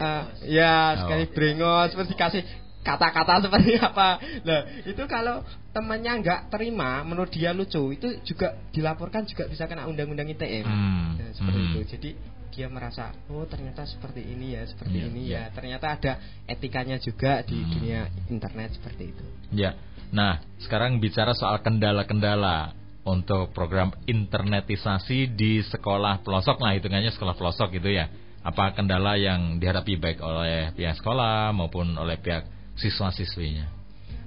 uh, 0.01 0.23
ya 0.45 0.99
sekali 1.05 1.25
oh. 1.25 1.31
brengos 1.31 1.87
seperti 1.93 2.11
dikasih 2.17 2.43
kata-kata 2.83 3.47
seperti 3.47 3.79
apa. 3.89 4.19
Nah, 4.43 4.59
itu 4.83 5.03
kalau 5.07 5.41
temannya 5.71 6.19
nggak 6.19 6.41
terima, 6.51 7.01
menurut 7.07 7.31
dia 7.31 7.55
lucu, 7.55 7.95
itu 7.95 8.19
juga 8.27 8.59
dilaporkan 8.75 9.23
juga 9.23 9.47
bisa 9.47 9.65
kena 9.65 9.87
undang-undang 9.87 10.27
ITE. 10.27 10.61
Hmm. 10.67 11.15
Nah, 11.17 11.31
seperti 11.31 11.59
hmm. 11.63 11.71
itu. 11.71 11.79
Jadi 11.95 12.09
dia 12.53 12.67
merasa, 12.69 13.09
oh 13.33 13.49
ternyata 13.49 13.81
seperti 13.89 14.21
ini 14.21 14.53
ya, 14.53 14.67
seperti 14.69 15.01
yeah, 15.01 15.09
ini 15.09 15.21
yeah. 15.25 15.47
ya. 15.49 15.55
Ternyata 15.55 15.87
ada 15.95 16.13
etikanya 16.45 17.01
juga 17.01 17.41
di 17.41 17.57
hmm. 17.57 17.71
dunia 17.71 18.01
internet 18.29 18.77
seperti 18.77 19.15
itu. 19.15 19.25
Ya. 19.55 19.73
Nah, 20.13 20.45
sekarang 20.61 21.01
bicara 21.01 21.33
soal 21.33 21.65
kendala-kendala 21.65 22.77
untuk 23.03 23.49
program 23.51 23.89
internetisasi 24.05 25.33
di 25.33 25.65
sekolah 25.65 26.21
pelosok 26.21 26.61
lah 26.61 26.77
hitungannya 26.77 27.11
sekolah 27.11 27.35
pelosok 27.35 27.81
gitu 27.81 27.91
ya 27.91 28.07
apa 28.43 28.75
kendala 28.75 29.15
yang 29.15 29.57
dihadapi 29.57 29.97
baik 29.97 30.19
oleh 30.19 30.75
pihak 30.75 30.99
sekolah 30.99 31.55
maupun 31.55 31.95
oleh 31.95 32.19
pihak 32.19 32.43
siswa-siswinya? 32.75 33.71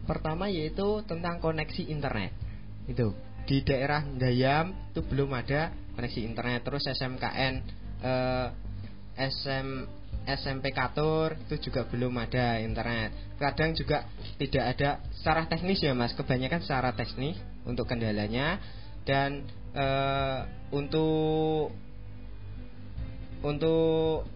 Pertama 0.08 0.48
yaitu 0.48 1.04
tentang 1.04 1.36
koneksi 1.38 1.84
internet. 1.86 2.32
Itu 2.88 3.12
di 3.44 3.60
daerah 3.62 4.02
Gayam 4.16 4.72
itu 4.90 5.04
belum 5.04 5.36
ada 5.36 5.70
koneksi 5.94 6.20
internet. 6.24 6.64
Terus 6.64 6.88
SMKN 6.88 7.54
eh, 8.00 8.48
SM 9.16 9.68
SMP 10.26 10.74
Katur 10.74 11.38
itu 11.46 11.70
juga 11.70 11.86
belum 11.86 12.18
ada 12.18 12.58
internet. 12.58 13.38
Kadang 13.38 13.78
juga 13.78 14.10
tidak 14.36 14.64
ada 14.74 14.90
secara 15.14 15.46
teknis 15.46 15.78
ya 15.78 15.94
Mas, 15.94 16.12
kebanyakan 16.18 16.60
secara 16.66 16.90
teknis 16.98 17.38
untuk 17.62 17.86
kendalanya. 17.86 18.58
Dan 19.06 19.46
eh, 19.70 20.38
untuk 20.74 21.70
untuk 23.46 24.26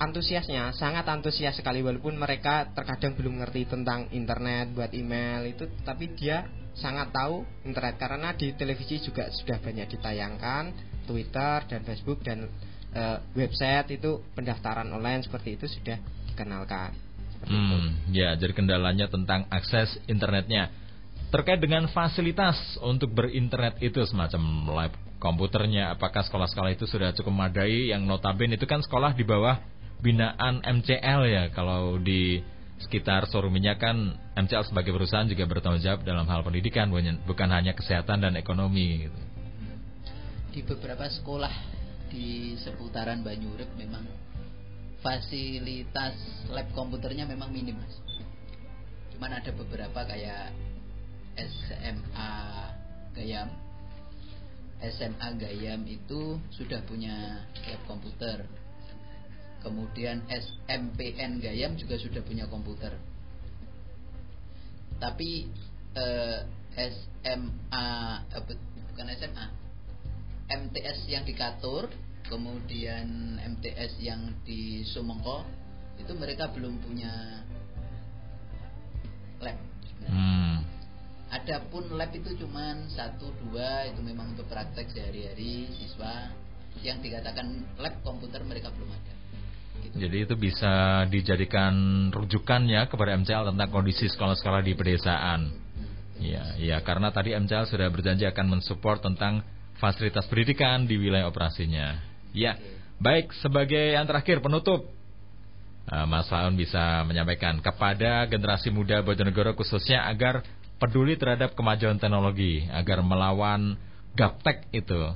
antusiasnya 0.00 0.72
sangat 0.72 1.04
antusias 1.04 1.56
sekali. 1.56 1.84
Walaupun 1.84 2.16
mereka 2.16 2.72
terkadang 2.72 3.12
belum 3.12 3.44
ngerti 3.44 3.68
tentang 3.68 4.08
internet 4.16 4.72
buat 4.72 4.92
email 4.96 5.44
itu 5.44 5.68
tapi 5.84 6.16
dia 6.16 6.48
sangat 6.76 7.12
tahu 7.12 7.44
internet. 7.68 8.00
Karena 8.00 8.32
di 8.32 8.56
televisi 8.56 9.04
juga 9.04 9.28
sudah 9.28 9.60
banyak 9.60 10.00
ditayangkan 10.00 10.64
Twitter 11.04 11.64
dan 11.68 11.80
Facebook 11.84 12.24
dan 12.24 12.48
e, 12.96 13.02
website 13.36 14.00
itu 14.00 14.24
pendaftaran 14.32 14.88
online 14.88 15.20
seperti 15.20 15.60
itu 15.60 15.68
sudah 15.68 16.00
dikenalkan 16.32 16.96
hmm, 17.44 17.52
itu. 17.52 17.76
ya 18.16 18.32
jadi 18.40 18.52
kendalanya 18.56 19.12
tentang 19.12 19.44
akses 19.52 20.00
internetnya 20.08 20.72
terkait 21.28 21.60
dengan 21.60 21.84
fasilitas 21.92 22.56
untuk 22.80 23.12
berinternet 23.12 23.76
itu 23.84 24.00
semacam 24.08 24.42
live 24.82 24.96
komputernya 25.20 25.92
apakah 25.92 26.24
sekolah-sekolah 26.24 26.72
itu 26.72 26.88
sudah 26.88 27.12
cukup 27.12 27.32
memadai 27.32 27.92
yang 27.92 28.08
notabene 28.08 28.56
itu 28.56 28.64
kan 28.64 28.80
sekolah 28.80 29.12
di 29.12 29.24
bawah 29.26 29.60
binaan 30.00 30.60
MCL 30.64 31.20
ya 31.28 31.44
kalau 31.52 31.96
di 31.96 32.40
sekitar 32.76 33.24
Soruminya 33.32 33.80
kan 33.80 34.20
MCL 34.36 34.68
sebagai 34.68 34.92
perusahaan 34.92 35.24
juga 35.24 35.48
bertanggung 35.48 35.80
jawab 35.80 36.04
dalam 36.04 36.28
hal 36.28 36.44
pendidikan 36.44 36.92
bukan 37.24 37.48
hanya 37.48 37.72
kesehatan 37.72 38.20
dan 38.20 38.36
ekonomi 38.36 39.08
gitu. 39.08 39.20
Di 40.52 40.60
beberapa 40.64 41.08
sekolah 41.08 41.75
di 42.16 42.56
seputaran 42.64 43.20
Banyurep 43.20 43.68
memang 43.76 44.08
fasilitas 45.04 46.16
lab 46.48 46.72
komputernya 46.72 47.28
memang 47.28 47.52
minim 47.52 47.76
mas. 47.76 47.92
Cuman 49.12 49.36
ada 49.36 49.52
beberapa 49.52 50.00
kayak 50.08 50.56
SMA 51.36 52.32
Gayam. 53.12 53.52
SMA 54.80 55.28
Gayam 55.36 55.84
itu 55.84 56.40
sudah 56.56 56.80
punya 56.88 57.44
lab 57.68 57.82
komputer. 57.84 58.48
Kemudian 59.60 60.24
SMPN 60.32 61.44
Gayam 61.44 61.76
juga 61.76 62.00
sudah 62.00 62.24
punya 62.24 62.48
komputer. 62.48 62.96
Tapi 64.96 65.52
eh, 65.92 66.40
SMA 66.80 67.88
eh, 68.32 68.42
bukan 68.88 69.06
SMA 69.20 69.46
MTS 70.46 70.98
yang 71.10 71.26
di 71.26 71.34
Katur 71.36 72.05
kemudian 72.26 73.38
MTS 73.40 73.98
yang 74.02 74.34
di 74.42 74.82
Sumengko 74.86 75.46
itu 75.96 76.12
mereka 76.12 76.50
belum 76.52 76.76
punya 76.84 77.12
lab 79.40 79.56
hmm. 80.06 80.56
Adapun 81.26 81.90
lab 81.98 82.14
itu 82.14 82.38
cuma 82.38 82.86
satu 82.86 83.26
dua 83.42 83.90
itu 83.90 83.98
memang 83.98 84.38
untuk 84.38 84.46
praktek 84.46 84.94
sehari-hari 84.94 85.66
siswa 85.74 86.30
yang 86.86 87.02
dikatakan 87.02 87.76
lab 87.82 87.98
komputer 88.06 88.46
mereka 88.46 88.70
belum 88.70 88.88
ada. 88.94 89.14
Jadi 89.96 90.16
itu 90.28 90.34
bisa 90.38 91.04
dijadikan 91.08 91.74
rujukannya 92.12 92.86
kepada 92.86 93.16
MCL 93.16 93.52
tentang 93.52 93.68
kondisi 93.72 94.06
sekolah-sekolah 94.06 94.62
di 94.62 94.72
pedesaan. 94.78 95.50
Ya, 96.16 96.56
ya 96.56 96.78
karena 96.80 97.12
tadi 97.12 97.36
MCL 97.36 97.68
sudah 97.68 97.88
berjanji 97.92 98.24
akan 98.24 98.56
mensupport 98.56 99.04
tentang 99.04 99.44
fasilitas 99.76 100.24
pendidikan 100.30 100.88
di 100.88 100.96
wilayah 100.96 101.28
operasinya. 101.28 102.15
Ya, 102.32 102.58
baik 103.02 103.34
sebagai 103.42 103.94
yang 103.94 104.06
terakhir 104.08 104.40
penutup. 104.40 104.90
Uh, 105.86 106.02
Mas 106.02 106.26
Faun 106.26 106.58
bisa 106.58 107.06
menyampaikan 107.06 107.62
kepada 107.62 108.26
generasi 108.26 108.74
muda 108.74 109.06
Bojonegoro 109.06 109.54
khususnya 109.54 110.02
agar 110.10 110.42
peduli 110.82 111.14
terhadap 111.14 111.54
kemajuan 111.54 112.02
teknologi, 112.02 112.66
agar 112.74 113.06
melawan 113.06 113.78
gaptek 114.18 114.66
itu. 114.74 115.14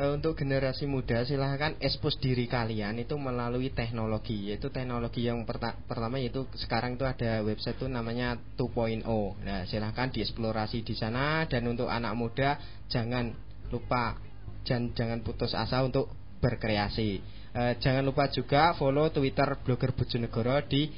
Eh, 0.00 0.08
untuk 0.16 0.32
generasi 0.32 0.88
muda 0.88 1.28
silahkan 1.28 1.76
expose 1.76 2.16
diri 2.16 2.48
kalian 2.48 2.96
itu 3.04 3.20
melalui 3.20 3.68
teknologi 3.68 4.48
yaitu 4.48 4.72
teknologi 4.72 5.28
yang 5.28 5.44
perta 5.44 5.76
pertama 5.76 6.16
yaitu 6.16 6.48
sekarang 6.56 6.96
itu 6.96 7.04
ada 7.04 7.44
website 7.44 7.76
itu 7.76 7.84
namanya 7.84 8.40
2.0 8.56 9.04
nah 9.44 9.68
silahkan 9.68 10.08
dieksplorasi 10.08 10.88
di 10.88 10.96
sana 10.96 11.44
dan 11.44 11.68
untuk 11.68 11.92
anak 11.92 12.16
muda 12.16 12.56
jangan 12.88 13.36
lupa 13.68 14.16
jangan 14.66 14.92
jangan 14.96 15.18
putus 15.24 15.52
asa 15.56 15.82
untuk 15.84 16.10
berkreasi. 16.40 17.20
E, 17.50 17.62
jangan 17.82 18.06
lupa 18.06 18.30
juga 18.32 18.72
follow 18.78 19.10
twitter 19.10 19.58
blogger 19.60 19.92
Bojonegoro 19.92 20.62
di 20.68 20.88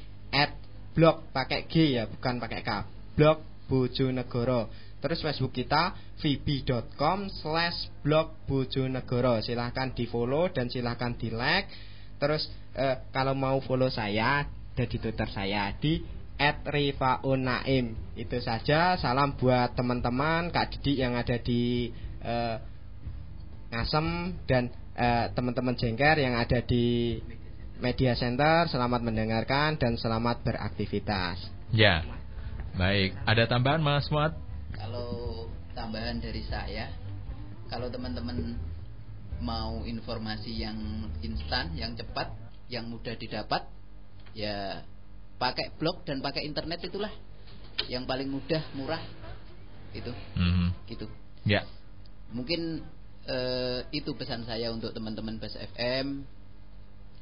@blog 0.93 1.33
pakai 1.33 1.65
G 1.65 1.97
ya 1.97 2.05
bukan 2.05 2.37
pakai 2.37 2.61
K. 2.61 2.69
Blog 3.17 3.41
Bojonegoro. 3.65 4.69
Terus 5.03 5.19
Facebook 5.19 5.51
kita 5.51 5.99
vb.com 6.15 7.27
slash 7.27 7.91
blog 7.99 8.39
bojonegoro. 8.47 9.43
Silahkan 9.43 9.91
di 9.91 10.07
follow 10.07 10.47
dan 10.47 10.71
silahkan 10.71 11.11
di 11.19 11.27
like 11.27 11.67
Terus 12.15 12.47
eh, 12.71 13.03
kalau 13.11 13.35
mau 13.35 13.59
follow 13.59 13.91
saya 13.91 14.47
ada 14.47 14.85
di 14.87 14.97
Twitter 15.03 15.27
saya 15.27 15.75
di 15.75 15.99
@rifaunaim 16.39 18.15
Itu 18.15 18.39
saja. 18.39 18.95
Salam 18.95 19.35
buat 19.35 19.75
teman-teman 19.75 20.55
Kak 20.55 20.71
Didi 20.79 21.03
yang 21.03 21.19
ada 21.19 21.35
di 21.35 21.91
eh, 22.23 22.55
Ngasem 23.73 24.37
dan 24.45 24.69
eh, 24.93 25.27
teman-teman 25.33 25.73
jengker 25.73 26.21
yang 26.21 26.37
ada 26.37 26.61
di 26.61 27.17
Media 27.81 28.13
Center 28.13 28.69
Selamat 28.69 29.01
mendengarkan 29.01 29.81
dan 29.81 29.97
selamat 29.97 30.45
beraktivitas 30.45 31.41
Ya 31.73 32.05
Baik, 32.73 33.13
ada 33.29 33.45
tambahan 33.45 33.85
Mas 33.85 34.09
Muat? 34.09 34.33
Kalau 34.73 35.45
tambahan 35.77 36.17
dari 36.17 36.41
saya, 36.49 36.89
kalau 37.69 37.85
teman-teman 37.93 38.57
mau 39.37 39.85
informasi 39.85 40.57
yang 40.57 41.05
instan, 41.21 41.77
yang 41.77 41.93
cepat, 41.93 42.33
yang 42.73 42.89
mudah 42.89 43.13
didapat, 43.13 43.69
ya 44.33 44.81
pakai 45.37 45.69
blog 45.77 46.01
dan 46.01 46.25
pakai 46.25 46.49
internet 46.49 46.81
itulah 46.81 47.13
yang 47.85 48.09
paling 48.09 48.25
mudah, 48.33 48.65
murah. 48.73 49.01
Itu. 49.93 50.09
Mm-hmm. 50.33 50.67
Gitu. 50.89 51.05
Ya. 51.45 51.69
Mungkin 52.33 52.81
eh, 53.27 53.79
itu 53.95 54.11
pesan 54.15 54.43
saya 54.43 54.71
untuk 54.71 54.91
teman-teman 54.91 55.39
Bas 55.39 55.55
FM 55.55 56.27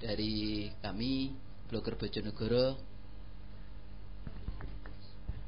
dari 0.01 0.69
kami 0.81 1.33
blogger 1.69 1.95
Bojonegoro. 1.95 2.75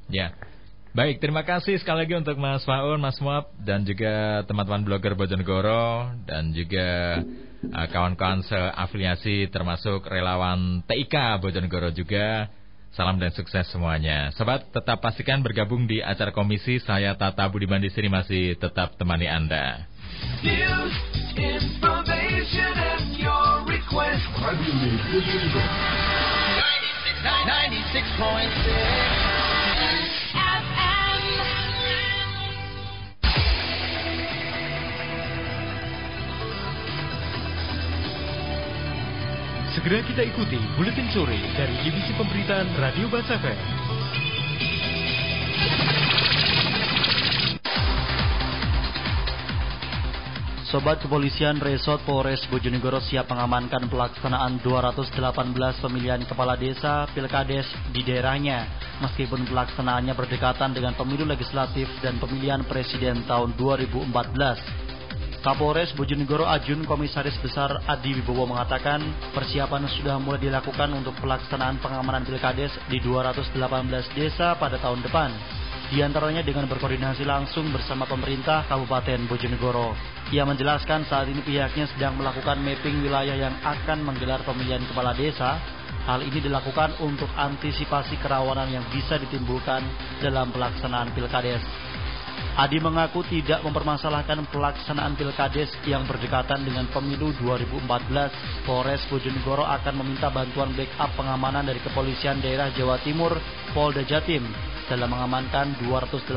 Ya. 0.08 0.32
Baik, 0.94 1.18
terima 1.18 1.42
kasih 1.42 1.74
sekali 1.82 2.06
lagi 2.06 2.14
untuk 2.14 2.38
Mas 2.38 2.62
Faun, 2.62 3.02
Mas 3.02 3.18
Muap, 3.18 3.50
dan 3.58 3.82
juga 3.82 4.46
teman-teman 4.46 4.86
blogger 4.86 5.18
Bojonegoro, 5.18 6.14
dan 6.22 6.54
juga 6.54 7.18
uh, 7.66 7.86
kawan-kawan 7.90 8.46
seafiliasi 8.46 9.50
termasuk 9.50 10.06
relawan 10.06 10.86
TIK 10.86 11.42
Bojonegoro 11.42 11.90
juga. 11.90 12.46
Salam 12.94 13.18
dan 13.18 13.34
sukses 13.34 13.66
semuanya. 13.74 14.30
Sobat, 14.38 14.70
tetap 14.70 15.02
pastikan 15.02 15.42
bergabung 15.42 15.90
di 15.90 15.98
acara 15.98 16.30
komisi. 16.30 16.78
Saya 16.78 17.18
Tata 17.18 17.42
Budiman 17.50 17.82
di 17.82 17.90
sini 17.90 18.06
masih 18.06 18.54
tetap 18.54 18.94
temani 18.94 19.26
Anda. 19.26 19.90
News, 20.42 20.92
information, 21.36 22.72
and 22.76 23.16
your 23.16 23.64
request. 23.64 24.22
96.6 24.34 25.74
Segera 39.74 40.00
kita 40.06 40.22
ikuti 40.22 40.56
Buletin 40.78 41.10
Sore 41.10 41.36
dari 41.58 41.74
Divisi 41.82 42.14
Pemberitaan 42.14 42.72
Radio 42.78 43.10
Basa 43.10 43.36
Sobat 50.74 50.98
Kepolisian 50.98 51.62
Resort 51.62 52.02
Polres 52.02 52.42
Bojonegoro 52.50 52.98
siap 52.98 53.30
mengamankan 53.30 53.86
pelaksanaan 53.86 54.58
218 54.58 55.14
pemilihan 55.78 56.18
kepala 56.26 56.58
desa 56.58 57.06
Pilkades 57.14 57.62
di 57.94 58.02
daerahnya 58.02 58.66
meskipun 58.98 59.46
pelaksanaannya 59.46 60.18
berdekatan 60.18 60.74
dengan 60.74 60.98
pemilu 60.98 61.30
legislatif 61.30 61.86
dan 62.02 62.18
pemilihan 62.18 62.66
presiden 62.66 63.22
tahun 63.22 63.54
2014. 63.54 65.46
Kapolres 65.46 65.94
Bojonegoro 65.94 66.42
Ajun 66.42 66.82
Komisaris 66.82 67.38
Besar 67.38 67.78
Adi 67.86 68.18
Wibowo 68.18 68.42
mengatakan 68.42 68.98
persiapan 69.30 69.86
sudah 69.86 70.18
mulai 70.18 70.42
dilakukan 70.42 70.90
untuk 70.90 71.14
pelaksanaan 71.22 71.78
pengamanan 71.78 72.26
pilkades 72.26 72.74
di 72.90 72.98
218 72.98 73.62
desa 74.18 74.58
pada 74.58 74.82
tahun 74.82 75.06
depan. 75.06 75.30
Di 75.92 76.00
antaranya 76.00 76.40
dengan 76.40 76.64
berkoordinasi 76.64 77.28
langsung 77.28 77.68
bersama 77.68 78.08
pemerintah 78.08 78.64
Kabupaten 78.64 79.28
Bojonegoro. 79.28 79.92
Ia 80.32 80.48
menjelaskan 80.48 81.04
saat 81.04 81.28
ini 81.28 81.44
pihaknya 81.44 81.84
sedang 81.92 82.16
melakukan 82.16 82.56
mapping 82.64 83.04
wilayah 83.04 83.36
yang 83.36 83.52
akan 83.60 84.00
menggelar 84.00 84.40
pemilihan 84.48 84.80
kepala 84.88 85.12
desa. 85.12 85.60
Hal 86.08 86.24
ini 86.24 86.40
dilakukan 86.40 87.00
untuk 87.04 87.28
antisipasi 87.36 88.16
kerawanan 88.20 88.72
yang 88.72 88.84
bisa 88.88 89.20
ditimbulkan 89.20 89.84
dalam 90.24 90.48
pelaksanaan 90.52 91.12
pilkades. 91.12 91.60
Adi 92.54 92.78
mengaku 92.78 93.26
tidak 93.26 93.66
mempermasalahkan 93.66 94.46
pelaksanaan 94.48 95.18
pilkades 95.18 95.74
yang 95.90 96.06
berdekatan 96.06 96.62
dengan 96.62 96.86
pemilu 96.92 97.34
2014. 97.42 98.64
Polres 98.64 99.02
Bojonegoro 99.10 99.66
akan 99.66 99.94
meminta 100.00 100.30
bantuan 100.30 100.70
backup 100.72 101.10
pengamanan 101.18 101.66
dari 101.66 101.82
kepolisian 101.82 102.38
daerah 102.38 102.70
Jawa 102.70 103.02
Timur, 103.02 103.34
Polda 103.74 104.06
Jatim, 104.06 104.46
dalam 104.88 105.08
mengamankan 105.08 105.76
218 105.80 106.30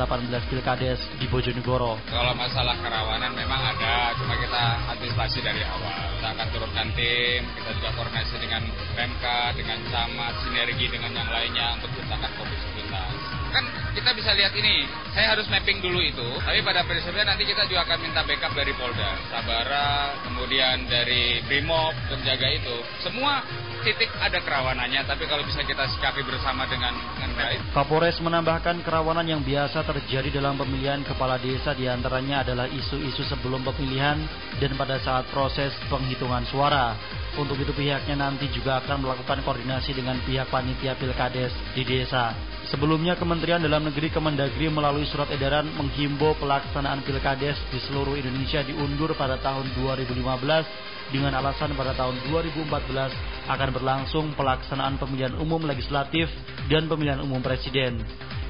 pilkades 0.48 1.00
di 1.20 1.26
Bojonegoro. 1.28 2.00
Kalau 2.08 2.32
masalah 2.32 2.76
kerawanan 2.80 3.32
memang 3.36 3.60
ada, 3.76 4.16
cuma 4.16 4.34
kita 4.40 4.62
antisipasi 4.96 5.38
dari 5.44 5.60
awal. 5.64 5.92
Kita 6.18 6.28
akan 6.32 6.46
turunkan 6.52 6.88
tim, 6.96 7.44
kita 7.56 7.70
juga 7.76 7.90
koordinasi 7.96 8.36
dengan 8.40 8.62
PMK, 8.96 9.24
dengan 9.56 9.78
camat, 9.92 10.34
sinergi 10.40 10.86
dengan 10.88 11.12
yang 11.12 11.28
lainnya 11.28 11.76
untuk 11.76 11.92
menciptakan 11.92 12.30
kondisi 12.40 12.68
kita 12.76 13.04
kan 13.48 13.64
kita 13.96 14.10
bisa 14.12 14.30
lihat 14.36 14.52
ini 14.54 14.84
saya 15.16 15.32
harus 15.34 15.48
mapping 15.48 15.80
dulu 15.80 15.98
itu 16.04 16.28
tapi 16.44 16.60
pada 16.60 16.84
prinsipnya 16.84 17.32
nanti 17.32 17.48
kita 17.48 17.64
juga 17.64 17.88
akan 17.88 17.98
minta 18.04 18.20
backup 18.22 18.52
dari 18.52 18.72
Polda 18.76 19.10
Sabara 19.32 20.12
kemudian 20.28 20.84
dari 20.86 21.40
Brimob 21.48 21.96
penjaga 22.12 22.48
itu 22.52 22.76
semua 23.00 23.40
titik 23.82 24.10
ada 24.18 24.38
kerawanannya 24.42 25.06
tapi 25.06 25.24
kalau 25.30 25.42
bisa 25.46 25.62
kita 25.62 25.84
sikapi 25.94 26.22
bersama 26.26 26.66
dengan 26.66 26.94
dengan 26.94 27.30
baik. 27.38 27.58
Kapolres 27.74 28.18
menambahkan 28.18 28.82
kerawanan 28.82 29.26
yang 29.26 29.42
biasa 29.42 29.86
terjadi 29.86 30.34
dalam 30.42 30.58
pemilihan 30.58 31.02
kepala 31.06 31.38
desa 31.38 31.72
di 31.74 31.86
antaranya 31.86 32.42
adalah 32.42 32.66
isu-isu 32.68 33.22
sebelum 33.26 33.62
pemilihan 33.62 34.18
dan 34.58 34.72
pada 34.74 34.98
saat 35.02 35.26
proses 35.30 35.70
penghitungan 35.86 36.44
suara. 36.50 36.94
Untuk 37.38 37.54
itu 37.60 37.70
pihaknya 37.70 38.18
nanti 38.18 38.50
juga 38.50 38.82
akan 38.82 39.06
melakukan 39.06 39.46
koordinasi 39.46 39.94
dengan 39.94 40.18
pihak 40.26 40.50
panitia 40.50 40.98
pilkades 40.98 41.54
di 41.70 41.86
desa. 41.86 42.34
Sebelumnya 42.66 43.14
Kementerian 43.14 43.62
Dalam 43.62 43.86
Negeri 43.86 44.10
Kemendagri 44.10 44.66
melalui 44.66 45.06
surat 45.06 45.30
edaran 45.30 45.70
menghimbau 45.78 46.34
pelaksanaan 46.36 47.06
pilkades 47.06 47.56
di 47.70 47.78
seluruh 47.86 48.18
Indonesia 48.18 48.60
diundur 48.66 49.14
pada 49.14 49.38
tahun 49.38 49.70
2015 49.78 50.97
dengan 51.08 51.36
alasan 51.40 51.72
pada 51.72 51.96
tahun 51.96 52.20
2014 52.28 53.48
akan 53.48 53.68
berlangsung 53.72 54.26
pelaksanaan 54.36 55.00
pemilihan 55.00 55.34
umum 55.40 55.64
legislatif 55.64 56.28
dan 56.68 56.84
pemilihan 56.86 57.20
umum 57.24 57.40
presiden. 57.40 58.00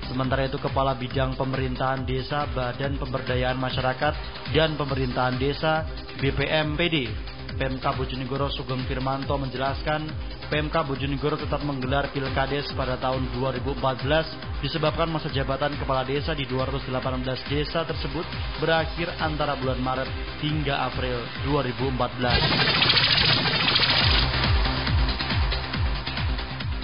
Sementara 0.08 0.48
itu 0.48 0.56
Kepala 0.56 0.96
Bidang 0.96 1.36
Pemerintahan 1.36 2.08
Desa 2.08 2.48
Badan 2.56 2.96
Pemberdayaan 2.96 3.60
Masyarakat 3.60 4.14
dan 4.56 4.72
Pemerintahan 4.74 5.36
Desa 5.36 5.84
BPMPD 6.16 7.12
PMK 7.58 7.82
Bojonegoro 7.98 8.46
Sugeng 8.54 8.86
Firmanto 8.86 9.34
menjelaskan 9.34 10.06
PMK 10.46 10.86
Bojonegoro 10.86 11.34
tetap 11.34 11.58
menggelar 11.66 12.06
Pilkades 12.14 12.70
pada 12.78 12.94
tahun 13.02 13.34
2014 13.34 14.62
disebabkan 14.62 15.10
masa 15.10 15.26
jabatan 15.34 15.74
kepala 15.74 16.06
desa 16.06 16.38
di 16.38 16.46
218 16.46 16.86
desa 17.50 17.82
tersebut 17.82 18.22
berakhir 18.62 19.10
antara 19.18 19.58
bulan 19.58 19.82
Maret 19.82 20.06
hingga 20.38 20.86
April 20.86 21.18
2014. 21.50 23.77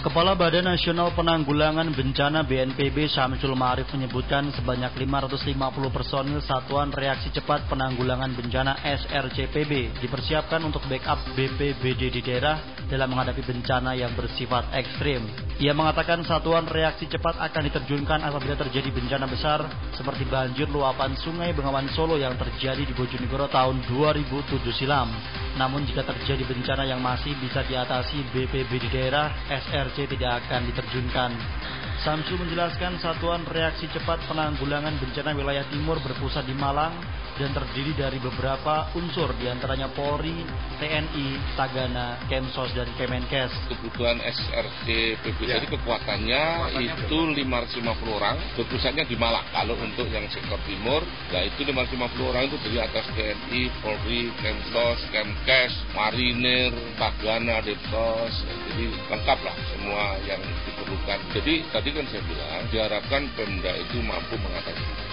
Kepala 0.04 0.36
Badan 0.36 0.68
Nasional 0.68 1.16
Penanggulangan 1.16 1.88
Bencana 1.96 2.44
BNPB 2.44 3.08
Syamsul 3.08 3.56
Ma'arif 3.56 3.88
menyebutkan 3.96 4.52
sebanyak 4.52 4.92
550 5.00 5.56
personil 5.88 6.44
Satuan 6.44 6.92
Reaksi 6.92 7.32
Cepat 7.32 7.64
Penanggulangan 7.72 8.36
Bencana 8.36 8.84
SRCPB 8.84 9.96
dipersiapkan 10.04 10.60
untuk 10.60 10.84
backup 10.92 11.24
BPBD 11.32 12.12
di 12.12 12.20
daerah 12.20 12.84
dalam 12.84 13.16
menghadapi 13.16 13.48
bencana 13.48 13.96
yang 13.96 14.12
bersifat 14.12 14.76
ekstrim. 14.76 15.24
Ia 15.56 15.72
mengatakan 15.72 16.20
satuan 16.28 16.68
reaksi 16.68 17.08
cepat 17.08 17.40
akan 17.40 17.62
diterjunkan 17.72 18.28
apabila 18.28 18.60
terjadi 18.60 18.92
bencana 18.92 19.24
besar 19.24 19.64
seperti 19.96 20.28
banjir 20.28 20.68
luapan 20.68 21.16
sungai 21.16 21.56
Bengawan 21.56 21.88
Solo 21.96 22.20
yang 22.20 22.36
terjadi 22.36 22.84
di 22.84 22.92
Bojonegoro 22.92 23.48
tahun 23.48 23.80
2007 23.88 24.68
silam. 24.76 25.08
Namun 25.54 25.86
jika 25.86 26.02
terjadi 26.02 26.42
bencana 26.44 26.82
yang 26.82 26.98
masih 26.98 27.38
bisa 27.38 27.62
diatasi 27.62 28.26
BPBD 28.34 28.90
daerah, 28.90 29.30
SRC 29.94 30.10
tidak 30.18 30.42
akan 30.42 30.66
diterjunkan. 30.74 31.30
Samsu 32.02 32.34
menjelaskan 32.34 32.98
Satuan 32.98 33.46
Reaksi 33.46 33.86
Cepat 33.94 34.26
Penanggulangan 34.26 34.90
Bencana 34.98 35.30
Wilayah 35.38 35.62
Timur 35.70 36.02
berpusat 36.02 36.50
di 36.50 36.54
Malang 36.58 36.98
dan 37.34 37.50
terdiri 37.50 37.92
dari 37.98 38.18
beberapa 38.22 38.90
unsur 38.94 39.34
di 39.38 39.50
antaranya 39.50 39.90
Polri, 39.90 40.46
TNI, 40.78 41.58
Tagana, 41.58 42.22
Kemsos, 42.30 42.70
dan 42.78 42.86
Kemenkes. 42.94 43.50
Kebutuhan 43.70 44.22
SRC 44.22 45.18
PB 45.18 45.38
ya. 45.42 45.58
jadi 45.58 45.66
kekuatannya, 45.66 46.42
kekuatannya 46.70 46.94
itu 47.04 47.18
550 47.42 48.18
orang, 48.18 48.36
berpusatnya 48.54 49.04
di 49.06 49.16
Malang. 49.18 49.46
Kalau 49.50 49.74
untuk 49.82 50.06
yang 50.10 50.26
sektor 50.30 50.58
timur, 50.62 51.02
ya 51.34 51.42
itu 51.42 51.66
550 51.66 52.30
orang 52.30 52.42
itu 52.46 52.56
dari 52.62 52.78
atas 52.78 53.04
TNI, 53.18 53.62
Polri, 53.82 54.30
Kemsos, 54.38 55.00
Kemkes, 55.10 55.72
Marinir, 55.94 56.70
Tagana, 56.94 57.58
Depsos, 57.66 58.34
jadi 58.70 58.86
lengkap 59.10 59.38
lah 59.42 59.56
semua 59.74 60.18
yang 60.22 60.42
diperlukan. 60.66 61.18
Jadi 61.34 61.54
tadi 61.74 61.88
kan 61.90 62.04
saya 62.10 62.22
bilang 62.26 62.64
diharapkan 62.70 63.22
Pemda 63.34 63.72
itu 63.74 63.98
mampu 64.02 64.38
mengatasi 64.38 65.03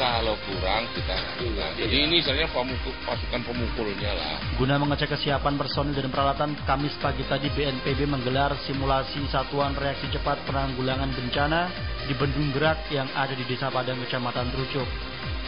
kalau 0.00 0.32
kurang 0.48 0.88
kita 0.96 1.12
nah, 1.12 1.76
jadi 1.76 2.08
ini 2.08 2.24
sebenarnya 2.24 2.48
pemukul, 2.56 2.94
pasukan 3.04 3.40
pemukulnya 3.44 4.16
lah. 4.16 4.40
Guna 4.56 4.80
mengecek 4.80 5.12
kesiapan 5.12 5.60
personil 5.60 5.92
dan 5.92 6.08
peralatan 6.08 6.56
Kamis 6.64 6.96
pagi 7.04 7.20
tadi 7.28 7.52
BNPB 7.52 8.08
menggelar 8.08 8.56
simulasi 8.64 9.20
satuan 9.28 9.76
reaksi 9.76 10.08
cepat 10.08 10.40
penanggulangan 10.48 11.12
bencana 11.12 11.68
di 12.08 12.16
Bendung 12.16 12.48
Gerak 12.56 12.88
yang 12.88 13.12
ada 13.12 13.36
di 13.36 13.44
Desa 13.44 13.68
Padang 13.68 14.00
Kecamatan 14.08 14.48
Trucuk. 14.56 14.88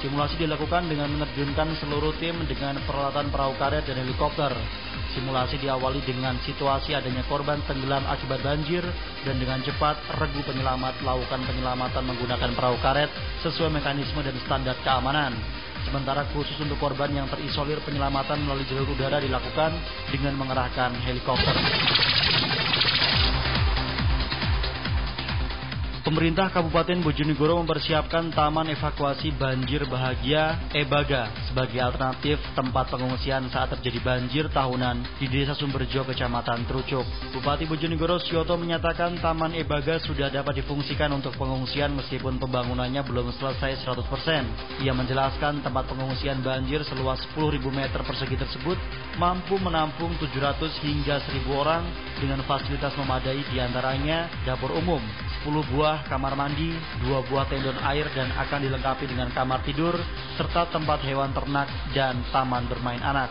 Simulasi 0.05 0.37
dilakukan 0.37 0.85
dengan 0.85 1.09
menerjunkan 1.17 1.73
seluruh 1.81 2.13
tim 2.21 2.37
dengan 2.45 2.77
peralatan 2.85 3.33
perahu 3.33 3.57
karet 3.57 3.89
dan 3.89 4.05
helikopter. 4.05 4.53
Simulasi 5.13 5.61
diawali 5.61 6.01
dengan 6.09 6.41
situasi 6.41 6.97
adanya 6.97 7.21
korban 7.29 7.61
tenggelam 7.69 8.01
akibat 8.09 8.41
banjir 8.41 8.81
dan 9.29 9.37
dengan 9.37 9.61
cepat 9.61 10.01
regu 10.17 10.41
penyelamat 10.41 11.05
melakukan 11.05 11.45
penyelamatan 11.45 12.03
menggunakan 12.09 12.51
perahu 12.57 12.81
karet 12.81 13.13
sesuai 13.45 13.77
mekanisme 13.77 14.25
dan 14.25 14.33
standar 14.41 14.77
keamanan. 14.81 15.37
Sementara 15.85 16.25
khusus 16.33 16.57
untuk 16.65 16.81
korban 16.81 17.13
yang 17.13 17.29
terisolir 17.29 17.77
penyelamatan 17.85 18.41
melalui 18.49 18.65
jalur 18.73 18.89
udara 18.89 19.21
dilakukan 19.21 19.77
dengan 20.09 20.33
mengerahkan 20.41 20.97
helikopter. 21.05 21.53
Pemerintah 26.03 26.51
Kabupaten 26.51 26.99
Bojonegoro 26.99 27.63
mempersiapkan 27.63 28.35
Taman 28.35 28.67
Evakuasi 28.75 29.31
Banjir 29.39 29.87
Bahagia 29.87 30.59
Ebaga 30.75 31.31
sebagai 31.47 31.79
alternatif 31.79 32.43
tempat 32.59 32.91
pengungsian 32.91 33.47
saat 33.55 33.71
terjadi 33.79 34.03
banjir 34.03 34.51
tahunan 34.51 35.23
di 35.23 35.31
Desa 35.31 35.55
Sumberjo, 35.55 36.03
Kecamatan 36.03 36.67
Trucuk. 36.67 37.07
Bupati 37.31 37.71
Bojonegoro 37.71 38.19
Sioto 38.19 38.59
menyatakan 38.59 39.15
Taman 39.23 39.55
Ebaga 39.55 40.03
sudah 40.03 40.27
dapat 40.27 40.67
difungsikan 40.67 41.07
untuk 41.15 41.39
pengungsian 41.39 41.95
meskipun 41.95 42.35
pembangunannya 42.43 43.07
belum 43.07 43.31
selesai 43.39 43.87
100%. 43.87 44.83
Ia 44.83 44.91
menjelaskan 44.99 45.63
tempat 45.63 45.87
pengungsian 45.87 46.43
banjir 46.43 46.83
seluas 46.83 47.23
10.000 47.39 47.63
meter 47.71 48.03
persegi 48.03 48.35
tersebut 48.35 48.75
mampu 49.23 49.55
menampung 49.63 50.11
700 50.19 50.67
hingga 50.83 51.23
1.000 51.31 51.47
orang 51.55 51.87
dengan 52.19 52.43
fasilitas 52.43 52.91
memadai 52.99 53.39
di 53.55 53.63
antaranya 53.63 54.27
dapur 54.43 54.75
umum, 54.75 54.99
10 55.43 55.75
buah 55.75 56.07
kamar 56.07 56.39
mandi, 56.39 56.71
2 57.03 57.29
buah 57.29 57.51
tendon 57.51 57.79
air 57.83 58.07
dan 58.15 58.31
akan 58.31 58.63
dilengkapi 58.63 59.11
dengan 59.11 59.29
kamar 59.35 59.67
tidur, 59.67 59.99
serta 60.39 60.71
tempat 60.71 61.03
hewan 61.03 61.35
ternak 61.35 61.67
dan 61.91 62.23
taman 62.31 62.71
bermain 62.71 63.03
anak. 63.03 63.29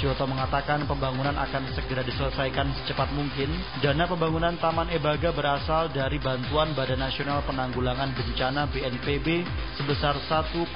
Syoto 0.00 0.24
mengatakan 0.24 0.88
pembangunan 0.88 1.36
akan 1.36 1.68
segera 1.76 2.00
diselesaikan 2.02 2.74
secepat 2.82 3.12
mungkin. 3.14 3.52
Dana 3.84 4.08
pembangunan 4.08 4.56
Taman 4.56 4.90
Ebaga 4.90 5.30
berasal 5.30 5.92
dari 5.92 6.16
bantuan 6.16 6.72
Badan 6.72 6.98
Nasional 6.98 7.44
Penanggulangan 7.44 8.10
Bencana 8.16 8.66
BNPB 8.72 9.44
sebesar 9.78 10.16
1,57 10.26 10.74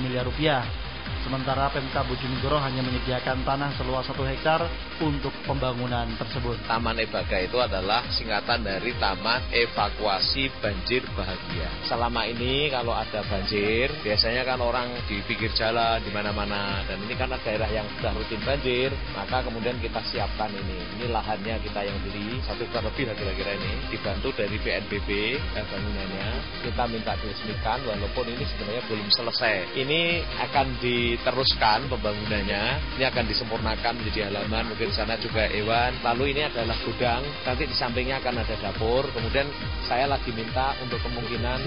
miliar 0.00 0.24
rupiah. 0.24 0.85
Sementara 1.26 1.66
Pemkab 1.74 2.06
Bojonegoro 2.06 2.62
hanya 2.62 2.86
menyediakan 2.86 3.42
tanah 3.42 3.74
seluas 3.74 4.06
satu 4.06 4.22
hektar 4.22 4.62
untuk 5.02 5.34
pembangunan 5.42 6.06
tersebut. 6.14 6.54
Taman 6.70 7.02
Ebaga 7.02 7.42
itu 7.42 7.58
adalah 7.58 8.06
singkatan 8.14 8.62
dari 8.62 8.94
Taman 8.94 9.50
Evakuasi 9.50 10.46
Banjir 10.62 11.02
Bahagia. 11.18 11.66
Selama 11.90 12.30
ini 12.30 12.70
kalau 12.70 12.94
ada 12.94 13.26
banjir, 13.26 13.90
biasanya 14.06 14.46
kan 14.46 14.62
orang 14.62 14.86
di 15.10 15.18
pinggir 15.26 15.50
jalan 15.58 15.98
di 15.98 16.14
mana-mana 16.14 16.86
dan 16.86 17.02
ini 17.02 17.18
karena 17.18 17.42
daerah 17.42 17.74
yang 17.74 17.90
sudah 17.98 18.14
rutin 18.14 18.38
banjir, 18.46 18.94
maka 19.18 19.42
kemudian 19.42 19.82
kita 19.82 19.98
siapkan 20.06 20.54
ini. 20.54 20.78
Ini 20.94 21.10
lahannya 21.10 21.58
kita 21.58 21.90
yang 21.90 21.98
beli 22.06 22.38
satu 22.46 22.62
hektar 22.62 22.86
lebih 22.86 23.10
kira-kira 23.18 23.50
ini 23.58 23.90
dibantu 23.90 24.30
dari 24.30 24.62
BNPB 24.62 25.10
eh, 25.42 25.64
bangunannya. 25.74 26.28
Kita 26.70 26.86
minta 26.86 27.18
diresmikan 27.18 27.82
walaupun 27.82 28.30
ini 28.30 28.46
sebenarnya 28.46 28.82
belum 28.86 29.10
selesai. 29.10 29.74
Ini 29.74 30.22
akan 30.46 30.66
di 30.78 31.15
diteruskan 31.16 31.88
pembangunannya. 31.88 32.96
Ini 33.00 33.04
akan 33.08 33.24
disempurnakan 33.26 33.92
menjadi 33.96 34.28
halaman, 34.28 34.70
mungkin 34.70 34.92
sana 34.92 35.16
juga 35.16 35.48
hewan. 35.48 35.96
Lalu 36.04 36.36
ini 36.36 36.42
adalah 36.46 36.76
gudang, 36.84 37.24
nanti 37.42 37.64
di 37.64 37.74
sampingnya 37.74 38.20
akan 38.20 38.44
ada 38.44 38.54
dapur. 38.60 39.08
Kemudian 39.16 39.48
saya 39.88 40.04
lagi 40.06 40.30
minta 40.30 40.76
untuk 40.84 41.00
kemungkinan 41.00 41.60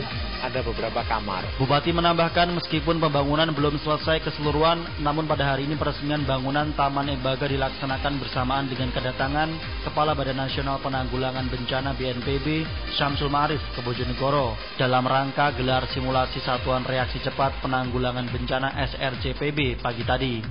ada 0.45 0.59
beberapa 0.61 1.01
kamar. 1.07 1.43
Bupati 1.57 1.91
menambahkan 1.91 2.53
meskipun 2.55 3.01
pembangunan 3.01 3.49
belum 3.51 3.81
selesai 3.81 4.23
keseluruhan, 4.23 5.01
namun 5.01 5.25
pada 5.25 5.55
hari 5.55 5.65
ini 5.65 5.75
peresmian 5.75 6.23
bangunan 6.23 6.71
Taman 6.77 7.11
Ebaga 7.11 7.49
dilaksanakan 7.49 8.21
bersamaan 8.21 8.69
dengan 8.69 8.93
kedatangan 8.93 9.49
Kepala 9.87 10.13
Badan 10.13 10.39
Nasional 10.43 10.77
Penanggulangan 10.83 11.47
Bencana 11.47 11.95
BNPB 11.97 12.67
Syamsul 12.95 13.31
Marif 13.31 13.63
ke 13.73 13.81
Bojonegoro 13.81 14.53
dalam 14.75 15.07
rangka 15.07 15.55
gelar 15.55 15.87
simulasi 15.89 16.43
Satuan 16.43 16.83
Reaksi 16.83 17.23
Cepat 17.23 17.63
Penanggulangan 17.63 18.27
Bencana 18.29 18.75
SRCP 18.91 19.38
PB 19.39 19.79
pagi 19.79 20.03
tadi. 20.03 20.43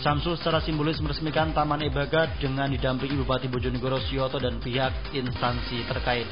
Samsul 0.00 0.40
secara 0.40 0.64
simbolis 0.64 0.96
meresmikan 1.04 1.52
Taman 1.52 1.84
Ebaga 1.84 2.32
dengan 2.40 2.72
didampingi 2.72 3.12
Bupati 3.20 3.44
Bojonegoro 3.52 4.00
Sioto 4.08 4.40
dan 4.40 4.56
pihak 4.56 5.12
instansi 5.12 5.84
terkait. 5.84 6.24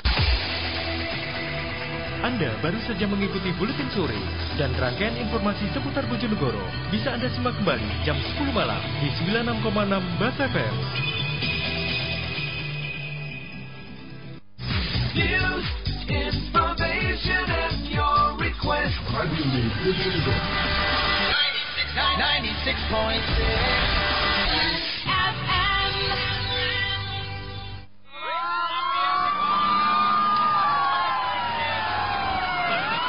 Anda 2.24 2.56
baru 2.65 2.81
saja 2.89 3.05
mengikuti 3.05 3.52
Buletin 3.61 3.93
Sore 3.93 4.16
dan 4.56 4.73
rangkaian 4.81 5.12
informasi 5.20 5.69
seputar 5.77 6.09
Bojonegoro 6.09 6.65
bisa 6.89 7.12
Anda 7.12 7.28
simak 7.28 7.52
kembali 7.61 7.85
jam 8.09 8.16
10 8.16 8.48
malam 8.48 8.81
di 9.05 9.09
96,6 9.28 10.16
Bas 10.16 10.36
FM. 10.40 10.74
News, 15.15 15.66
information, 16.09 17.44
and 17.44 17.81
your 17.93 18.40
request. 18.40 18.97
96.6 21.94 22.74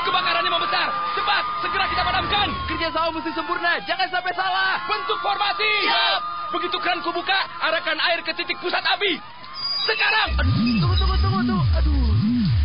Kebakarannya 0.06 0.52
membesar. 0.54 0.94
Cepat, 1.18 1.44
segera 1.66 1.90
kita 1.90 2.06
padamkan. 2.06 2.54
Kerja 2.70 2.94
sama 2.94 3.18
mesti 3.18 3.34
sempurna, 3.34 3.82
jangan 3.90 4.06
sampai 4.14 4.34
salah. 4.38 4.78
Bentuk 4.86 5.18
formasi. 5.18 5.90
Siap. 5.90 6.22
Begitu 6.54 6.78
keran 6.78 7.02
kubuka, 7.02 7.42
arahkan 7.66 7.98
air 7.98 8.22
ke 8.22 8.38
titik 8.38 8.62
pusat 8.62 8.86
api. 8.86 9.18
Sekarang. 9.90 10.38
Tunggu, 10.78 10.94
tunggu, 10.94 11.18
tunggu, 11.18 11.42
tunggu. 11.42 11.66
Aduh. 11.82 12.06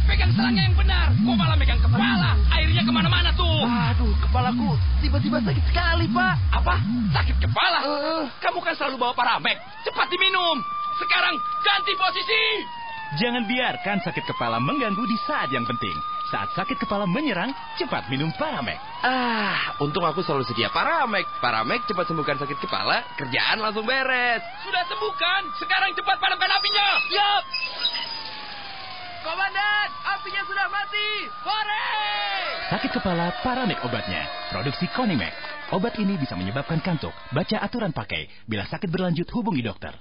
Pegang 0.05 0.36
serangnya 0.36 0.68
Kok 1.11 1.35
malah 1.35 1.57
megang 1.59 1.82
kepala? 1.82 2.39
Airnya 2.55 2.82
ke 2.87 2.93
mana-mana 2.95 3.31
tuh. 3.35 3.66
Aduh, 3.66 4.15
kepalaku 4.23 4.78
tiba-tiba 5.03 5.43
sakit 5.43 5.65
sekali, 5.66 6.07
Pak. 6.07 6.35
Apa? 6.55 6.77
Sakit 7.11 7.37
kepala? 7.43 7.78
Uh. 7.82 8.24
Kamu 8.39 8.62
kan 8.62 8.74
selalu 8.78 8.97
bawa 9.01 9.12
paramek. 9.19 9.59
Cepat 9.82 10.07
diminum. 10.07 10.57
Sekarang 11.03 11.35
ganti 11.66 11.93
posisi. 11.99 12.45
Jangan 13.19 13.43
biarkan 13.43 13.99
sakit 14.07 14.23
kepala 14.23 14.62
mengganggu 14.62 15.03
di 15.03 15.19
saat 15.27 15.51
yang 15.51 15.66
penting. 15.66 15.99
Saat 16.31 16.55
sakit 16.55 16.78
kepala 16.78 17.11
menyerang, 17.11 17.51
cepat 17.74 18.07
minum 18.07 18.31
Paramek. 18.39 18.78
Ah, 19.03 19.74
untung 19.82 20.07
aku 20.07 20.23
selalu 20.23 20.47
sedia 20.47 20.70
Paramek. 20.70 21.27
Paramek 21.43 21.91
cepat 21.91 22.07
sembuhkan 22.07 22.39
sakit 22.39 22.55
kepala, 22.62 23.03
kerjaan 23.19 23.59
langsung 23.59 23.82
beres. 23.82 24.39
Sudah 24.62 24.87
sembuhkan, 24.87 25.51
sekarang 25.59 25.91
cepat 25.99 26.23
padamkan 26.23 26.55
apinya. 26.55 26.89
Yap. 27.11 27.43
Komandan, 29.20 29.88
apinya 30.01 30.42
sudah 30.48 30.66
mati. 30.72 31.28
Kore! 31.44 31.88
Sakit 32.72 32.90
kepala 32.97 33.36
Paramek 33.44 33.76
obatnya. 33.84 34.24
Produksi 34.48 34.88
Konimek. 34.97 35.32
Obat 35.76 36.01
ini 36.01 36.16
bisa 36.16 36.32
menyebabkan 36.34 36.80
kantuk. 36.80 37.12
Baca 37.28 37.60
aturan 37.60 37.92
pakai. 37.92 38.26
Bila 38.48 38.64
sakit 38.64 38.88
berlanjut, 38.88 39.28
hubungi 39.36 39.60
dokter. 39.60 39.92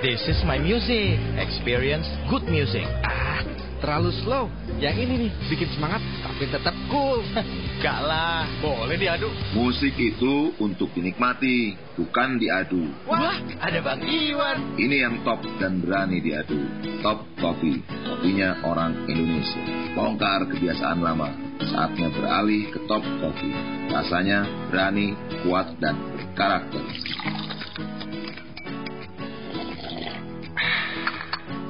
This 0.00 0.22
is 0.30 0.38
my 0.46 0.54
music. 0.54 1.18
Experience 1.34 2.06
good 2.30 2.46
music. 2.46 2.86
Ah, 3.02 3.42
terlalu 3.78 4.10
slow. 4.22 4.46
Yang 4.78 4.96
ini 5.08 5.14
nih, 5.26 5.30
bikin 5.50 5.68
semangat 5.74 6.02
tapi 6.22 6.44
tetap 6.50 6.74
cool. 6.90 7.22
Gak 7.82 8.00
lah, 8.04 8.46
boleh 8.62 8.98
diadu. 8.98 9.30
Musik 9.54 9.94
itu 9.98 10.54
untuk 10.58 10.90
dinikmati, 10.94 11.78
bukan 11.98 12.38
diadu. 12.38 12.90
Wah, 13.06 13.38
ada 13.62 13.78
Bang 13.82 14.02
Iwan. 14.02 14.78
Ini 14.78 14.96
yang 15.06 15.14
top 15.26 15.42
dan 15.62 15.82
berani 15.82 16.22
diadu. 16.22 16.58
Top 17.02 17.22
Coffee, 17.38 17.82
kopinya 18.06 18.58
orang 18.66 19.06
Indonesia. 19.06 19.62
Bongkar 19.94 20.46
kebiasaan 20.50 20.98
lama, 20.98 21.30
saatnya 21.62 22.10
beralih 22.10 22.70
ke 22.70 22.78
Top 22.90 23.02
Coffee. 23.22 23.54
Rasanya 23.90 24.46
berani, 24.70 25.14
kuat, 25.46 25.74
dan 25.78 25.94
berkarakter. 26.14 26.82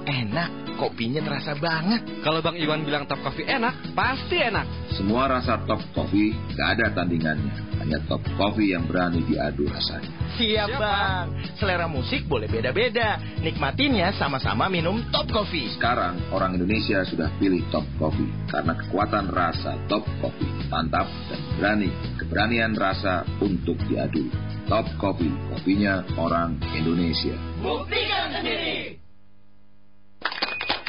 Enak, 0.09 0.51
kopinya 0.79 1.19
terasa 1.21 1.59
banget. 1.59 2.23
Kalau 2.23 2.39
Bang 2.39 2.55
Iwan 2.55 2.87
bilang 2.87 3.11
Top 3.11 3.19
Coffee 3.27 3.45
enak, 3.45 3.93
pasti 3.99 4.39
enak. 4.39 4.95
Semua 4.95 5.27
rasa 5.27 5.59
Top 5.67 5.83
Coffee 5.91 6.33
gak 6.55 6.79
ada 6.79 6.95
tandingannya. 6.95 7.83
Hanya 7.83 7.99
Top 8.07 8.23
Coffee 8.39 8.73
yang 8.73 8.87
berani 8.87 9.27
diadu 9.27 9.67
rasanya. 9.67 10.09
Siap, 10.39 10.71
Bang. 10.79 11.27
Selera 11.59 11.91
musik 11.91 12.31
boleh 12.31 12.47
beda-beda. 12.47 13.19
Nikmatinnya 13.43 14.15
sama-sama 14.15 14.71
minum 14.71 15.03
Top 15.11 15.27
Coffee. 15.35 15.67
Sekarang 15.75 16.31
orang 16.31 16.55
Indonesia 16.55 17.03
sudah 17.03 17.35
pilih 17.43 17.67
Top 17.75 17.85
Coffee 17.99 18.31
karena 18.47 18.79
kekuatan 18.79 19.27
rasa 19.35 19.75
Top 19.91 20.07
Coffee 20.23 20.71
mantap 20.71 21.11
dan 21.27 21.41
berani. 21.59 21.91
Keberanian 22.23 22.79
rasa 22.79 23.27
untuk 23.43 23.77
diadu. 23.91 24.31
Top 24.69 24.85
Coffee, 25.01 25.33
kopinya 25.49 26.05
orang 26.21 26.61
Indonesia. 26.77 27.33
Buktikan 27.65 28.37
sendiri. 28.37 29.01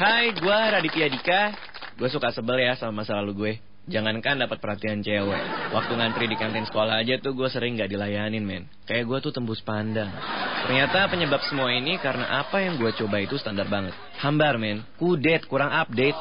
Hai, 0.00 0.32
gue 0.32 0.48
Raditya 0.48 1.12
Dika. 1.12 1.52
Gue 2.00 2.08
suka 2.08 2.32
sebel 2.32 2.64
ya 2.64 2.72
sama 2.72 3.04
masa 3.04 3.20
lalu 3.20 3.32
gue. 3.36 3.52
Jangankan 3.84 4.40
dapat 4.40 4.56
perhatian 4.56 5.04
cewek. 5.04 5.76
Waktu 5.76 5.92
ngantri 5.92 6.24
di 6.24 6.40
kantin 6.40 6.64
sekolah 6.64 7.04
aja 7.04 7.20
tuh 7.20 7.36
gue 7.36 7.44
sering 7.52 7.76
gak 7.76 7.92
dilayanin, 7.92 8.40
men. 8.40 8.64
Kayak 8.88 9.04
gue 9.12 9.28
tuh 9.28 9.32
tembus 9.36 9.60
pandang. 9.60 10.08
Ternyata 10.64 11.04
penyebab 11.04 11.44
semua 11.44 11.68
ini 11.76 12.00
karena 12.00 12.40
apa 12.40 12.64
yang 12.64 12.80
gue 12.80 12.96
coba 12.96 13.20
itu 13.20 13.36
standar 13.36 13.68
banget. 13.68 13.92
Hambar, 14.24 14.56
men. 14.56 14.88
Kudet, 14.96 15.44
kurang 15.44 15.68
update. 15.68 16.16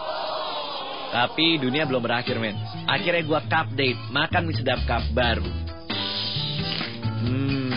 Tapi 1.16 1.64
dunia 1.64 1.88
belum 1.88 2.04
berakhir, 2.04 2.36
men. 2.36 2.60
Akhirnya 2.84 3.24
gue 3.24 3.40
cup 3.48 3.68
date, 3.80 4.02
makan 4.12 4.44
mie 4.44 4.60
sedap 4.60 4.84
cup 4.84 5.08
baru. 5.16 5.48
Hmm, 7.24 7.69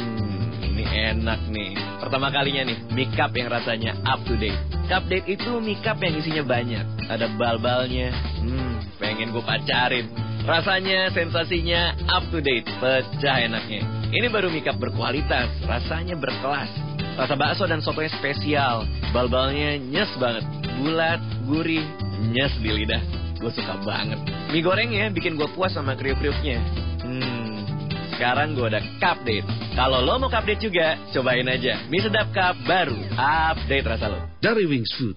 enak 1.02 1.40
nih. 1.50 1.74
Pertama 1.98 2.30
kalinya 2.30 2.70
nih, 2.70 2.78
mie 2.94 3.10
cup 3.18 3.34
yang 3.34 3.50
rasanya 3.50 3.98
up 4.06 4.22
to 4.22 4.38
date. 4.38 4.58
Cup 4.86 5.06
date 5.10 5.26
itu 5.26 5.50
mie 5.58 5.78
cup 5.82 5.98
yang 5.98 6.14
isinya 6.14 6.44
banyak. 6.46 6.86
Ada 7.10 7.26
bal-balnya. 7.34 8.14
Hmm, 8.38 8.78
pengen 9.02 9.34
gue 9.34 9.42
pacarin. 9.42 10.06
Rasanya, 10.46 11.10
sensasinya 11.10 11.98
up 12.10 12.26
to 12.30 12.38
date. 12.38 12.66
Pecah 12.78 13.36
enaknya. 13.42 13.82
Ini 14.14 14.26
baru 14.30 14.50
mie 14.50 14.62
cup 14.62 14.78
berkualitas. 14.78 15.50
Rasanya 15.66 16.14
berkelas. 16.14 16.70
Rasa 17.18 17.34
bakso 17.36 17.66
dan 17.66 17.82
sotonya 17.82 18.10
spesial. 18.16 18.86
Bal-balnya 19.10 19.76
nyes 19.82 20.10
banget. 20.16 20.46
Bulat, 20.78 21.20
gurih, 21.44 21.84
nyes 22.30 22.54
di 22.62 22.70
lidah. 22.70 23.02
Gue 23.42 23.50
suka 23.50 23.74
banget. 23.82 24.22
Mie 24.54 24.62
gorengnya 24.62 25.10
bikin 25.10 25.34
gue 25.34 25.50
puas 25.52 25.74
sama 25.74 25.98
kriuk-kriuknya. 25.98 26.62
Hmm, 27.02 27.41
sekarang 28.14 28.54
gue 28.54 28.66
udah 28.68 28.84
cup 29.00 29.24
date. 29.24 29.46
Kalau 29.72 30.04
lo 30.04 30.20
mau 30.20 30.28
cup 30.28 30.44
date 30.44 30.62
juga, 30.68 31.00
cobain 31.12 31.48
aja. 31.48 31.84
Mie 31.88 32.04
sedap 32.04 32.28
cup 32.32 32.54
baru. 32.68 32.98
Update 33.16 33.86
rasa 33.88 34.06
lo. 34.12 34.20
Dari 34.40 34.64
Wings 34.68 34.92
Food. 34.96 35.16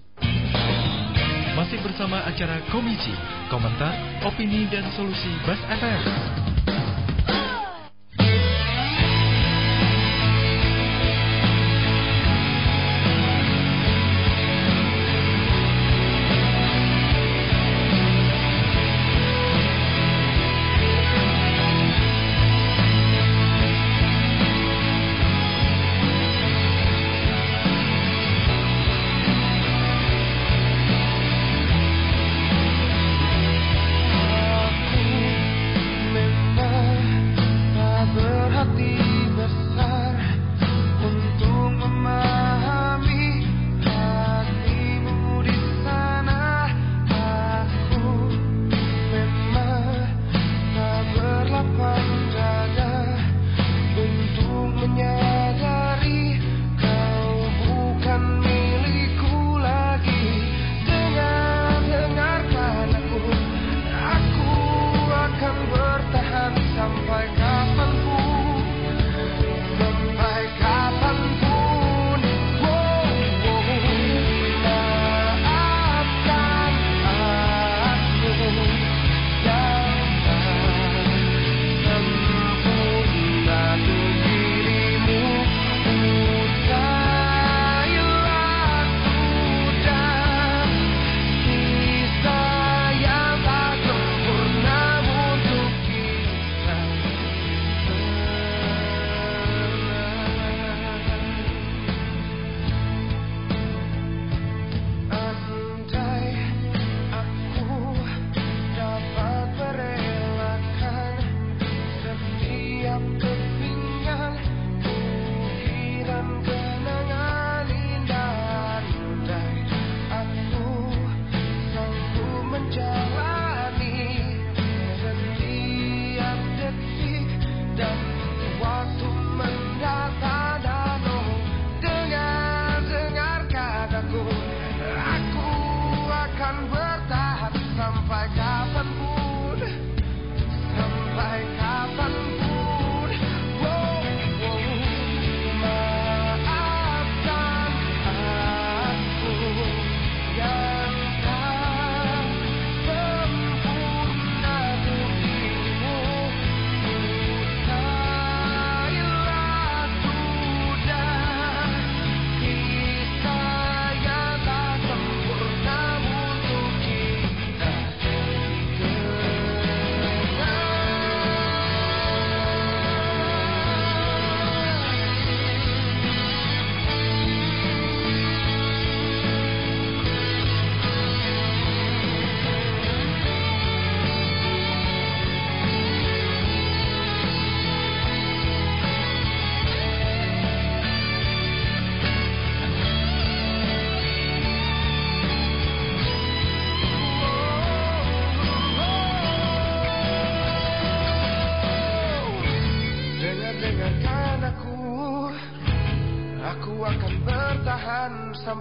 Masih 1.56 1.80
bersama 1.80 2.20
acara 2.28 2.60
Komisi, 2.68 3.16
komentar, 3.48 3.96
opini, 4.28 4.68
dan 4.68 4.84
solusi 4.92 5.32
Bas 5.48 5.60
FM. 5.72 6.45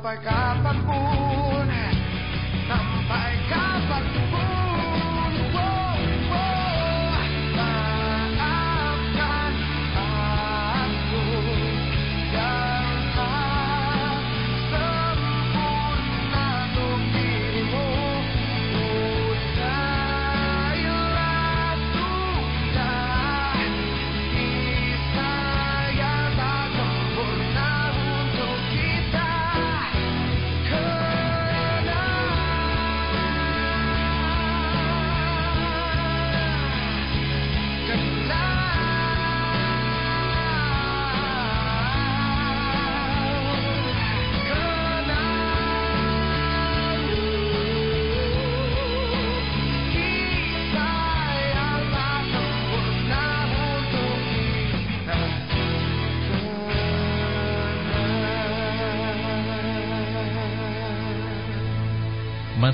Sampai 0.06 0.22
kapan 0.22 0.30
pun 0.30 0.35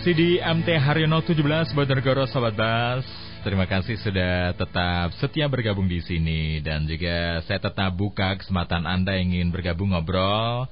Masih 0.02 0.18
di 0.18 0.42
MT 0.42 0.82
Haryono 0.82 1.22
17 1.22 1.78
Bojonegoro 1.78 2.26
Sobat 2.26 2.58
Bas. 2.58 3.06
Terima 3.46 3.70
kasih 3.70 4.02
sudah 4.02 4.50
tetap 4.58 5.14
setia 5.22 5.46
bergabung 5.46 5.86
di 5.86 6.02
sini 6.02 6.58
dan 6.58 6.90
juga 6.90 7.46
saya 7.46 7.62
tetap 7.62 7.94
buka 7.94 8.34
kesempatan 8.42 8.90
Anda 8.90 9.22
ingin 9.22 9.54
bergabung 9.54 9.94
ngobrol, 9.94 10.66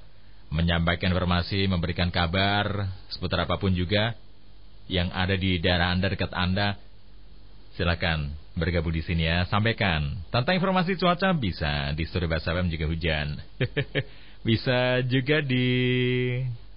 menyampaikan 0.50 1.14
informasi, 1.14 1.70
memberikan 1.70 2.10
kabar 2.10 2.90
seputar 3.14 3.46
apa 3.46 3.62
pun 3.62 3.70
juga 3.78 4.18
yang 4.90 5.14
ada 5.14 5.38
di 5.38 5.62
daerah 5.62 5.94
Anda 5.94 6.10
dekat 6.10 6.34
Anda. 6.34 6.82
Silakan 7.78 8.34
bergabung 8.58 8.98
di 8.98 9.06
sini 9.06 9.30
ya. 9.30 9.46
Sampaikan 9.46 10.26
tentang 10.34 10.58
informasi 10.58 10.98
cuaca 10.98 11.38
bisa 11.38 11.94
di 11.94 12.02
Studio 12.10 12.34
FM 12.34 12.74
juga 12.74 12.90
hujan. 12.90 13.38
bisa 14.50 15.06
juga 15.06 15.46
di 15.46 15.70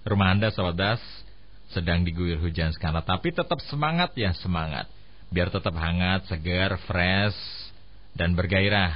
rumah 0.05 0.37
Anda 0.37 0.53
Sobat 0.53 0.77
Bas 0.77 1.22
sedang 1.73 2.05
diguyur 2.05 2.39
hujan 2.39 2.71
sekarang. 2.71 3.01
Tapi 3.03 3.33
tetap 3.33 3.59
semangat 3.67 4.13
ya 4.13 4.31
semangat. 4.37 4.85
Biar 5.33 5.49
tetap 5.49 5.73
hangat 5.73 6.29
segar 6.29 6.77
fresh 6.85 7.37
dan 8.13 8.37
bergairah 8.37 8.93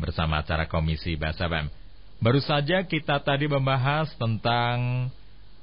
bersama 0.00 0.42
acara 0.42 0.66
komisi 0.66 1.14
bahasa 1.14 1.46
BEM 1.46 1.70
baru 2.18 2.40
saja 2.42 2.82
kita 2.88 3.20
tadi 3.22 3.46
membahas 3.46 4.10
tentang 4.16 5.08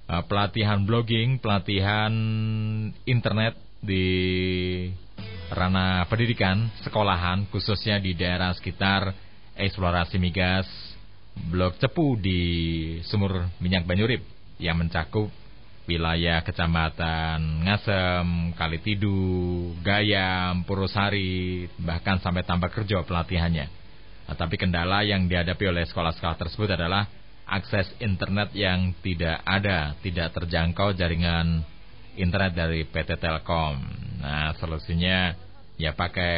uh, 0.08 0.24
pelatihan 0.30 0.84
blogging 0.86 1.42
pelatihan 1.42 2.14
internet 3.04 3.58
di 3.82 4.06
ranah 5.52 6.06
pendidikan 6.08 6.70
sekolahan 6.86 7.50
khususnya 7.50 8.00
di 8.00 8.16
daerah 8.16 8.54
sekitar 8.56 9.12
eksplorasi 9.58 10.22
migas 10.22 10.70
blok 11.50 11.82
cepu 11.82 12.16
di 12.20 12.40
sumur 13.10 13.50
minyak 13.58 13.84
Banyurip 13.84 14.22
yang 14.62 14.78
mencakup 14.78 15.34
wilayah 15.92 16.40
kecamatan 16.48 17.68
Ngasem, 17.68 18.56
Kalitidu, 18.56 19.76
Gayam, 19.84 20.64
Purwosari, 20.64 21.68
bahkan 21.76 22.24
sampai 22.24 22.48
Tambak 22.48 22.72
Kerjo 22.72 23.04
pelatihannya. 23.04 23.68
Nah, 24.32 24.36
tapi 24.40 24.56
kendala 24.56 25.04
yang 25.04 25.28
dihadapi 25.28 25.68
oleh 25.68 25.84
sekolah-sekolah 25.84 26.40
tersebut 26.40 26.80
adalah 26.80 27.04
akses 27.44 27.92
internet 28.00 28.56
yang 28.56 28.96
tidak 29.04 29.44
ada, 29.44 30.00
tidak 30.00 30.32
terjangkau 30.32 30.96
jaringan 30.96 31.68
internet 32.16 32.56
dari 32.56 32.88
PT 32.88 33.20
Telkom. 33.20 33.76
Nah, 34.24 34.56
solusinya 34.56 35.36
ya 35.76 35.92
pakai 35.92 36.34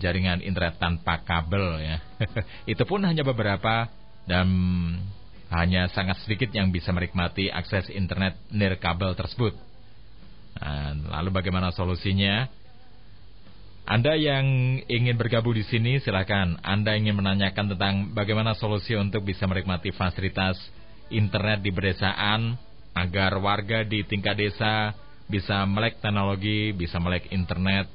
jaringan 0.00 0.40
internet 0.40 0.80
tanpa 0.80 1.20
kabel 1.20 1.84
ya. 1.84 1.98
Itu 2.72 2.88
pun 2.88 3.04
hanya 3.04 3.20
beberapa 3.20 3.92
dan 4.24 4.48
hanya 5.50 5.90
sangat 5.90 6.22
sedikit 6.22 6.54
yang 6.54 6.70
bisa 6.70 6.94
menikmati 6.94 7.50
akses 7.50 7.90
internet 7.90 8.38
nirkabel 8.54 9.18
tersebut. 9.18 9.54
Nah, 10.58 10.94
lalu 11.20 11.30
bagaimana 11.34 11.74
solusinya? 11.74 12.46
Anda 13.90 14.14
yang 14.14 14.78
ingin 14.86 15.18
bergabung 15.18 15.58
di 15.58 15.66
sini 15.66 15.98
silakan. 15.98 16.62
Anda 16.62 16.94
ingin 16.94 17.18
menanyakan 17.18 17.74
tentang 17.74 18.14
bagaimana 18.14 18.54
solusi 18.54 18.94
untuk 18.94 19.26
bisa 19.26 19.50
menikmati 19.50 19.90
fasilitas 19.90 20.54
internet 21.10 21.58
di 21.58 21.74
pedesaan 21.74 22.54
agar 22.94 23.34
warga 23.42 23.82
di 23.82 24.06
tingkat 24.06 24.38
desa 24.38 24.94
bisa 25.26 25.66
melek 25.66 25.98
teknologi, 25.98 26.70
bisa 26.70 27.02
melek 27.02 27.34
internet, 27.34 27.90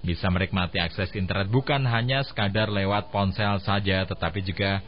bisa 0.00 0.32
menikmati 0.32 0.80
akses 0.80 1.12
internet 1.12 1.52
bukan 1.52 1.84
hanya 1.84 2.24
sekadar 2.24 2.72
lewat 2.72 3.12
ponsel 3.12 3.60
saja 3.60 4.08
tetapi 4.08 4.40
juga 4.40 4.80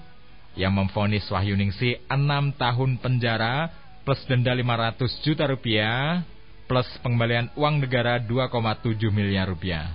yang 0.54 0.76
memfonis 0.76 1.26
Wahyu 1.34 1.58
Ningsih 1.58 2.06
6 2.06 2.60
tahun 2.60 3.02
penjara 3.02 3.74
plus 4.06 4.22
denda 4.28 4.54
500 4.54 5.26
juta 5.26 5.48
rupiah 5.48 6.22
plus 6.70 6.86
pengembalian 7.02 7.50
uang 7.58 7.82
negara 7.82 8.22
2,7 8.22 9.10
miliar 9.10 9.50
rupiah. 9.50 9.90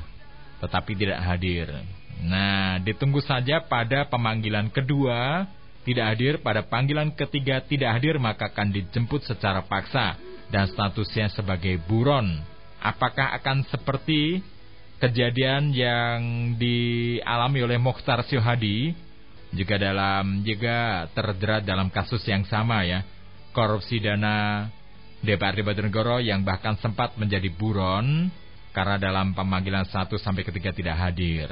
Tetapi 0.59 0.92
tidak 0.98 1.22
hadir. 1.22 1.70
Nah, 2.26 2.82
ditunggu 2.82 3.22
saja 3.22 3.62
pada 3.62 4.10
pemanggilan 4.10 4.74
kedua 4.74 5.46
tidak 5.86 6.16
hadir, 6.16 6.34
pada 6.40 6.64
panggilan 6.64 7.12
ketiga 7.12 7.60
tidak 7.62 8.01
hadir 8.01 8.16
maka 8.16 8.48
akan 8.51 8.72
dijemput 8.72 9.22
secara 9.28 9.62
paksa 9.62 10.18
dan 10.48 10.66
statusnya 10.66 11.30
sebagai 11.30 11.76
buron. 11.84 12.40
Apakah 12.80 13.36
akan 13.38 13.68
seperti 13.68 14.40
kejadian 14.98 15.76
yang 15.76 16.18
dialami 16.56 17.60
oleh 17.60 17.76
Mokhtar 17.76 18.24
Syuhadi 18.24 18.96
juga 19.52 19.76
dalam 19.78 20.42
juga 20.42 21.06
terjerat 21.14 21.62
dalam 21.62 21.92
kasus 21.92 22.24
yang 22.26 22.42
sama 22.48 22.82
ya 22.82 23.06
korupsi 23.55 24.02
dana 24.02 24.66
DPRD 25.24 25.64
Bojonegoro 25.64 26.20
yang 26.20 26.44
bahkan 26.44 26.76
sempat 26.78 27.16
menjadi 27.16 27.48
buron 27.48 28.28
karena 28.76 29.01
dalam 29.01 29.32
pemanggilan 29.32 29.88
satu 29.88 30.20
sampai 30.20 30.44
ketiga 30.44 30.70
tidak 30.70 31.01
hadir. 31.01 31.48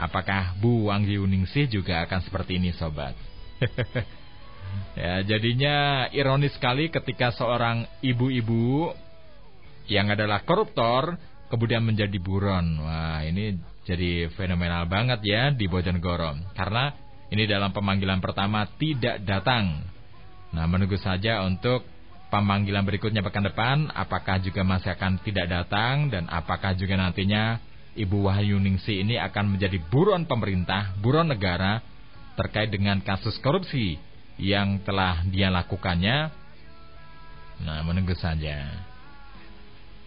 Apakah 0.00 0.56
Bu 0.56 0.88
Wang 0.88 1.04
Yuningsih 1.04 1.68
juga 1.68 2.02
akan 2.08 2.20
seperti 2.24 2.56
ini 2.56 2.72
sobat? 2.72 3.12
ya, 4.98 5.20
jadinya 5.22 6.08
ironis 6.10 6.56
sekali 6.56 6.88
ketika 6.88 7.30
seorang 7.36 7.84
ibu-ibu 8.00 8.96
yang 9.86 10.08
adalah 10.08 10.40
koruptor 10.48 11.20
kemudian 11.52 11.84
menjadi 11.84 12.16
buron. 12.16 12.80
Wah, 12.80 13.20
ini 13.28 13.60
jadi 13.84 14.32
fenomenal 14.32 14.88
banget 14.88 15.20
ya 15.20 15.52
di 15.52 15.68
Bojonegoro. 15.68 16.56
Karena 16.56 16.88
ini 17.28 17.44
dalam 17.44 17.76
pemanggilan 17.76 18.24
pertama 18.24 18.64
tidak 18.80 19.20
datang. 19.28 19.84
Nah, 20.56 20.64
menunggu 20.64 20.96
saja 20.96 21.44
untuk 21.44 21.84
pemanggilan 22.32 22.88
berikutnya 22.88 23.20
pekan 23.20 23.44
depan 23.44 23.92
apakah 23.92 24.40
juga 24.40 24.64
masih 24.64 24.96
akan 24.96 25.20
tidak 25.20 25.52
datang 25.52 26.08
dan 26.08 26.24
apakah 26.32 26.72
juga 26.72 26.96
nantinya 26.96 27.60
Ibu 27.92 28.24
Wahyu 28.24 28.56
Ningsi 28.56 29.04
ini 29.04 29.20
akan 29.20 29.56
menjadi 29.56 29.76
buron 29.92 30.24
pemerintah, 30.24 30.96
buron 31.04 31.28
negara 31.28 31.84
terkait 32.40 32.72
dengan 32.72 33.04
kasus 33.04 33.36
korupsi 33.44 34.00
yang 34.40 34.80
telah 34.80 35.20
dia 35.28 35.52
lakukannya. 35.52 36.32
Nah, 37.62 37.84
menunggu 37.84 38.16
saja. 38.16 38.64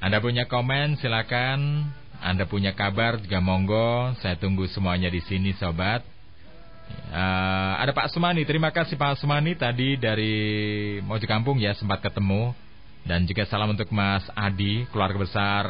Anda 0.02 0.18
punya 0.18 0.50
komen, 0.50 0.98
silakan. 0.98 1.94
Anda 2.26 2.50
punya 2.50 2.74
kabar 2.74 3.22
juga 3.22 3.38
monggo. 3.38 4.18
Saya 4.26 4.34
tunggu 4.42 4.66
semuanya 4.66 5.14
di 5.14 5.22
sini, 5.22 5.54
sobat. 5.54 6.15
Uh, 7.16 7.74
ada 7.80 7.96
Pak 7.96 8.12
Sumani, 8.12 8.44
terima 8.44 8.76
kasih 8.76 9.00
Pak 9.00 9.18
Sumani 9.24 9.56
tadi 9.56 9.96
dari 9.96 10.36
Mojo 11.00 11.24
Kampung 11.24 11.58
ya 11.64 11.72
sempat 11.72 12.04
ketemu 12.04 12.52
dan 13.08 13.24
juga 13.24 13.48
salam 13.48 13.72
untuk 13.72 13.88
Mas 13.94 14.26
Adi, 14.36 14.84
keluarga 14.92 15.22
besar 15.22 15.66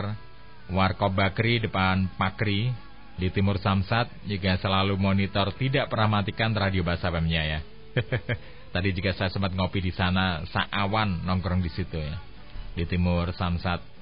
Warkop 0.72 1.14
Bakri 1.14 1.62
depan 1.62 2.10
Pakri 2.18 2.74
di 3.16 3.32
Timur 3.32 3.62
Samsat 3.62 4.12
juga 4.28 4.60
selalu 4.60 5.00
monitor 5.00 5.54
tidak 5.56 5.88
pernah 5.88 6.20
matikan 6.20 6.52
radio 6.52 6.84
bahasa 6.84 7.08
pemnya 7.08 7.44
ya. 7.46 7.60
Tadi 8.76 8.92
juga 8.92 9.16
saya 9.16 9.32
sempat 9.32 9.56
ngopi 9.56 9.80
di 9.80 9.96
sana, 9.96 10.44
Saawan 10.52 11.24
nongkrong 11.24 11.64
di 11.64 11.72
situ 11.72 11.96
ya. 11.96 12.20
Di 12.76 12.84
Timur 12.84 13.32
Samsat. 13.32 13.95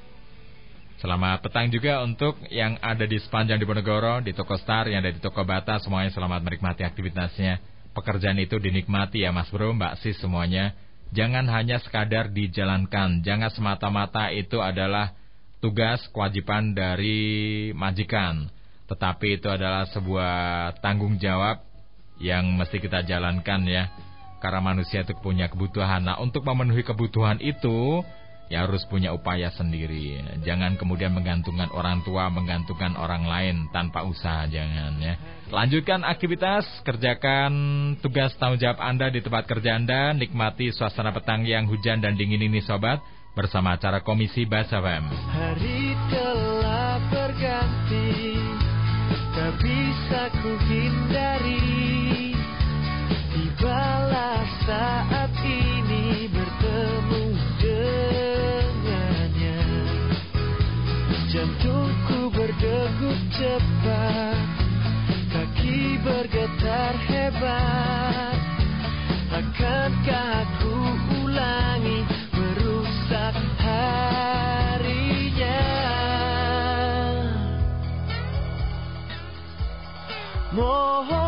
Selamat 1.04 1.44
petang 1.44 1.68
juga 1.68 2.00
untuk 2.00 2.40
yang 2.48 2.80
ada 2.80 3.04
di 3.04 3.20
sepanjang 3.20 3.60
Diponegoro, 3.60 4.24
di 4.24 4.32
Toko 4.32 4.56
Star, 4.56 4.88
yang 4.88 5.04
ada 5.04 5.12
di 5.12 5.20
Toko 5.20 5.44
Bata, 5.44 5.76
semuanya 5.84 6.16
selamat 6.16 6.40
menikmati 6.48 6.88
aktivitasnya. 6.88 7.60
Pekerjaan 7.92 8.40
itu 8.40 8.56
dinikmati 8.56 9.28
ya 9.28 9.36
Mas 9.36 9.52
Bro, 9.52 9.76
Mbak 9.76 10.00
Sis 10.00 10.16
semuanya. 10.24 10.72
Jangan 11.12 11.44
hanya 11.52 11.84
sekadar 11.84 12.32
dijalankan, 12.32 13.20
jangan 13.20 13.52
semata-mata 13.52 14.32
itu 14.32 14.64
adalah 14.64 15.12
tugas 15.60 16.00
kewajiban 16.16 16.72
dari 16.72 17.76
majikan, 17.76 18.48
tetapi 18.88 19.44
itu 19.44 19.52
adalah 19.52 19.84
sebuah 19.92 20.80
tanggung 20.80 21.20
jawab 21.20 21.68
yang 22.24 22.48
mesti 22.56 22.80
kita 22.80 23.04
jalankan 23.04 23.68
ya. 23.68 23.92
Karena 24.40 24.64
manusia 24.64 25.04
itu 25.04 25.12
punya 25.20 25.52
kebutuhan. 25.52 26.08
Nah, 26.08 26.24
untuk 26.24 26.48
memenuhi 26.48 26.88
kebutuhan 26.88 27.44
itu 27.44 28.08
ya 28.54 28.70
harus 28.70 28.86
punya 28.86 29.10
upaya 29.10 29.50
sendiri. 29.50 30.22
Jangan 30.46 30.78
kemudian 30.78 31.10
menggantungkan 31.10 31.74
orang 31.74 32.06
tua, 32.06 32.30
menggantungkan 32.30 32.94
orang 32.94 33.26
lain 33.26 33.56
tanpa 33.74 34.06
usaha, 34.06 34.46
jangan 34.46 35.02
ya. 35.02 35.18
Lanjutkan 35.50 36.06
aktivitas, 36.06 36.62
kerjakan 36.86 37.52
tugas 37.98 38.38
tanggung 38.38 38.62
jawab 38.62 38.78
Anda 38.78 39.10
di 39.10 39.26
tempat 39.26 39.50
kerja 39.50 39.82
Anda, 39.82 40.14
nikmati 40.14 40.70
suasana 40.70 41.10
petang 41.10 41.42
yang 41.50 41.66
hujan 41.66 41.98
dan 41.98 42.14
dingin 42.14 42.46
ini 42.46 42.62
sobat 42.62 43.02
bersama 43.34 43.74
acara 43.74 44.06
Komisi 44.06 44.46
Bahasa 44.46 44.78
FM. 44.78 45.10
Hari 45.10 45.82
telah 46.14 47.02
berganti, 47.10 48.38
tak 49.34 49.54
bisa 49.58 50.22
ku 50.46 50.54
hindari. 50.70 52.38
Tibalah 53.34 54.46
saat 54.70 55.23
Jantungku 61.34 62.30
berdegup 62.30 63.18
cepat, 63.34 64.38
kaki 65.34 65.98
bergetar 66.06 66.94
hebat. 67.10 68.38
Akankah 69.34 70.46
aku 70.46 70.78
ulangi? 71.26 72.06
merusak 72.38 73.34
harinya 73.58 75.58
Mohon 80.54 81.23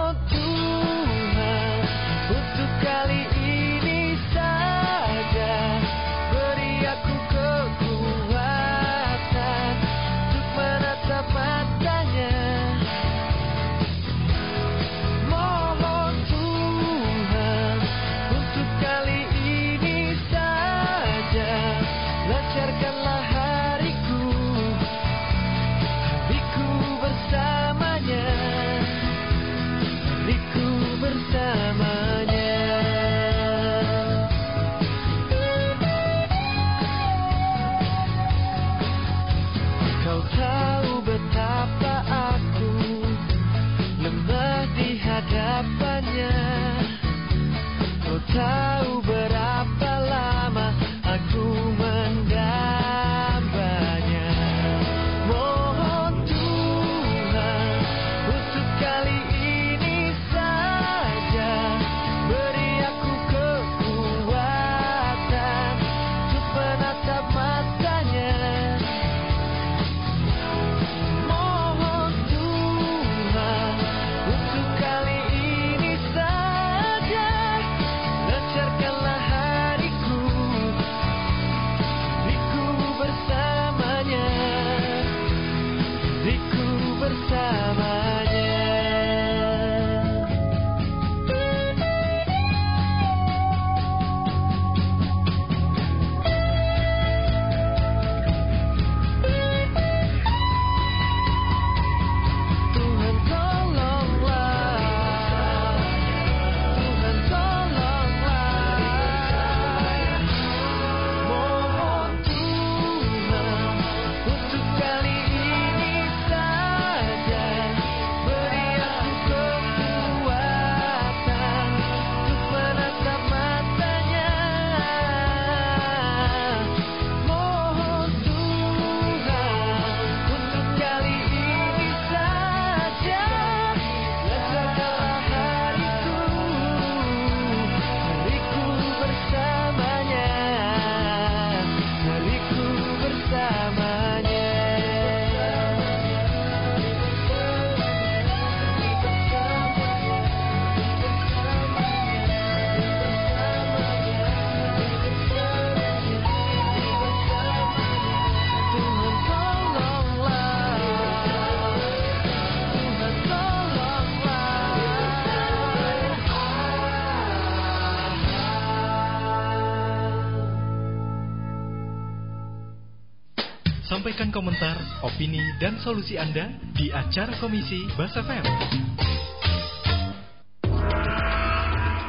Sampaikan 174.05 174.29
komentar, 174.29 174.77
opini, 175.01 175.41
dan 175.57 175.81
solusi 175.81 176.13
Anda 176.13 176.45
di 176.77 176.93
acara 176.93 177.41
Komisi 177.41 177.89
Bas 177.97 178.13
FM. 178.13 178.45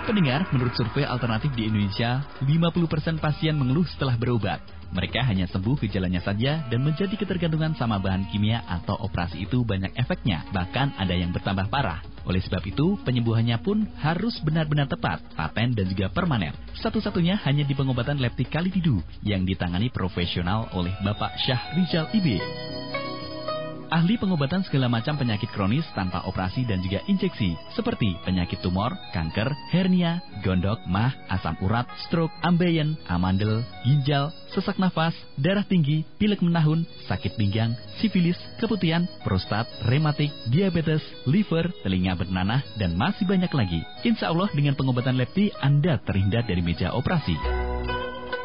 Pendengar, 0.04 0.44
menurut 0.52 0.76
survei 0.76 1.08
alternatif 1.08 1.56
di 1.56 1.64
Indonesia, 1.64 2.20
50% 2.44 3.16
pasien 3.16 3.56
mengeluh 3.56 3.88
setelah 3.88 4.12
berobat. 4.20 4.60
Mereka 4.92 5.24
hanya 5.24 5.48
sembuh 5.48 5.80
gejalanya 5.88 6.20
saja 6.20 6.68
dan 6.68 6.84
menjadi 6.84 7.16
ketergantungan 7.16 7.72
sama 7.80 7.96
bahan 7.96 8.28
kimia 8.28 8.60
atau 8.68 9.00
operasi 9.00 9.48
itu 9.48 9.64
banyak 9.64 9.96
efeknya, 9.96 10.44
bahkan 10.52 10.92
ada 11.00 11.16
yang 11.16 11.32
bertambah 11.32 11.72
parah. 11.72 12.04
Oleh 12.26 12.42
sebab 12.42 12.62
itu, 12.66 12.98
penyembuhannya 13.06 13.56
pun 13.62 13.86
harus 14.02 14.34
benar-benar 14.42 14.90
tepat, 14.90 15.22
paten 15.38 15.72
dan 15.72 15.86
juga 15.86 16.10
permanen. 16.10 16.52
Satu-satunya 16.82 17.38
hanya 17.46 17.62
di 17.62 17.72
pengobatan 17.72 18.18
leptik 18.18 18.50
kalitidu 18.50 18.98
yang 19.22 19.46
ditangani 19.46 19.88
profesional 19.94 20.66
oleh 20.74 20.92
Bapak 21.06 21.38
Syah 21.46 21.62
Rizal 21.78 22.10
Ibe. 22.10 22.42
Ahli 23.86 24.18
pengobatan 24.18 24.66
segala 24.66 24.90
macam 24.90 25.14
penyakit 25.14 25.46
kronis 25.54 25.86
tanpa 25.94 26.26
operasi 26.26 26.66
dan 26.66 26.82
juga 26.82 26.98
injeksi, 27.06 27.54
seperti 27.70 28.18
penyakit 28.26 28.58
tumor, 28.58 28.90
kanker, 29.14 29.46
hernia, 29.70 30.18
gondok, 30.42 30.82
mah, 30.90 31.14
asam 31.30 31.54
urat, 31.62 31.86
stroke, 32.06 32.34
ambeien, 32.42 32.98
amandel, 33.06 33.62
ginjal, 33.86 34.34
sesak 34.50 34.82
nafas, 34.82 35.14
darah 35.38 35.62
tinggi, 35.62 36.02
pilek 36.18 36.42
menahun, 36.42 36.82
sakit 37.06 37.38
pinggang, 37.38 37.78
sifilis, 38.02 38.38
keputihan, 38.58 39.06
prostat, 39.22 39.70
rematik, 39.86 40.34
diabetes, 40.50 41.02
liver, 41.30 41.70
telinga 41.86 42.18
bernanah, 42.18 42.66
dan 42.82 42.98
masih 42.98 43.22
banyak 43.22 43.52
lagi. 43.54 43.86
Insya 44.02 44.34
Allah 44.34 44.50
dengan 44.50 44.74
pengobatan 44.74 45.14
Lepti, 45.14 45.54
Anda 45.62 46.02
terhindar 46.02 46.42
dari 46.42 46.62
meja 46.62 46.90
operasi. 46.90 47.38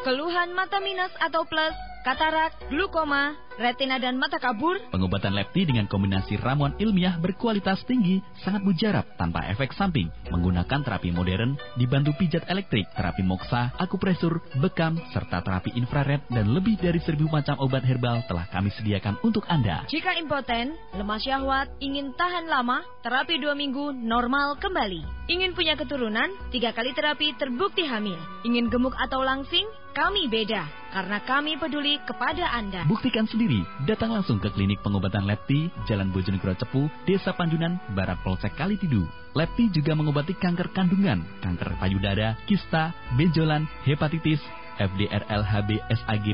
Keluhan 0.05 0.53
mata 0.57 0.81
minus 0.81 1.13
atau 1.21 1.45
plus, 1.45 1.90
katarak, 2.01 2.53
glukoma, 2.69 3.37
retina 3.61 4.01
dan 4.01 4.17
mata 4.17 4.41
kabur. 4.41 4.77
Pengobatan 4.89 5.37
Lepti 5.37 5.69
dengan 5.69 5.85
kombinasi 5.85 6.39
ramuan 6.41 6.73
ilmiah 6.81 7.17
berkualitas 7.21 7.85
tinggi 7.85 8.21
sangat 8.41 8.65
mujarab 8.65 9.05
tanpa 9.15 9.45
efek 9.53 9.73
samping. 9.77 10.09
Menggunakan 10.33 10.81
terapi 10.81 11.13
modern 11.13 11.57
dibantu 11.77 12.15
pijat 12.17 12.45
elektrik, 12.49 12.89
terapi 12.97 13.21
moksa, 13.21 13.73
akupresur, 13.77 14.41
bekam, 14.57 14.97
serta 15.13 15.45
terapi 15.45 15.73
infrared 15.77 16.25
dan 16.33 16.49
lebih 16.51 16.77
dari 16.81 16.97
seribu 17.01 17.29
macam 17.29 17.57
obat 17.61 17.85
herbal 17.85 18.25
telah 18.25 18.49
kami 18.49 18.73
sediakan 18.73 19.21
untuk 19.21 19.45
Anda. 19.47 19.85
Jika 19.89 20.17
impoten, 20.17 20.73
lemah 20.97 21.19
syahwat, 21.21 21.67
ingin 21.83 22.13
tahan 22.17 22.49
lama, 22.49 22.81
terapi 23.05 23.37
dua 23.37 23.53
minggu 23.53 23.93
normal 23.93 24.57
kembali. 24.57 25.29
Ingin 25.31 25.55
punya 25.55 25.79
keturunan, 25.79 26.27
tiga 26.51 26.75
kali 26.75 26.91
terapi 26.91 27.37
terbukti 27.39 27.87
hamil. 27.87 28.19
Ingin 28.43 28.67
gemuk 28.67 28.97
atau 28.99 29.23
langsing, 29.23 29.63
kami 29.91 30.27
beda. 30.31 30.63
Karena 30.91 31.23
kami 31.23 31.55
peduli 31.55 31.95
kepada 32.03 32.51
Anda. 32.51 32.83
Buktikan 32.83 33.23
sendiri, 33.23 33.63
datang 33.87 34.11
langsung 34.11 34.43
ke 34.43 34.51
klinik 34.51 34.83
pengobatan 34.83 35.23
Lepti, 35.23 35.71
Jalan 35.87 36.11
Bojonegoro 36.11 36.51
Cepu, 36.59 36.91
Desa 37.07 37.31
Panjunan, 37.31 37.79
Barat 37.95 38.19
Polsek 38.27 38.59
Kalitidu. 38.59 39.07
Lepti 39.31 39.71
juga 39.71 39.95
mengobati 39.95 40.35
kanker 40.35 40.75
kandungan, 40.75 41.23
kanker 41.39 41.79
payudara, 41.79 42.35
kista, 42.43 42.91
benjolan, 43.15 43.63
hepatitis, 43.87 44.43
FDRLHB 44.79 45.69
SAG+, 45.91 46.25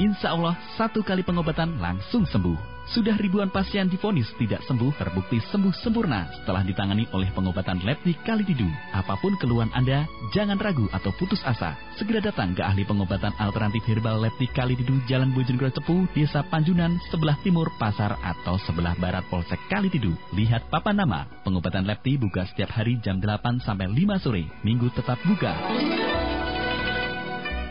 insya 0.00 0.32
Allah 0.32 0.54
satu 0.78 1.04
kali 1.04 1.26
pengobatan 1.26 1.76
langsung 1.82 2.24
sembuh. 2.24 2.72
Sudah 2.90 3.14
ribuan 3.14 3.46
pasien 3.46 3.86
difonis 3.86 4.26
tidak 4.42 4.66
sembuh 4.66 4.90
terbukti 4.98 5.38
sembuh 5.38 5.70
sempurna 5.70 6.26
setelah 6.34 6.66
ditangani 6.66 7.06
oleh 7.14 7.30
pengobatan 7.30 7.78
Lepti 7.86 8.18
Kalitidu. 8.26 8.66
Apa 8.90 9.14
pun 9.22 9.38
keluhan 9.38 9.70
Anda, 9.70 10.02
jangan 10.34 10.58
ragu 10.58 10.90
atau 10.90 11.14
putus 11.14 11.38
asa. 11.46 11.78
Segera 11.94 12.18
datang 12.18 12.58
ke 12.58 12.62
ahli 12.66 12.82
pengobatan 12.82 13.30
alternatif 13.38 13.86
herbal 13.86 14.18
Lepti 14.18 14.50
Kalitidu 14.50 14.98
Jalan 15.06 15.30
Bojonegoro 15.30 15.70
Cepu, 15.70 16.10
Desa 16.10 16.42
Panjunan, 16.50 16.98
sebelah 17.14 17.38
timur 17.46 17.70
pasar 17.78 18.18
atau 18.18 18.58
sebelah 18.66 18.98
barat 18.98 19.22
Polsek 19.30 19.62
Kalitidu. 19.70 20.18
Lihat 20.34 20.66
papan 20.66 21.06
nama. 21.06 21.24
Pengobatan 21.46 21.86
Lepti 21.86 22.18
buka 22.18 22.50
setiap 22.50 22.74
hari 22.74 22.98
jam 22.98 23.22
8 23.22 23.62
sampai 23.62 23.86
5 23.86 24.18
sore. 24.18 24.42
Minggu 24.66 24.90
tetap 24.90 25.22
buka. 25.22 25.54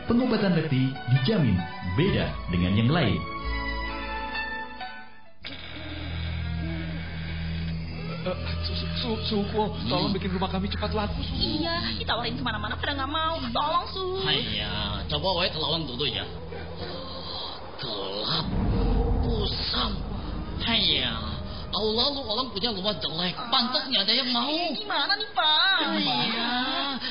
Pengobatan 0.09 0.57
Lepti 0.57 0.89
dijamin 1.17 1.57
beda 1.93 2.25
dengan 2.49 2.71
yang 2.73 2.89
lain. 2.89 3.21
Uh, 8.21 8.37
su, 9.01 9.17
su, 9.25 9.37
tolong 9.89 10.13
bikin 10.13 10.29
rumah 10.37 10.45
kami 10.45 10.69
cepat 10.69 10.93
laku, 10.93 11.25
Su. 11.25 11.33
Iya, 11.33 11.97
ditawarin 11.97 12.37
ke 12.37 12.43
mana-mana 12.45 12.77
pada 12.77 12.93
nggak 12.93 13.09
mau. 13.09 13.41
Tolong, 13.49 13.85
Su. 13.89 14.21
Hanya, 14.21 15.01
coba 15.09 15.41
wae 15.41 15.49
lawan 15.57 15.89
dulu 15.89 16.05
ya. 16.05 16.21
Gelap, 17.81 18.45
pusam. 19.25 19.97
Hanya, 20.61 21.40
Allah 21.71 22.05
lu 22.11 22.21
orang 22.27 22.47
punya 22.51 22.69
rumah 22.75 22.95
jelek, 22.99 23.35
pantas 23.47 23.87
nggak 23.87 24.03
ada 24.03 24.13
yang 24.13 24.29
mau. 24.35 24.59
Gimana 24.75 25.13
nih, 25.15 25.29
Pak? 25.31 25.79
Iya, 25.95 26.53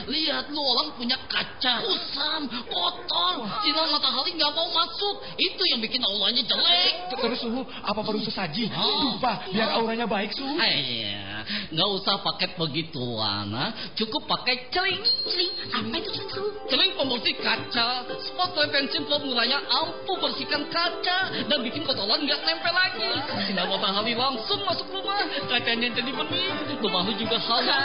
lihat 0.04 0.44
lu 0.52 0.60
orang 0.60 0.92
punya 1.00 1.16
kaca, 1.28 1.80
usam, 1.88 2.44
kotor, 2.68 3.34
sinar 3.64 3.88
matahari 3.88 4.36
nggak 4.36 4.52
mau 4.52 4.68
masuk. 4.68 5.24
Itu 5.40 5.62
yang 5.72 5.80
bikin 5.80 6.04
auranya 6.04 6.44
jelek. 6.44 6.92
Terus 7.16 7.40
suhu, 7.40 7.62
apa 7.64 8.00
perlu 8.04 8.20
sesaji? 8.20 8.68
Oh. 8.72 9.16
Lupa, 9.16 9.48
biar 9.48 9.80
auranya 9.80 10.04
baik, 10.04 10.36
suhu. 10.36 10.60
Iya, 10.60 11.44
nggak 11.72 11.88
usah 11.96 12.20
pakai 12.20 12.52
begituan, 12.60 13.48
ha? 13.56 13.92
cukup 13.96 14.28
pakai 14.28 14.68
celing. 14.68 15.00
Celing? 15.24 15.52
Apa 15.72 15.94
itu 15.96 16.10
celing? 16.12 16.54
Celing 16.68 16.92
pembersih 17.00 17.36
kaca, 17.40 17.88
spot 18.28 18.50
prevention 18.52 19.08
formulanya 19.08 19.58
ampuh 19.64 20.16
bersihkan 20.20 20.68
kaca 20.68 21.48
dan 21.48 21.58
bikin 21.64 21.82
kotoran 21.88 22.20
nggak 22.22 22.40
nempel 22.44 22.74
lagi. 22.74 23.08
Sinar 23.48 23.66
matahari 23.66 24.12
langsung 24.12 24.49
masuk 24.66 24.88
rumah, 24.90 25.22
kacanya 25.46 25.88
jadi 25.94 26.10
bening, 26.10 26.54
rumah 26.82 27.06
lu 27.06 27.12
juga 27.14 27.38
halal. 27.38 27.82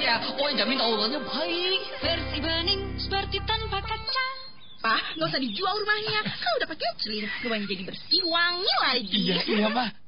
Ya, 0.00 0.18
oh 0.24 0.50
jamin 0.56 0.80
auranya 0.80 1.20
baik. 1.20 1.80
Bersih 2.00 2.40
bening 2.40 2.80
seperti 2.96 3.38
tanpa 3.44 3.84
kaca. 3.84 4.26
Pak, 4.82 5.14
nggak 5.14 5.28
usah 5.30 5.38
dijual 5.38 5.74
rumahnya. 5.78 6.20
Kalau 6.26 6.54
udah 6.58 6.68
pakai 6.72 6.90
celing, 6.98 7.26
rumahnya 7.46 7.66
jadi 7.70 7.82
bersih, 7.86 8.20
wangi 8.26 8.74
lagi. 8.82 9.20
Iya, 9.30 9.38
iya, 9.46 9.68
Mah. 9.70 10.01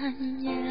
bersamanya 0.08 0.56
Aku 0.56 0.69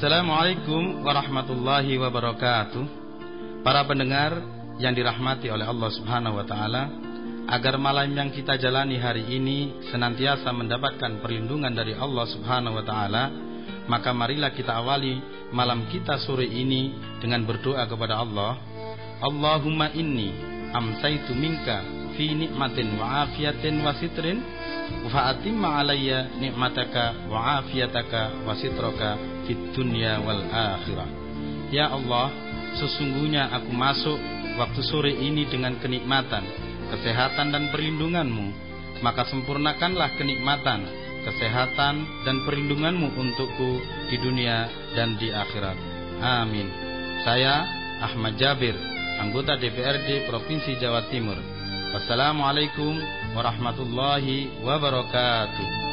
Assalamualaikum 0.00 1.04
warahmatullahi 1.04 2.00
wabarakatuh. 2.00 2.84
Para 3.60 3.84
pendengar 3.84 4.32
yang 4.80 4.96
dirahmati 4.96 5.52
oleh 5.52 5.68
Allah 5.68 5.92
Subhanahu 5.92 6.40
wa 6.40 6.44
taala, 6.48 6.88
agar 7.44 7.76
malam 7.76 8.08
yang 8.08 8.32
kita 8.32 8.56
jalani 8.56 8.96
hari 8.96 9.28
ini 9.28 9.84
senantiasa 9.92 10.56
mendapatkan 10.56 11.20
perlindungan 11.20 11.76
dari 11.76 11.92
Allah 11.92 12.24
Subhanahu 12.32 12.80
wa 12.80 12.84
taala, 12.88 13.28
maka 13.92 14.16
marilah 14.16 14.56
kita 14.56 14.72
awali 14.72 15.20
malam 15.52 15.84
kita 15.92 16.16
sore 16.24 16.48
ini 16.48 16.96
dengan 17.20 17.44
berdoa 17.44 17.84
kepada 17.84 18.24
Allah. 18.24 18.56
Allahumma 19.20 19.92
inni 19.92 20.32
amsaitu 20.72 21.36
minka 21.36 21.84
fi 22.16 22.32
nikmatin 22.32 22.96
wa 22.96 23.28
afiyatin 23.28 23.84
wa 23.84 23.92
sitrin 24.00 24.40
wa 25.12 25.28
atimma 25.28 25.84
alayya 25.84 26.40
nikmataka 26.40 27.28
wa 27.28 27.60
afiyataka 27.60 28.48
wa 28.48 28.56
sitraka 28.56 29.39
fid 29.50 29.74
dunya 29.74 30.22
wal 30.22 30.46
akhirah. 30.46 31.10
Ya 31.74 31.90
Allah, 31.90 32.30
sesungguhnya 32.78 33.50
aku 33.50 33.74
masuk 33.74 34.14
waktu 34.54 34.80
sore 34.86 35.10
ini 35.10 35.50
dengan 35.50 35.74
kenikmatan, 35.82 36.46
kesehatan 36.94 37.50
dan 37.50 37.74
perlindunganmu. 37.74 38.70
Maka 39.02 39.26
sempurnakanlah 39.26 40.14
kenikmatan, 40.14 40.86
kesehatan 41.26 41.94
dan 42.22 42.36
perlindunganmu 42.46 43.10
untukku 43.10 43.82
di 44.06 44.16
dunia 44.22 44.70
dan 44.94 45.18
di 45.18 45.34
akhirat. 45.34 45.78
Amin. 46.22 46.70
Saya 47.26 47.66
Ahmad 48.06 48.38
Jabir, 48.38 48.78
anggota 49.18 49.58
DPRD 49.58 50.30
Provinsi 50.30 50.78
Jawa 50.78 51.10
Timur. 51.10 51.38
Wassalamualaikum 51.90 52.94
warahmatullahi 53.34 54.62
wabarakatuh. 54.62 55.89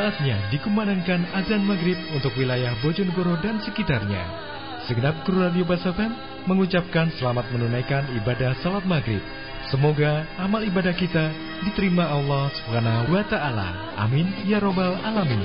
Saatnya 0.00 0.40
dikumandangkan 0.48 1.28
azan 1.36 1.60
maghrib 1.68 2.00
untuk 2.16 2.32
wilayah 2.40 2.72
Bojonegoro 2.80 3.36
dan 3.44 3.60
sekitarnya. 3.60 4.24
Segenap 4.88 5.12
kru 5.28 5.44
Radio 5.44 5.68
Basafem 5.68 6.16
mengucapkan 6.48 7.12
selamat 7.20 7.52
menunaikan 7.52 8.08
ibadah 8.16 8.56
salat 8.64 8.80
maghrib. 8.88 9.20
Semoga 9.68 10.24
amal 10.40 10.64
ibadah 10.64 10.96
kita 10.96 11.36
diterima 11.68 12.08
Allah 12.08 12.48
Subhanahu 12.48 13.12
wa 13.12 13.28
taala. 13.28 13.92
Amin 14.00 14.32
ya 14.48 14.56
robbal 14.56 14.96
alamin. 15.04 15.44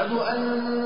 أشهد 0.00 0.12
أن 0.12 0.79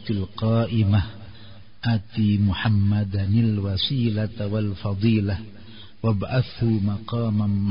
wasilatul 0.00 0.28
qa'imah. 0.36 1.06
Ati 1.80 2.36
muhammadanil 2.40 3.60
wasilata 3.60 4.48
wal 4.48 4.76
fadilah. 4.76 5.40
Wab'athu 6.00 6.80
maqaman 6.80 7.68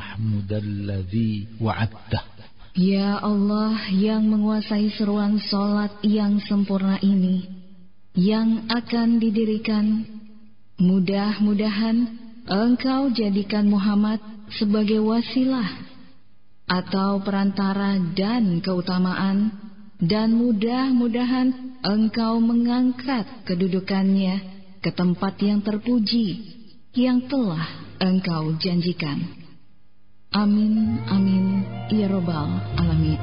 wa'addah 1.58 2.24
Ya 2.78 3.18
Allah 3.18 3.90
yang 3.90 4.30
menguasai 4.30 4.94
seruan 4.94 5.42
salat 5.42 5.98
yang 6.06 6.38
sempurna 6.38 7.02
ini 7.02 7.50
yang 8.14 8.70
akan 8.70 9.18
didirikan 9.18 10.06
mudah-mudahan 10.78 12.06
engkau 12.46 13.10
jadikan 13.10 13.66
Muhammad 13.66 14.22
sebagai 14.54 15.02
wasilah 15.02 15.66
atau 16.70 17.26
perantara 17.26 17.98
dan 18.14 18.62
keutamaan 18.62 19.50
dan 20.00 20.32
mudah-mudahan 20.32 21.69
Engkau 21.80 22.44
mengangkat 22.44 23.48
kedudukannya 23.48 24.36
ke 24.84 24.92
tempat 24.92 25.40
yang 25.40 25.64
terpuji 25.64 26.60
yang 26.92 27.24
telah 27.32 27.88
Engkau 28.04 28.60
janjikan. 28.60 29.24
Amin, 30.36 31.00
amin, 31.08 31.64
ya 31.88 32.12
robbal 32.12 32.52
alamin. 32.76 33.16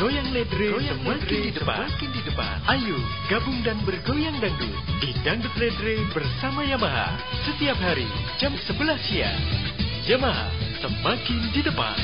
Goyang 0.00 0.32
ledre 0.32 0.80
semakin 0.80 1.20
di 1.28 1.52
depan. 1.52 1.99
Ayo 2.70 3.02
gabung 3.26 3.66
dan 3.66 3.82
bergoyang 3.82 4.38
dangdut 4.38 4.78
di 5.02 5.10
Dangdut 5.26 5.50
Ledre 5.58 6.06
bersama 6.14 6.62
Yamaha 6.62 7.18
setiap 7.42 7.74
hari 7.82 8.06
jam 8.38 8.54
11 8.54 9.10
siang. 9.10 9.42
Yamaha 10.06 10.54
semakin 10.78 11.50
di 11.50 11.66
depan. 11.66 11.98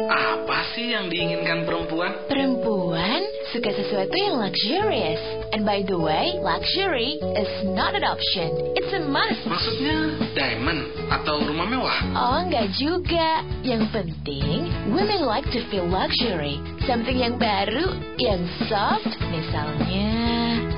Apa 0.00 0.64
sih 0.72 0.96
yang 0.96 1.12
diinginkan 1.12 1.68
perempuan? 1.68 2.24
Perempuan 2.24 3.35
suka 3.54 3.70
sesuatu 3.70 4.14
yang 4.16 4.42
luxurious. 4.42 5.22
And 5.54 5.62
by 5.62 5.86
the 5.86 5.98
way, 5.98 6.38
luxury 6.42 7.18
is 7.38 7.52
not 7.74 7.94
an 7.94 8.02
option. 8.02 8.74
It's 8.74 8.90
a 8.92 9.02
must. 9.06 9.46
Maksudnya 9.46 10.18
diamond 10.34 10.90
atau 11.12 11.42
rumah 11.46 11.66
mewah? 11.70 11.98
Oh, 12.16 12.38
enggak 12.42 12.74
juga. 12.74 13.46
Yang 13.62 13.90
penting, 13.94 14.70
women 14.90 15.22
like 15.24 15.46
to 15.54 15.62
feel 15.70 15.86
luxury. 15.86 16.58
Something 16.84 17.22
yang 17.22 17.38
baru, 17.38 17.94
yang 18.18 18.42
soft, 18.66 19.10
misalnya 19.30 20.10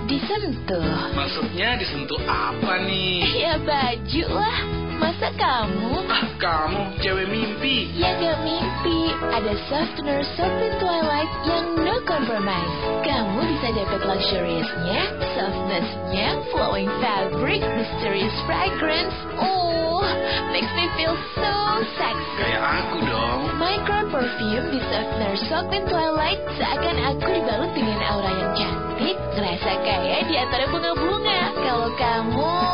disentuh. 0.09 1.13
Maksudnya 1.17 1.77
disentuh 1.81 2.21
apa 2.29 2.81
nih? 2.85 3.21
Ya 3.37 3.55
baju 3.61 4.25
lah. 4.33 4.88
Masa 4.99 5.31
kamu? 5.39 6.11
Ah, 6.11 6.27
kamu 6.43 6.99
cewek 6.99 7.31
mimpi. 7.31 7.95
Ya 7.95 8.19
gak 8.19 8.43
mimpi. 8.43 9.15
Ada 9.31 9.55
softener 9.71 10.27
Softly 10.35 10.75
Twilight 10.83 11.31
yang 11.47 11.79
no 11.87 12.03
compromise. 12.03 12.75
Kamu 13.07 13.39
bisa 13.47 13.69
dapat 13.79 14.01
luxuriousnya, 14.03 15.01
softnessnya, 15.39 16.29
flowing 16.51 16.91
fabric, 16.99 17.63
mysterious 17.63 18.35
fragrance. 18.43 19.15
Oh, 19.39 20.03
makes 20.51 20.71
me 20.75 20.91
feel 20.99 21.15
so 21.39 21.55
sexy. 21.95 22.27
Kayak 22.43 22.63
aku 22.67 22.99
dong. 23.07 23.41
Micro 23.55 24.01
perfume 24.11 24.67
di 24.75 24.81
softener 24.91 25.35
Softly 25.47 25.81
Twilight 25.87 26.43
seakan 26.59 26.99
aku 27.15 27.27
dibalut 27.39 27.71
dengan 27.71 27.99
aura 28.03 28.31
yang 28.35 28.53
cantik, 28.59 29.17
ngerasa 29.39 29.71
kayak 29.87 30.27
di 30.27 30.35
antara 30.35 30.67
bunga-bunga. 30.67 31.55
Kalau 31.63 31.91
kamu... 31.95 32.68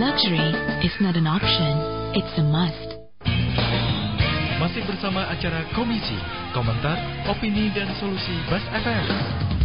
Luxury 0.00 0.48
is 0.80 0.96
not 0.98 1.12
an 1.14 1.26
option, 1.28 1.76
it's 2.16 2.32
a 2.40 2.44
must. 2.48 2.88
Masih 4.56 4.80
bersama 4.88 5.28
acara 5.28 5.68
Komisi, 5.76 6.16
komentar, 6.56 6.96
opini 7.28 7.68
dan 7.76 7.92
solusi 8.00 8.32
Bas 8.48 8.64
FM. 8.80 9.59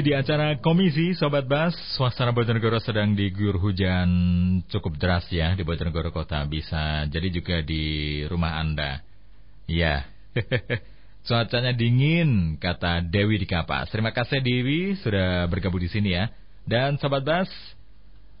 Masih 0.00 0.16
di 0.16 0.16
acara 0.16 0.56
komisi 0.64 1.12
Sobat 1.12 1.44
Bas, 1.44 1.76
suasana 1.92 2.32
Bojonegoro 2.32 2.80
sedang 2.80 3.12
diguyur 3.12 3.60
hujan 3.60 4.08
cukup 4.72 4.96
deras 4.96 5.28
ya 5.28 5.52
di 5.52 5.60
Bojonegoro 5.60 6.08
Kota. 6.08 6.40
Bisa 6.48 7.04
jadi 7.04 7.28
juga 7.28 7.60
di 7.60 8.24
rumah 8.24 8.64
Anda. 8.64 9.04
Ya, 9.68 10.08
cuacanya 11.28 11.76
dingin, 11.76 12.56
kata 12.56 13.04
Dewi 13.04 13.36
di 13.36 13.44
Kapas. 13.44 13.92
Terima 13.92 14.08
kasih 14.16 14.40
Dewi 14.40 14.96
sudah 15.04 15.44
bergabung 15.52 15.84
di 15.84 15.92
sini 15.92 16.16
ya. 16.16 16.32
Dan 16.64 16.96
Sobat 16.96 17.20
Bas, 17.20 17.52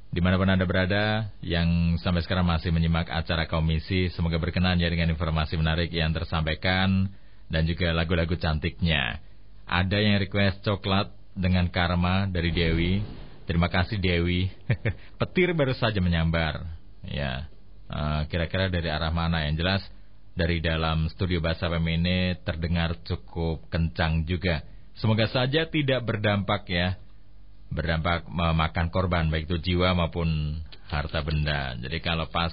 di 0.08 0.24
mana 0.24 0.40
pun 0.40 0.48
Anda 0.48 0.64
berada, 0.64 1.28
yang 1.44 2.00
sampai 2.00 2.24
sekarang 2.24 2.48
masih 2.48 2.72
menyimak 2.72 3.12
acara 3.12 3.44
komisi, 3.44 4.08
semoga 4.16 4.40
berkenan 4.40 4.80
ya 4.80 4.88
dengan 4.88 5.12
informasi 5.12 5.60
menarik 5.60 5.92
yang 5.92 6.08
tersampaikan 6.16 7.12
dan 7.52 7.68
juga 7.68 7.92
lagu-lagu 7.92 8.32
cantiknya. 8.40 9.20
Ada 9.68 10.00
yang 10.00 10.24
request 10.24 10.64
coklat 10.64 11.19
dengan 11.40 11.66
karma 11.72 12.28
dari 12.28 12.52
Dewi. 12.52 13.00
Terima 13.48 13.66
kasih 13.66 13.98
Dewi. 13.98 14.46
Petir 15.20 15.56
baru 15.56 15.72
saja 15.74 15.98
menyambar. 15.98 16.62
Ya, 17.02 17.48
eh, 17.88 18.20
kira-kira 18.28 18.68
dari 18.68 18.92
arah 18.92 19.10
mana 19.10 19.48
yang 19.48 19.56
jelas 19.56 19.82
dari 20.36 20.62
dalam 20.62 21.10
studio 21.10 21.42
bahasa 21.42 21.66
ini 21.72 22.38
terdengar 22.44 23.00
cukup 23.02 23.66
kencang 23.72 24.28
juga. 24.28 24.62
Semoga 25.00 25.26
saja 25.32 25.66
tidak 25.66 26.04
berdampak 26.04 26.68
ya, 26.68 27.00
berdampak 27.72 28.28
memakan 28.28 28.92
korban 28.92 29.32
baik 29.32 29.48
itu 29.48 29.72
jiwa 29.72 29.96
maupun 29.96 30.60
harta 30.92 31.24
benda. 31.24 31.74
Jadi 31.80 31.98
kalau 32.04 32.28
pas 32.28 32.52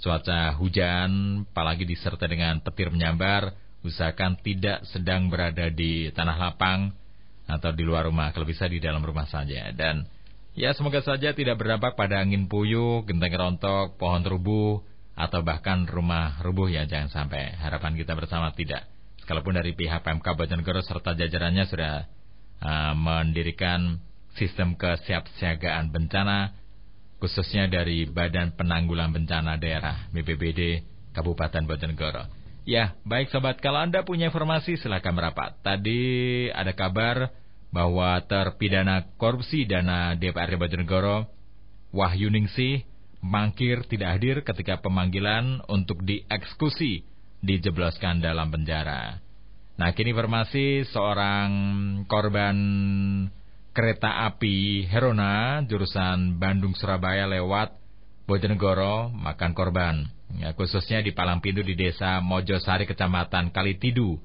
cuaca 0.00 0.56
hujan, 0.56 1.44
apalagi 1.48 1.84
disertai 1.84 2.28
dengan 2.28 2.60
petir 2.64 2.88
menyambar, 2.88 3.52
usahakan 3.84 4.40
tidak 4.40 4.82
sedang 4.88 5.28
berada 5.28 5.68
di 5.68 6.08
tanah 6.10 6.36
lapang 6.40 7.03
atau 7.44 7.70
di 7.76 7.84
luar 7.84 8.08
rumah, 8.08 8.32
kalau 8.32 8.48
bisa 8.48 8.64
di 8.64 8.80
dalam 8.80 9.04
rumah 9.04 9.28
saja. 9.28 9.68
Dan 9.76 10.08
ya 10.56 10.72
semoga 10.72 11.04
saja 11.04 11.36
tidak 11.36 11.60
berdampak 11.60 11.94
pada 11.94 12.20
angin 12.20 12.48
puyuh, 12.48 13.04
genteng 13.04 13.34
rontok, 13.36 14.00
pohon 14.00 14.24
rubuh, 14.24 14.80
atau 15.14 15.46
bahkan 15.46 15.86
rumah 15.86 16.42
rubuh 16.42 16.66
ya 16.66 16.88
jangan 16.88 17.10
sampai. 17.12 17.54
Harapan 17.54 17.94
kita 17.94 18.18
bersama 18.18 18.50
tidak. 18.56 18.88
Sekalipun 19.22 19.56
dari 19.56 19.72
pihak 19.72 20.04
PMK 20.04 20.26
Bojonegoro 20.36 20.84
serta 20.84 21.16
jajarannya 21.16 21.64
sudah 21.64 21.94
uh, 22.60 22.92
mendirikan 22.92 24.02
sistem 24.34 24.74
kesiapsiagaan 24.74 25.94
bencana 25.94 26.52
khususnya 27.22 27.70
dari 27.70 28.04
Badan 28.04 28.52
Penanggulang 28.58 29.14
Bencana 29.14 29.56
Daerah 29.56 30.10
BPBD 30.12 30.84
Kabupaten 31.14 31.64
Bojonegoro. 31.64 32.43
Ya, 32.64 32.96
baik 33.04 33.28
sobat, 33.28 33.60
kalau 33.60 33.84
Anda 33.84 34.08
punya 34.08 34.32
informasi 34.32 34.80
silakan 34.80 35.20
merapat. 35.20 35.60
Tadi 35.60 36.48
ada 36.48 36.72
kabar 36.72 37.28
bahwa 37.68 38.16
terpidana 38.24 39.04
korupsi 39.20 39.68
dana 39.68 40.16
DPRD 40.16 40.56
Bojonegoro 40.56 41.28
Wahyu 41.92 42.32
Ningsih 42.32 42.88
mangkir 43.20 43.84
tidak 43.84 44.16
hadir 44.16 44.36
ketika 44.40 44.80
pemanggilan 44.80 45.60
untuk 45.68 46.00
dieksekusi 46.08 47.04
dijebloskan 47.44 48.24
dalam 48.24 48.48
penjara. 48.48 49.20
Nah, 49.76 49.92
kini 49.92 50.16
informasi 50.16 50.88
seorang 50.88 51.50
korban 52.08 52.56
kereta 53.76 54.24
api 54.24 54.88
Herona 54.88 55.60
jurusan 55.68 56.40
Bandung 56.40 56.72
Surabaya 56.72 57.28
lewat 57.28 57.76
Bojonegoro 58.24 59.12
makan 59.12 59.52
korban. 59.52 60.13
Ya, 60.34 60.50
khususnya 60.54 60.98
di 61.04 61.14
Palangpindu 61.14 61.62
di 61.62 61.78
desa 61.78 62.18
Mojosari 62.18 62.90
Kecamatan 62.90 63.54
Kalitidu. 63.54 64.18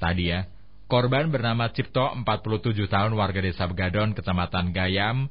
Tadi 0.00 0.32
ya, 0.32 0.48
korban 0.88 1.28
bernama 1.28 1.68
Cipto 1.70 2.16
47 2.16 2.88
tahun 2.88 3.12
warga 3.12 3.44
desa 3.44 3.68
Begadon 3.68 4.16
Kecamatan 4.16 4.72
Gayam 4.72 5.28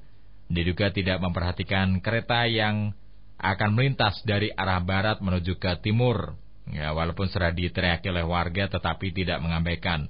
diduga 0.54 0.94
tidak 0.94 1.18
memperhatikan 1.18 1.98
kereta 2.04 2.46
yang 2.46 2.94
akan 3.42 3.70
melintas 3.76 4.22
dari 4.24 4.54
arah 4.54 4.80
barat 4.80 5.20
menuju 5.20 5.58
ke 5.58 5.82
timur. 5.82 6.38
Ya, 6.70 6.96
walaupun 6.96 7.28
sudah 7.28 7.52
diteriaki 7.52 8.08
oleh 8.08 8.24
warga 8.24 8.72
tetapi 8.72 9.12
tidak 9.12 9.44
mengabaikan. 9.44 10.08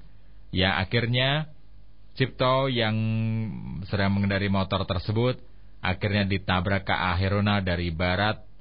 Ya, 0.54 0.78
akhirnya 0.78 1.50
Cipto 2.14 2.70
yang 2.70 2.94
sedang 3.90 4.14
mengendari 4.14 4.46
motor 4.46 4.86
tersebut 4.86 5.42
akhirnya 5.82 6.30
ditabrak 6.30 6.86
KA 6.86 7.18
Herona 7.18 7.60
dari 7.66 7.90
barat 7.90 8.53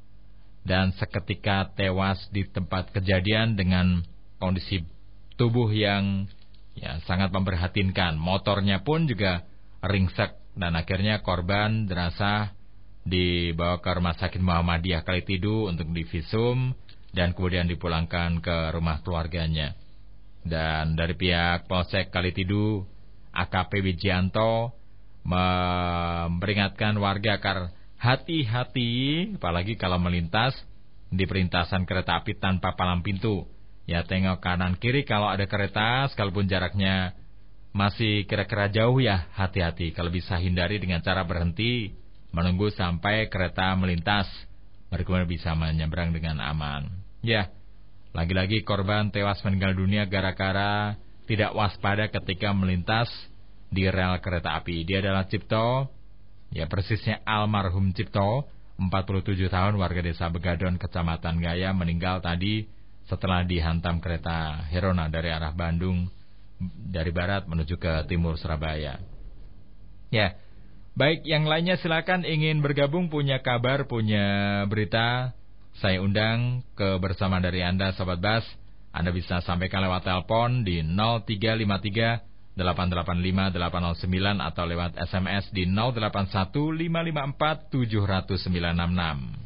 dan 0.62 0.94
seketika 0.94 1.74
tewas 1.74 2.22
di 2.30 2.47
tempat 2.47 2.94
kejadian 2.94 3.59
dengan 3.59 4.06
kondisi 4.39 4.86
tubuh 5.34 5.70
yang 5.74 6.30
ya 6.78 7.02
sangat 7.05 7.34
memprihatinkan. 7.34 8.14
Motornya 8.14 8.86
pun 8.86 9.10
juga 9.10 9.43
ringsek 9.82 10.39
dan 10.55 10.78
akhirnya 10.78 11.24
korban 11.24 11.90
jenazah 11.90 12.55
dibawa 13.02 13.82
ke 13.82 13.90
Rumah 13.90 14.14
Sakit 14.14 14.39
Muhammadiyah 14.39 15.02
Kalitidu 15.02 15.66
untuk 15.66 15.90
divisum 15.90 16.76
dan 17.12 17.34
kemudian 17.34 17.66
dipulangkan 17.66 18.40
ke 18.40 18.56
rumah 18.72 19.02
keluarganya. 19.02 19.74
Dan 20.43 20.98
dari 20.98 21.14
pihak 21.14 21.70
Polsek 21.70 22.10
Kalitidu, 22.10 22.82
AKP 23.30 23.82
Wijianto 23.82 24.74
memperingatkan 25.22 26.98
warga 26.98 27.39
agar 27.39 27.70
hati-hati, 28.03 28.91
apalagi 29.39 29.79
kalau 29.79 30.03
melintas 30.03 30.59
di 31.07 31.23
perintasan 31.23 31.87
kereta 31.87 32.19
api 32.19 32.35
tanpa 32.35 32.74
palang 32.74 33.07
pintu. 33.07 33.47
Ya 33.87 34.03
tengok 34.03 34.43
kanan 34.43 34.74
kiri 34.74 35.07
kalau 35.07 35.31
ada 35.31 35.47
kereta, 35.47 36.11
sekalipun 36.11 36.51
jaraknya 36.51 37.15
masih 37.70 38.27
kira-kira 38.27 38.66
jauh 38.74 38.99
ya 38.99 39.31
hati-hati. 39.39 39.95
Kalau 39.95 40.11
bisa 40.11 40.35
hindari 40.43 40.83
dengan 40.83 40.99
cara 40.99 41.23
berhenti, 41.23 41.95
menunggu 42.35 42.74
sampai 42.74 43.31
kereta 43.31 43.70
melintas, 43.79 44.27
baru 44.91 45.23
bisa 45.23 45.55
menyeberang 45.55 46.11
dengan 46.11 46.43
aman. 46.43 46.91
Ya, 47.23 47.55
lagi-lagi 48.11 48.66
korban 48.66 49.15
tewas 49.15 49.39
meninggal 49.47 49.79
dunia 49.79 50.11
gara-gara 50.11 50.99
tidak 51.31 51.55
waspada 51.55 52.11
ketika 52.11 52.51
melintas 52.51 53.09
di 53.70 53.87
rel 53.87 54.19
kereta 54.19 54.59
api. 54.59 54.83
Dia 54.85 55.01
adalah 55.01 55.27
Cipto, 55.31 55.87
ya 56.53 56.69
persisnya 56.69 57.24
almarhum 57.24 57.93
Cipto, 57.97 58.47
47 58.77 59.49
tahun 59.49 59.74
warga 59.77 60.01
desa 60.01 60.29
Begadon, 60.29 60.77
kecamatan 60.81 61.41
Gaya, 61.41 61.73
meninggal 61.73 62.20
tadi 62.20 62.69
setelah 63.09 63.43
dihantam 63.43 63.99
kereta 63.99 64.62
Herona 64.70 65.11
dari 65.11 65.29
arah 65.29 65.53
Bandung 65.53 66.07
dari 66.70 67.11
barat 67.11 67.51
menuju 67.51 67.74
ke 67.77 68.07
timur 68.07 68.39
Surabaya. 68.39 69.03
Ya, 70.12 70.39
baik 70.95 71.27
yang 71.27 71.49
lainnya 71.49 71.81
silakan 71.81 72.23
ingin 72.23 72.62
bergabung 72.62 73.11
punya 73.11 73.43
kabar, 73.43 73.89
punya 73.91 74.62
berita, 74.69 75.35
saya 75.81 76.05
undang 76.05 76.62
ke 76.77 77.01
bersama 77.01 77.41
dari 77.41 77.65
Anda 77.65 77.97
Sobat 77.97 78.20
Bas. 78.20 78.45
Anda 78.93 79.09
bisa 79.09 79.41
sampaikan 79.41 79.81
lewat 79.81 80.05
telepon 80.05 80.69
di 80.69 80.85
0353 80.85 82.32
885 82.57 83.53
809 83.57 84.41
atau 84.41 84.65
lewat 84.69 84.93
SMS 85.01 85.49
di 85.51 85.65
081 85.65 86.53
554 86.53 87.73
70966. 87.73 89.43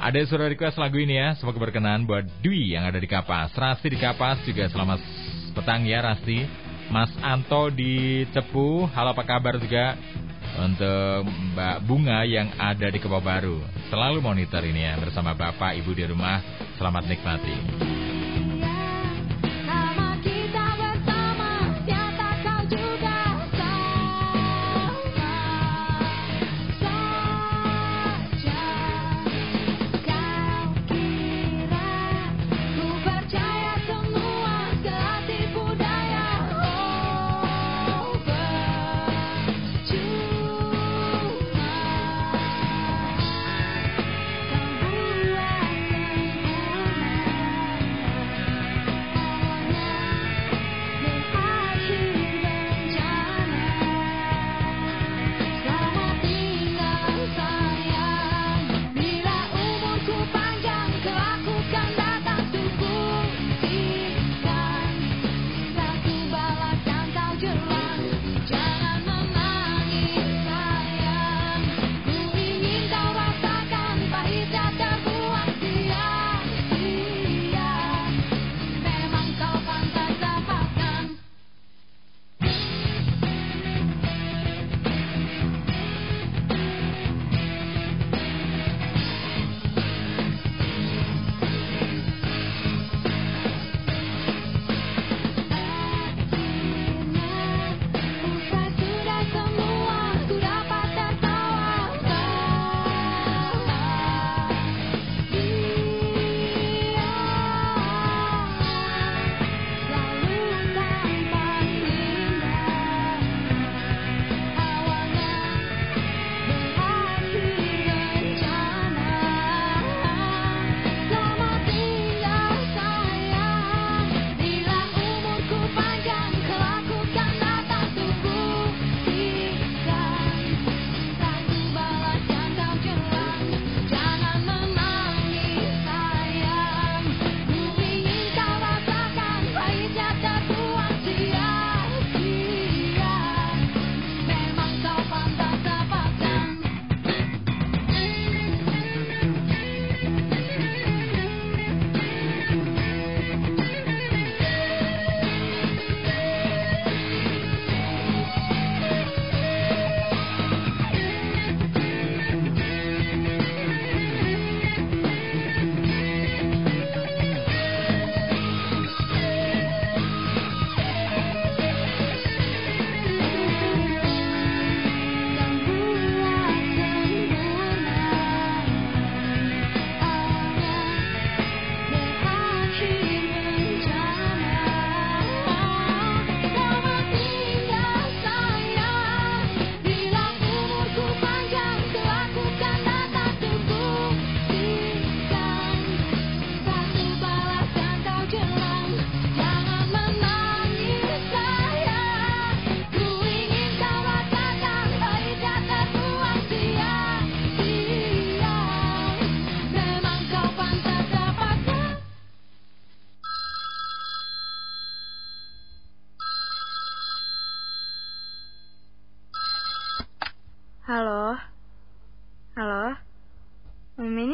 Ada 0.00 0.24
suara 0.24 0.48
request 0.48 0.80
lagu 0.80 0.96
ini 0.96 1.20
ya, 1.20 1.36
semoga 1.36 1.60
berkenan 1.60 2.08
buat 2.08 2.24
Dwi 2.40 2.72
yang 2.72 2.88
ada 2.88 2.96
di 2.96 3.04
Kapas. 3.04 3.52
Rasti 3.52 3.92
di 3.92 4.00
Kapas 4.00 4.40
juga 4.48 4.64
selamat 4.72 4.96
petang 5.52 5.84
ya 5.84 6.00
Rasti. 6.00 6.40
Mas 6.90 7.12
Anto 7.22 7.70
di 7.70 8.26
Cepu, 8.34 8.82
halo 8.90 9.14
apa 9.14 9.22
kabar 9.22 9.62
juga 9.62 9.94
untuk 10.58 11.22
Mbak 11.54 11.86
Bunga 11.86 12.26
yang 12.26 12.50
ada 12.58 12.90
di 12.90 12.98
Kebau 12.98 13.22
Baru. 13.22 13.62
Selalu 13.92 14.18
monitor 14.18 14.64
ini 14.66 14.82
ya 14.82 14.98
bersama 14.98 15.30
Bapak 15.36 15.78
Ibu 15.78 15.94
di 15.94 16.04
rumah. 16.10 16.42
Selamat 16.74 17.06
nikmati. 17.06 18.19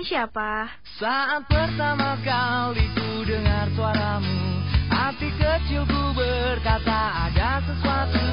Siapa? 0.06 0.70
Saat 1.02 1.50
pertama 1.50 2.14
kali 2.22 2.86
ku 2.94 3.26
dengar 3.26 3.66
suaramu 3.74 4.62
Hati 4.86 5.28
kecilku 5.34 6.14
berkata 6.14 7.26
ada 7.26 7.58
sesuatu 7.66 8.26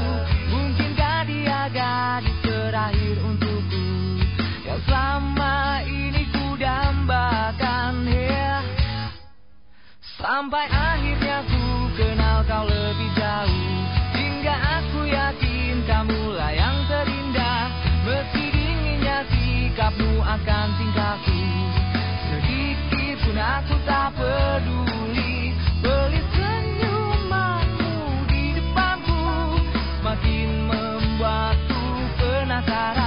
Mungkinkah 0.53 1.25
dia 1.25 1.67
gadis 1.73 2.37
terakhir 2.45 3.17
untukku 3.25 3.87
Yang 4.61 4.81
selama 4.85 5.81
ini 5.89 6.23
ku 6.29 6.53
dambakan 6.61 8.05
yeah. 8.05 8.61
Sampai 10.21 10.69
akhirnya 10.69 11.41
ku 11.49 11.89
kenal 11.97 12.45
kau 12.45 12.69
lebih 12.69 13.12
sikapmu 19.73 20.21
akan 20.21 20.67
tingkahku 20.77 21.41
Sedikit 22.29 23.17
pun 23.25 23.37
aku 23.41 23.75
tak 23.89 24.13
peduli. 24.13 25.57
Belit 25.81 26.27
senyumanmu 26.37 27.97
di 28.29 28.53
depanku. 28.53 29.25
Semakin 29.97 30.49
membuatku 30.69 31.81
penasaran 32.21 33.02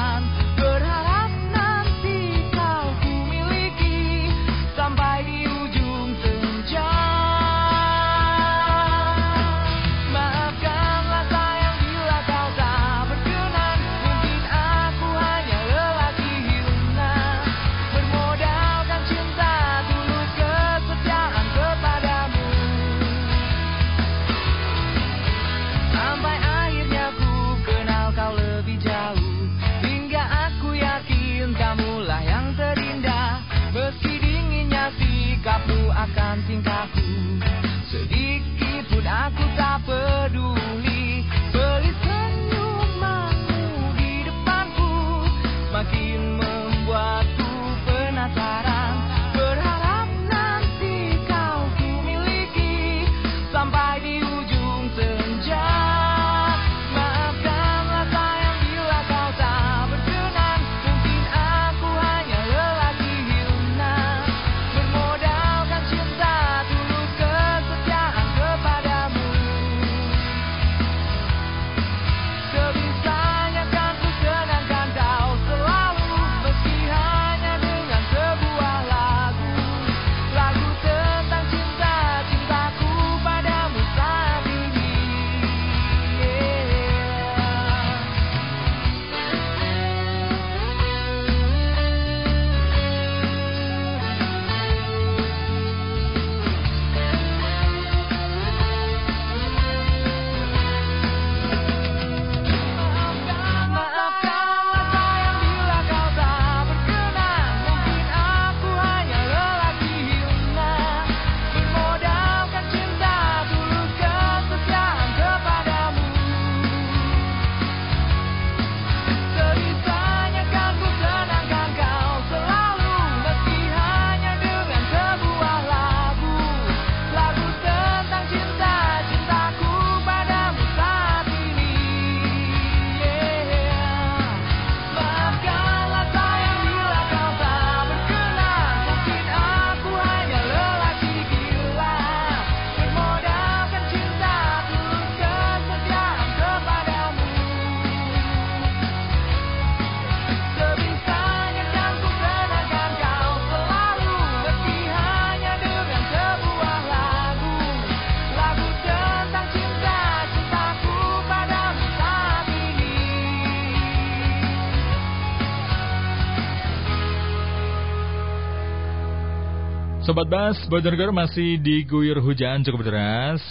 Sobat 170.17 170.33
Bas, 170.33 170.57
Bojonegoro 170.73 171.13
masih 171.13 171.61
diguyur 171.61 172.25
hujan 172.25 172.65
cukup 172.65 172.89
deras. 172.89 173.45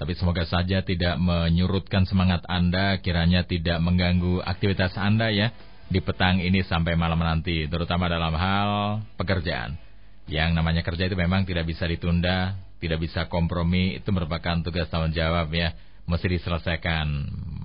Tapi 0.00 0.16
semoga 0.16 0.40
saja 0.48 0.80
tidak 0.80 1.20
menyurutkan 1.20 2.08
semangat 2.08 2.48
Anda, 2.48 2.96
kiranya 3.04 3.44
tidak 3.44 3.76
mengganggu 3.84 4.40
aktivitas 4.40 4.96
Anda 4.96 5.28
ya 5.28 5.52
di 5.92 6.00
petang 6.00 6.40
ini 6.40 6.64
sampai 6.64 6.96
malam 6.96 7.20
nanti, 7.20 7.68
terutama 7.68 8.08
dalam 8.08 8.32
hal 8.40 9.04
pekerjaan. 9.20 9.76
Yang 10.24 10.56
namanya 10.56 10.80
kerja 10.80 11.12
itu 11.12 11.16
memang 11.20 11.44
tidak 11.44 11.68
bisa 11.68 11.84
ditunda, 11.84 12.56
tidak 12.80 13.04
bisa 13.04 13.28
kompromi, 13.28 14.00
itu 14.00 14.08
merupakan 14.08 14.64
tugas 14.64 14.88
tanggung 14.88 15.12
jawab 15.12 15.52
ya, 15.52 15.76
mesti 16.08 16.24
diselesaikan. 16.24 17.04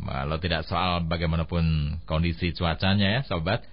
Kalau 0.04 0.38
tidak 0.44 0.68
soal 0.68 1.00
bagaimanapun 1.08 1.96
kondisi 2.04 2.52
cuacanya 2.52 3.08
ya, 3.08 3.20
sobat. 3.24 3.64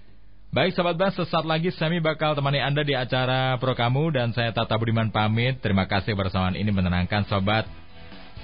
Baik 0.50 0.74
Sobat 0.74 0.98
Bas, 0.98 1.14
sesaat 1.14 1.46
lagi 1.46 1.70
Sami 1.70 2.02
bakal 2.02 2.34
temani 2.34 2.58
Anda 2.58 2.82
di 2.82 2.90
acara 2.90 3.54
Pro 3.62 3.70
Kamu 3.70 4.10
dan 4.10 4.34
saya 4.34 4.50
Tata 4.50 4.74
Budiman 4.74 5.06
pamit. 5.14 5.62
Terima 5.62 5.86
kasih 5.86 6.18
bersamaan 6.18 6.58
ini 6.58 6.74
menenangkan 6.74 7.22
Sobat. 7.30 7.70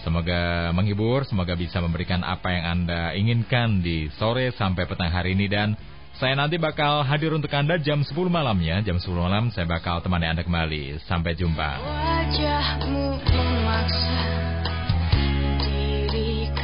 Semoga 0.07 0.71
menghibur, 0.71 1.27
semoga 1.27 1.59
bisa 1.59 1.83
memberikan 1.83 2.23
apa 2.23 2.55
yang 2.55 2.65
Anda 2.79 3.11
inginkan 3.19 3.83
di 3.83 4.07
sore 4.23 4.55
sampai 4.55 4.87
petang 4.87 5.11
hari 5.11 5.35
ini 5.35 5.51
dan 5.51 5.75
saya 6.15 6.39
nanti 6.39 6.63
bakal 6.63 7.03
hadir 7.03 7.35
untuk 7.35 7.51
Anda 7.51 7.75
jam 7.83 8.07
10 8.07 8.15
malam 8.31 8.55
ya. 8.63 8.79
Jam 8.87 9.03
10 9.03 9.11
malam 9.11 9.51
saya 9.51 9.67
bakal 9.67 9.99
temani 9.99 10.31
Anda 10.31 10.47
kembali. 10.47 11.03
Sampai 11.11 11.35
jumpa. 11.35 11.83
Wajahmu 11.83 13.19
memaksa 13.35 14.26